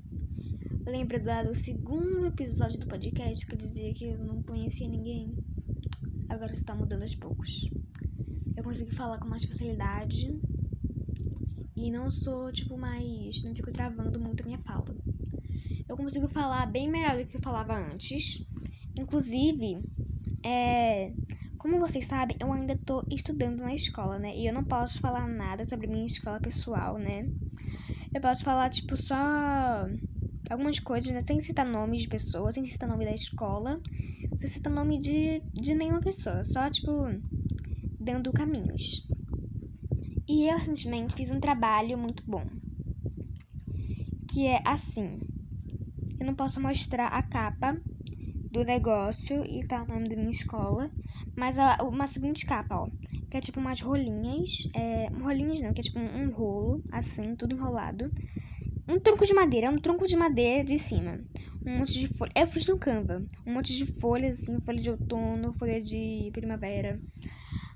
Lembra 0.86 1.44
do 1.44 1.54
segundo 1.54 2.26
episódio 2.26 2.78
do 2.78 2.86
podcast 2.86 3.44
que 3.44 3.52
eu 3.52 3.58
dizia 3.58 3.92
que 3.92 4.04
eu 4.06 4.18
não 4.18 4.42
conhecia 4.42 4.88
ninguém? 4.88 5.34
Agora 6.28 6.52
isso 6.52 6.64
tá 6.64 6.74
mudando 6.74 7.02
aos 7.02 7.14
poucos 7.14 7.70
eu 8.56 8.62
consigo 8.62 8.94
falar 8.94 9.18
com 9.18 9.28
mais 9.28 9.44
facilidade 9.44 10.40
e 11.76 11.90
não 11.90 12.10
sou, 12.10 12.52
tipo, 12.52 12.78
mais. 12.78 13.42
não 13.42 13.54
fico 13.54 13.72
travando 13.72 14.18
muito 14.20 14.42
a 14.42 14.46
minha 14.46 14.58
fala. 14.58 14.96
Eu 15.88 15.96
consigo 15.96 16.28
falar 16.28 16.66
bem 16.66 16.88
melhor 16.88 17.16
do 17.16 17.26
que 17.26 17.36
eu 17.36 17.42
falava 17.42 17.74
antes. 17.74 18.42
Inclusive, 18.96 19.80
é. 20.42 21.12
Como 21.58 21.78
vocês 21.78 22.06
sabem, 22.06 22.36
eu 22.40 22.52
ainda 22.52 22.76
tô 22.76 23.02
estudando 23.10 23.60
na 23.60 23.74
escola, 23.74 24.18
né? 24.18 24.36
E 24.36 24.46
eu 24.46 24.52
não 24.52 24.64
posso 24.64 25.00
falar 25.00 25.28
nada 25.28 25.64
sobre 25.64 25.86
minha 25.86 26.06
escola 26.06 26.38
pessoal, 26.38 26.98
né? 26.98 27.28
Eu 28.14 28.20
posso 28.20 28.44
falar, 28.44 28.70
tipo, 28.70 28.96
só 28.96 29.88
algumas 30.48 30.78
coisas, 30.78 31.10
né? 31.10 31.20
Sem 31.20 31.40
citar 31.40 31.66
nomes 31.66 32.02
de 32.02 32.08
pessoas, 32.08 32.54
sem 32.54 32.64
citar 32.64 32.88
nome 32.88 33.04
da 33.04 33.12
escola, 33.12 33.80
sem 34.36 34.48
citar 34.48 34.72
nome 34.72 34.98
de, 34.98 35.42
de 35.52 35.74
nenhuma 35.74 36.00
pessoa. 36.00 36.44
Só, 36.44 36.70
tipo, 36.70 36.92
dando 37.98 38.32
caminhos. 38.32 39.04
E 40.28 40.48
eu 40.48 40.56
recentemente 40.56 41.14
fiz 41.14 41.32
um 41.32 41.40
trabalho 41.40 41.98
muito 41.98 42.22
bom. 42.24 42.46
Que 44.30 44.46
é 44.46 44.62
assim. 44.64 45.18
Eu 46.20 46.26
não 46.26 46.34
posso 46.36 46.60
mostrar 46.60 47.08
a 47.08 47.22
capa 47.22 47.76
do 48.50 48.62
negócio 48.64 49.44
e 49.44 49.66
tá 49.66 49.82
o 49.82 49.88
nome 49.88 50.08
da 50.08 50.14
minha 50.14 50.30
escola. 50.30 50.88
Mas 51.36 51.58
a, 51.58 51.78
uma 51.82 52.06
seguinte 52.06 52.46
capa, 52.46 52.76
ó. 52.76 52.88
Que 53.34 53.38
é 53.38 53.40
tipo 53.40 53.58
umas 53.58 53.80
rolinhas. 53.80 54.70
É, 54.72 55.08
rolinhas 55.20 55.60
não, 55.60 55.74
que 55.74 55.80
é 55.80 55.82
tipo 55.82 55.98
um, 55.98 56.22
um 56.22 56.30
rolo, 56.30 56.80
assim, 56.92 57.34
tudo 57.34 57.56
enrolado. 57.56 58.08
Um 58.88 59.00
tronco 59.00 59.26
de 59.26 59.34
madeira, 59.34 59.66
é 59.66 59.70
um 59.70 59.76
tronco 59.76 60.06
de 60.06 60.16
madeira 60.16 60.62
de 60.62 60.78
cima. 60.78 61.18
Um 61.66 61.78
monte 61.78 61.98
de 61.98 62.06
folha. 62.06 62.30
Eu 62.36 62.46
fiz 62.46 62.64
no 62.68 62.78
Canva. 62.78 63.26
Um 63.44 63.54
monte 63.54 63.76
de 63.76 63.86
folhas, 63.86 64.40
assim, 64.40 64.60
folha 64.60 64.78
de 64.78 64.88
outono, 64.88 65.52
folha 65.52 65.82
de 65.82 66.30
primavera. 66.32 67.00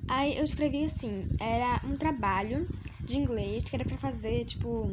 Aí 0.07 0.39
eu 0.39 0.45
escrevi 0.45 0.85
assim, 0.85 1.29
era 1.41 1.83
um 1.85 1.97
trabalho 1.97 2.69
de 3.01 3.19
inglês 3.19 3.65
que 3.65 3.75
era 3.75 3.85
pra 3.85 3.99
fazer, 3.99 4.45
tipo, 4.45 4.89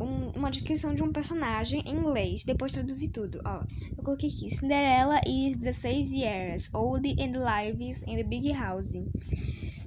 um, 0.00 0.28
uma 0.36 0.50
descrição 0.50 0.94
de 0.94 1.02
um 1.02 1.12
personagem 1.12 1.82
em 1.86 1.96
inglês. 1.96 2.44
Depois 2.44 2.72
traduzir 2.72 3.08
tudo, 3.08 3.40
ó. 3.44 3.64
Eu 3.96 4.02
coloquei 4.02 4.28
aqui, 4.28 4.50
Cinderella 4.50 5.20
is 5.26 5.56
16 5.56 6.12
years 6.12 6.74
old 6.74 7.08
and 7.08 7.32
lives 7.38 8.02
in 8.06 8.16
the 8.16 8.24
big 8.24 8.52
house. 8.52 8.92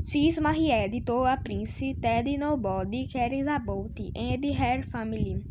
She 0.05 0.27
is 0.27 0.39
married 0.39 1.01
to 1.05 1.25
a 1.25 1.37
prince 1.37 1.93
that 2.01 2.25
nobody 2.37 3.07
cares 3.07 3.47
about 3.47 3.99
and 4.15 4.45
her 4.53 4.83
family 4.83 5.43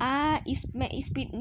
a 0.00 0.40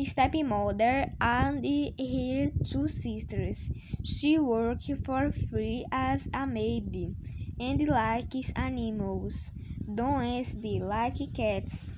stepmother 0.03 1.11
and 1.19 1.65
her 1.65 2.51
two 2.63 2.87
sisters. 2.87 3.69
She 4.03 4.39
works 4.39 4.89
for 5.03 5.31
free 5.31 5.85
as 5.91 6.29
a 6.33 6.45
maid 6.47 7.15
and 7.59 7.87
likes 7.87 8.53
animals, 8.55 9.51
don't 9.93 10.55
like 10.81 11.33
cats. 11.33 11.93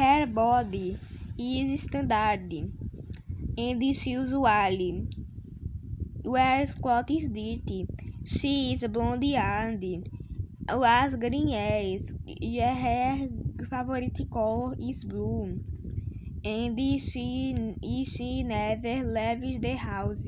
Her 0.00 0.24
body 0.24 0.96
is 1.36 1.82
standard 1.82 2.50
and 3.58 3.94
she 3.94 4.10
usually 4.12 5.08
wears 6.24 6.74
clothes 6.74 7.28
dirty. 7.28 7.86
She 8.24 8.72
is 8.72 8.82
blonde 8.86 9.24
and 9.24 10.08
was 10.70 11.16
green 11.16 11.52
eyes. 11.54 12.14
Her 12.26 13.28
favorite 13.68 14.18
color 14.32 14.74
is 14.80 15.04
blue. 15.04 15.60
And 16.46 16.80
she, 16.98 17.74
she 18.04 18.42
never 18.42 19.04
leaves 19.04 19.60
the 19.60 19.76
house. 19.76 20.24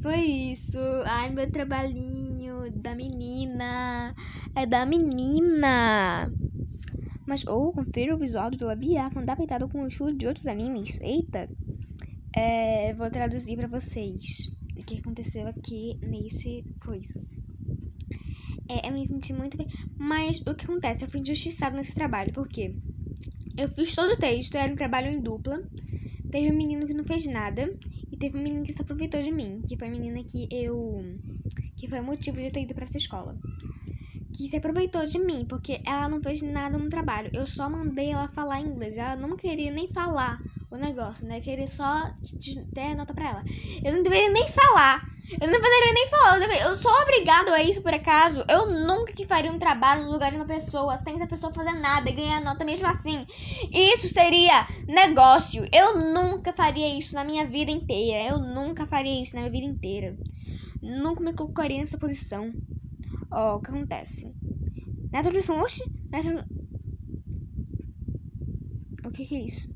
Foi 0.00 0.52
isso. 0.52 0.78
Ai, 1.04 1.30
meu 1.30 1.50
trabalhinho 1.50 2.70
da 2.70 2.94
menina. 2.94 4.14
É 4.54 4.64
da 4.64 4.86
menina. 4.86 6.30
Mas, 7.26 7.46
ou, 7.46 7.72
confira 7.72 8.14
o 8.14 8.18
visual 8.18 8.50
do 8.50 8.66
Labiar 8.66 9.10
pintado 9.36 9.68
com 9.68 9.82
o 9.82 9.88
estilo 9.88 10.14
de 10.14 10.26
outros 10.26 10.46
animes. 10.46 10.98
Eita. 11.00 11.48
É, 12.34 12.92
vou 12.94 13.10
traduzir 13.10 13.56
para 13.56 13.66
vocês 13.66 14.56
o 14.78 14.84
que 14.84 14.98
aconteceu 14.98 15.46
aqui 15.48 15.98
nesse 16.02 16.64
coisa. 16.80 17.20
É, 18.68 18.88
eu 18.88 18.92
me 18.92 19.06
senti 19.06 19.32
muito 19.32 19.56
bem. 19.56 19.66
Mas 19.96 20.40
o 20.46 20.54
que 20.54 20.64
acontece? 20.64 21.04
Eu 21.04 21.08
fui 21.08 21.20
injustiçada 21.20 21.76
nesse 21.76 21.94
trabalho. 21.94 22.32
Por 22.32 22.48
quê? 22.48 22.74
Eu 23.56 23.68
fiz 23.68 23.94
todo 23.94 24.12
o 24.12 24.18
texto, 24.18 24.56
era 24.56 24.72
um 24.72 24.76
trabalho 24.76 25.08
em 25.08 25.20
dupla. 25.20 25.62
Teve 26.30 26.50
um 26.50 26.56
menino 26.56 26.86
que 26.86 26.94
não 26.94 27.04
fez 27.04 27.26
nada. 27.26 27.72
E 28.10 28.16
teve 28.16 28.36
um 28.36 28.42
menino 28.42 28.62
que 28.64 28.72
se 28.72 28.82
aproveitou 28.82 29.20
de 29.20 29.32
mim. 29.32 29.62
Que 29.66 29.76
foi 29.76 29.88
a 29.88 29.90
menina 29.90 30.22
que 30.22 30.46
eu. 30.50 31.00
Que 31.76 31.88
foi 31.88 32.00
o 32.00 32.04
motivo 32.04 32.36
de 32.36 32.44
eu 32.44 32.52
ter 32.52 32.62
ido 32.62 32.74
pra 32.74 32.84
essa 32.84 32.98
escola. 32.98 33.38
Que 34.36 34.48
se 34.48 34.56
aproveitou 34.56 35.04
de 35.06 35.18
mim, 35.18 35.46
porque 35.48 35.80
ela 35.84 36.08
não 36.08 36.20
fez 36.20 36.42
nada 36.42 36.76
no 36.76 36.88
trabalho. 36.88 37.30
Eu 37.32 37.46
só 37.46 37.70
mandei 37.70 38.10
ela 38.10 38.28
falar 38.28 38.60
inglês. 38.60 38.96
Ela 38.98 39.16
não 39.16 39.34
queria 39.34 39.70
nem 39.70 39.88
falar 39.88 40.38
o 40.70 40.76
negócio, 40.76 41.26
né? 41.26 41.40
Queria 41.40 41.66
só 41.66 42.10
ter 42.74 42.94
nota 42.94 43.14
pra 43.14 43.30
ela. 43.30 43.44
Eu 43.82 43.94
não 43.94 44.02
deveria 44.02 44.30
nem 44.30 44.46
falar. 44.48 45.06
Eu 45.40 45.48
não 45.48 45.60
poderia 45.60 45.92
nem 45.92 46.06
falar. 46.08 46.38
Eu 46.60 46.74
sou 46.74 46.92
obrigado 47.02 47.48
a 47.48 47.62
isso 47.62 47.82
por 47.82 47.92
acaso. 47.92 48.44
Eu 48.48 48.66
nunca 48.66 49.12
que 49.12 49.26
faria 49.26 49.50
um 49.50 49.58
trabalho 49.58 50.04
no 50.04 50.12
lugar 50.12 50.30
de 50.30 50.36
uma 50.36 50.44
pessoa 50.44 50.96
sem 50.98 51.16
essa 51.16 51.26
pessoa 51.26 51.52
fazer 51.52 51.72
nada 51.72 52.08
e 52.08 52.12
ganhar 52.12 52.40
nota 52.40 52.64
mesmo 52.64 52.86
assim. 52.86 53.26
Isso 53.72 54.08
seria 54.08 54.66
negócio. 54.86 55.66
Eu 55.72 55.98
nunca 55.98 56.52
faria 56.52 56.96
isso 56.96 57.14
na 57.14 57.24
minha 57.24 57.44
vida 57.46 57.70
inteira. 57.70 58.34
Eu 58.34 58.38
nunca 58.38 58.86
faria 58.86 59.20
isso 59.20 59.34
na 59.34 59.40
minha 59.40 59.52
vida 59.52 59.66
inteira. 59.66 60.16
Nunca 60.80 61.20
me 61.22 61.32
colocaria 61.32 61.80
nessa 61.80 61.98
posição. 61.98 62.52
Ó, 63.38 63.56
o 63.56 63.60
que 63.60 63.68
acontece? 63.68 64.34
Na 65.12 65.20
introdução, 65.20 65.60
oxe, 65.60 65.84
na 66.10 66.20
O 69.04 69.10
que 69.10 69.26
que 69.26 69.36
é 69.36 69.44
isso? 69.44 69.68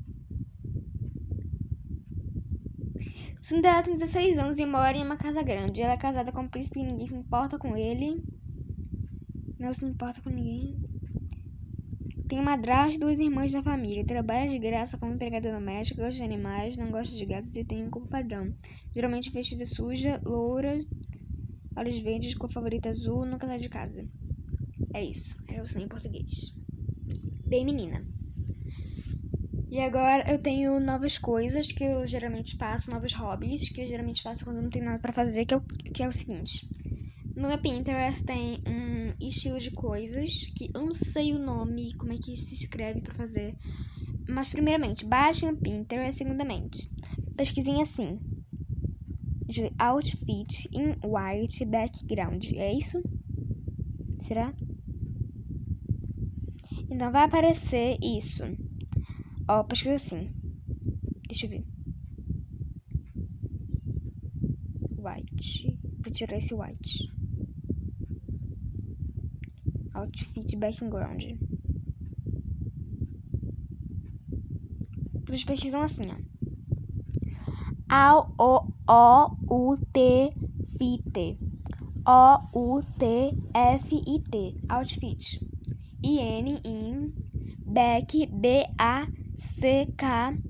Cinderela 3.43 3.83
tem 3.83 3.93
16 3.93 4.39
anos 4.39 4.57
e 4.57 4.65
mora 4.65 4.97
em 4.97 5.05
uma 5.05 5.15
casa 5.15 5.43
grande. 5.43 5.79
Ela 5.79 5.93
é 5.93 5.97
casada 5.97 6.31
com 6.31 6.41
um 6.41 6.47
príncipe 6.47 6.79
e 6.79 6.83
ninguém 6.83 7.05
se 7.05 7.13
importa 7.13 7.59
com 7.59 7.77
ele. 7.77 8.23
Não 9.59 9.71
se 9.71 9.85
importa 9.85 10.19
com 10.21 10.31
ninguém. 10.31 10.75
Tem 12.27 12.41
madrasta 12.41 12.95
e 12.95 12.99
duas 12.99 13.19
irmãs 13.19 13.51
da 13.51 13.61
família. 13.61 14.03
Trabalha 14.03 14.47
de 14.47 14.57
graça 14.57 14.97
como 14.97 15.13
empregada 15.13 15.51
doméstica, 15.51 16.01
gosta 16.01 16.17
de 16.17 16.23
animais, 16.23 16.77
não 16.77 16.89
gosta 16.89 17.15
de 17.15 17.25
gatos 17.27 17.55
e 17.55 17.63
tem 17.63 17.85
um 17.85 17.91
corpo 17.91 18.07
padrão. 18.07 18.51
Geralmente 18.95 19.29
vestida 19.29 19.65
suja, 19.65 20.19
loura, 20.25 20.79
olhos 21.75 21.99
verdes, 21.99 22.33
cor 22.35 22.49
favorita 22.49 22.89
azul, 22.89 23.25
nunca 23.25 23.47
sai 23.47 23.59
de 23.59 23.69
casa. 23.69 24.05
É 24.93 25.03
isso. 25.03 25.37
Eu 25.49 25.65
sei 25.65 25.83
em 25.83 25.87
português. 25.87 26.57
Bem 27.45 27.65
menina. 27.65 28.05
E 29.69 29.79
agora 29.79 30.29
eu 30.29 30.37
tenho 30.37 30.79
novas 30.81 31.17
coisas 31.17 31.71
que 31.71 31.83
eu 31.83 32.05
geralmente 32.05 32.57
faço, 32.57 32.91
novos 32.91 33.13
hobbies 33.13 33.69
que 33.69 33.81
eu 33.81 33.87
geralmente 33.87 34.21
faço 34.21 34.43
quando 34.43 34.61
não 34.61 34.69
tenho 34.69 34.83
nada 34.83 34.99
para 34.99 35.13
fazer, 35.13 35.45
que 35.45 35.53
é, 35.53 35.57
o, 35.57 35.61
que 35.61 36.03
é 36.03 36.07
o 36.07 36.11
seguinte. 36.11 36.67
No 37.35 37.47
meu 37.47 37.57
Pinterest 37.57 38.25
tem 38.25 38.61
um 38.67 39.25
estilo 39.25 39.57
de 39.57 39.71
coisas 39.71 40.45
que 40.57 40.69
eu 40.73 40.85
não 40.85 40.93
sei 40.93 41.31
o 41.31 41.39
nome, 41.39 41.93
como 41.93 42.11
é 42.11 42.17
que 42.17 42.35
se 42.35 42.53
escreve 42.53 42.99
para 42.99 43.13
fazer. 43.13 43.55
Mas 44.27 44.49
primeiramente, 44.49 45.05
baixem 45.05 45.49
o 45.49 45.55
Pinterest, 45.55 46.17
segundamente, 46.17 46.89
pesquisem 47.37 47.81
assim. 47.81 48.19
De 49.47 49.71
outfit 49.79 50.69
in 50.71 50.95
white 51.03 51.65
background. 51.65 52.45
É 52.55 52.73
isso? 52.73 53.01
Será? 54.19 54.53
Então 56.89 57.11
vai 57.11 57.23
aparecer 57.23 57.97
isso. 58.01 58.43
Ó, 59.47 59.63
pesquisa 59.63 59.95
assim. 59.95 60.29
Deixa 61.27 61.45
eu 61.45 61.49
ver. 61.49 61.65
White. 64.97 65.79
Vou 66.03 66.13
tirar 66.13 66.37
esse 66.37 66.53
white. 66.53 67.11
Outfit 69.93 70.55
background. 70.57 71.23
Vocês 75.25 75.43
pesquisam 75.45 75.81
assim, 75.81 76.03
ó. 76.09 76.17
A 77.87 78.19
O 78.37 78.71
O 78.93 79.31
U 79.49 79.77
T 79.93 80.33
fit. 80.77 81.37
Outfit. 84.69 85.39
I 86.03 86.19
N 86.19 86.59
in 86.65 87.13
back 87.65 88.27
B 88.27 88.65
A 88.77 89.07
C-K-G-R-O-U-N-D. 89.39 90.43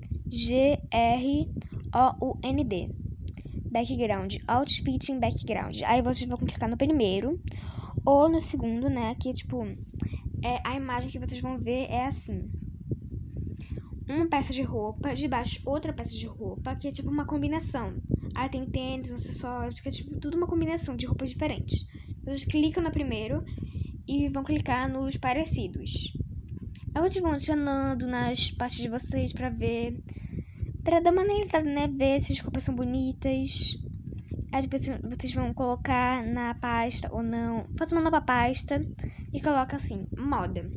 Background, 3.70 4.34
outfit 4.48 5.12
em 5.12 5.20
background. 5.20 5.80
Aí 5.84 6.02
vocês 6.02 6.28
vão 6.28 6.36
clicar 6.36 6.68
no 6.68 6.76
primeiro 6.76 7.40
ou 8.04 8.28
no 8.28 8.40
segundo, 8.40 8.90
né? 8.90 9.14
Que 9.20 9.32
tipo, 9.32 9.64
é, 10.42 10.60
a 10.64 10.74
imagem 10.74 11.08
que 11.08 11.20
vocês 11.20 11.40
vão 11.40 11.56
ver 11.56 11.86
é 11.88 12.06
assim. 12.06 12.50
Uma 14.08 14.26
peça 14.26 14.52
de 14.52 14.62
roupa, 14.62 15.14
debaixo 15.14 15.62
outra 15.64 15.92
peça 15.92 16.10
de 16.10 16.26
roupa, 16.26 16.74
que 16.74 16.88
é 16.88 16.90
tipo 16.90 17.08
uma 17.08 17.24
combinação. 17.24 17.94
Aí 18.34 18.48
tem 18.48 18.64
tênis, 18.66 19.12
acessórios, 19.12 19.80
que 19.80 19.88
é 19.88 19.92
tipo 19.92 20.18
tudo 20.18 20.36
uma 20.36 20.46
combinação 20.46 20.96
de 20.96 21.06
roupas 21.06 21.30
diferentes. 21.30 21.86
Vocês 22.24 22.44
clicam 22.44 22.82
no 22.82 22.90
primeiro 22.90 23.44
e 24.06 24.28
vão 24.28 24.44
clicar 24.44 24.90
nos 24.90 25.16
parecidos. 25.16 26.12
Agora 26.94 27.10
vocês 27.10 27.22
vão 27.22 27.32
adicionando 27.32 28.06
nas 28.06 28.50
partes 28.50 28.78
de 28.78 28.88
vocês 28.88 29.32
pra 29.32 29.48
ver. 29.48 29.98
Pra 30.84 31.00
dar 31.00 31.12
uma 31.12 31.22
analisada, 31.22 31.64
né? 31.64 31.88
Ver 31.88 32.20
se 32.20 32.32
as 32.32 32.40
roupas 32.40 32.64
são 32.64 32.74
bonitas. 32.74 33.78
Às 34.52 34.66
vezes 34.66 34.98
vocês 35.02 35.34
vão 35.34 35.54
colocar 35.54 36.22
na 36.26 36.54
pasta 36.54 37.08
ou 37.12 37.22
não. 37.22 37.66
Faz 37.78 37.92
uma 37.92 38.00
nova 38.00 38.20
pasta 38.20 38.84
e 39.32 39.40
coloca 39.40 39.76
assim, 39.76 40.06
moda. 40.16 40.70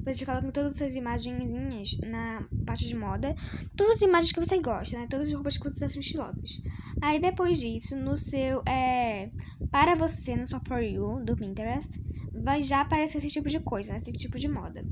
Vocês 0.00 0.24
colocam 0.24 0.50
todas 0.50 0.74
essas 0.74 0.94
imagenzinhas 0.94 1.98
na 1.98 2.44
parte 2.66 2.86
de 2.86 2.96
moda. 2.96 3.34
Todas 3.76 3.96
as 3.96 4.02
imagens 4.02 4.32
que 4.32 4.40
você 4.40 4.58
gosta, 4.60 4.98
né? 4.98 5.06
Todas 5.08 5.28
as 5.28 5.34
roupas 5.34 5.56
que 5.56 5.64
vocês 5.64 5.90
acham 5.90 6.00
estilosas. 6.00 6.60
Aí 7.00 7.20
depois 7.20 7.58
disso, 7.58 7.96
no 7.96 8.16
seu. 8.16 8.62
É, 8.66 9.30
para 9.70 9.94
você, 9.94 10.36
no 10.36 10.46
seu 10.46 10.60
For 10.66 10.82
You 10.82 11.24
do 11.24 11.36
Pinterest, 11.36 12.00
vai 12.32 12.62
já 12.62 12.80
aparecer 12.80 13.18
esse 13.18 13.28
tipo 13.28 13.48
de 13.48 13.60
coisa, 13.60 13.92
né? 13.92 13.98
esse 13.98 14.12
tipo 14.12 14.38
de 14.38 14.48
moda. 14.48 14.84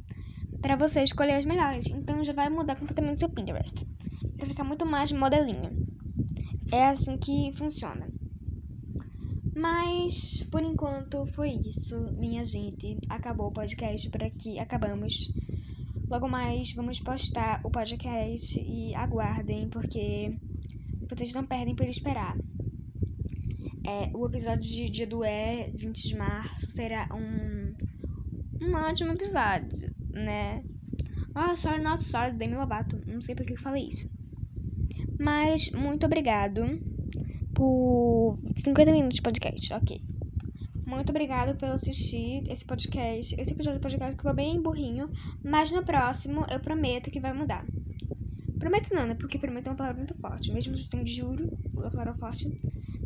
Para 0.61 0.77
você 0.77 1.03
escolher 1.03 1.35
as 1.35 1.45
melhores. 1.45 1.87
Então 1.87 2.23
já 2.23 2.33
vai 2.33 2.49
mudar 2.49 2.77
completamente 2.77 3.17
o 3.17 3.19
seu 3.19 3.29
Pinterest. 3.29 3.87
Pra 4.37 4.47
ficar 4.47 4.65
muito 4.65 4.85
mais 4.85 5.11
modelinho. 5.11 5.87
É 6.71 6.85
assim 6.89 7.17
que 7.19 7.53
funciona. 7.55 8.12
Mas 9.55 10.43
por 10.51 10.63
enquanto 10.63 11.27
foi 11.27 11.51
isso, 11.51 11.97
minha 12.13 12.45
gente. 12.45 12.99
Acabou 13.09 13.49
o 13.49 13.53
podcast 13.53 14.09
por 14.09 14.23
aqui. 14.25 14.59
Acabamos. 14.59 15.31
Logo 16.09 16.29
mais 16.29 16.73
vamos 16.73 17.01
postar 17.01 17.61
o 17.65 17.71
podcast 17.71 18.59
e 18.61 18.95
aguardem, 18.95 19.69
porque 19.69 20.37
vocês 21.09 21.35
não 21.35 21.45
perdem 21.45 21.75
por 21.75 21.87
esperar. 21.87 22.37
É, 23.85 24.11
o 24.15 24.27
episódio 24.27 24.63
de 24.63 24.89
Dia 24.89 25.07
do 25.07 25.25
É, 25.25 25.71
20 25.75 26.09
de 26.09 26.17
março, 26.17 26.67
será 26.67 27.09
um, 27.13 27.75
um 28.65 28.75
ótimo 28.75 29.13
episódio, 29.13 29.93
né? 30.11 30.63
Ah, 31.35 31.57
sorry, 31.57 31.83
not 31.83 32.03
sorry, 32.03 32.33
Demi 32.33 32.55
Lovato. 32.55 33.01
Não 33.07 33.21
sei 33.21 33.35
por 33.35 33.45
que 33.45 33.55
eu 33.55 33.59
falei 33.59 33.89
isso. 33.89 34.11
Mas, 35.19 35.71
muito 35.73 36.07
obrigado 36.07 36.92
por 37.55 38.39
50 38.57 38.93
minutos 38.93 39.17
de 39.17 39.23
podcast, 39.23 39.73
ok. 39.75 40.01
Muito 40.87 41.11
obrigado 41.11 41.57
por 41.57 41.69
assistir 41.71 42.43
esse 42.51 42.65
podcast. 42.65 43.35
Esse 43.41 43.53
episódio 43.53 43.79
do 43.79 43.83
podcast 43.83 44.15
ficou 44.15 44.35
bem 44.35 44.61
burrinho, 44.61 45.11
mas 45.43 45.73
no 45.73 45.83
próximo 45.83 46.45
eu 46.51 46.61
prometo 46.61 47.11
que 47.11 47.19
vai 47.19 47.33
mudar. 47.33 47.65
Prometo 48.59 48.95
não, 48.95 49.07
né? 49.07 49.15
Porque 49.15 49.39
prometo 49.39 49.67
é 49.67 49.71
uma 49.71 49.77
palavra 49.77 49.99
muito 49.99 50.15
forte. 50.21 50.53
Mesmo 50.53 50.77
sendo 50.77 51.05
de 51.05 51.13
juro, 51.13 51.51
a 51.79 51.91
palavra 51.91 52.15
forte. 52.15 52.47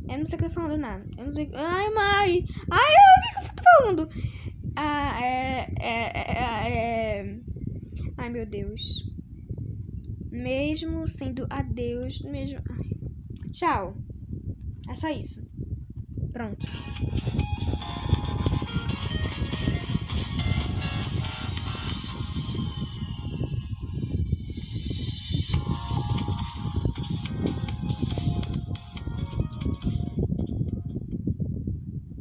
Eu 0.08 0.18
não 0.18 0.26
sei 0.26 0.36
o 0.36 0.38
que 0.38 0.44
eu 0.44 0.48
tô 0.48 0.54
falando, 0.54 0.78
nada. 0.78 1.04
Eu 1.16 1.26
não 1.26 1.34
sei. 1.34 1.50
Ai, 1.54 1.90
mãe! 1.94 2.46
Ai, 2.70 2.94
o 2.94 3.40
que 3.40 3.46
eu 3.46 3.54
tô 3.54 3.62
falando? 3.78 4.10
Ah, 4.74 5.24
é. 5.24 5.72
É. 5.78 6.02
É. 6.18 6.72
é... 6.72 7.38
Ai, 8.18 8.30
meu 8.30 8.46
Deus. 8.46 9.08
Mesmo 10.30 11.06
sendo 11.06 11.46
adeus, 11.48 12.20
mesmo. 12.22 12.60
Ai. 12.68 12.90
Tchau. 13.50 13.96
É 14.88 14.94
só 14.94 15.08
isso. 15.10 15.42
Pronto. 16.32 16.66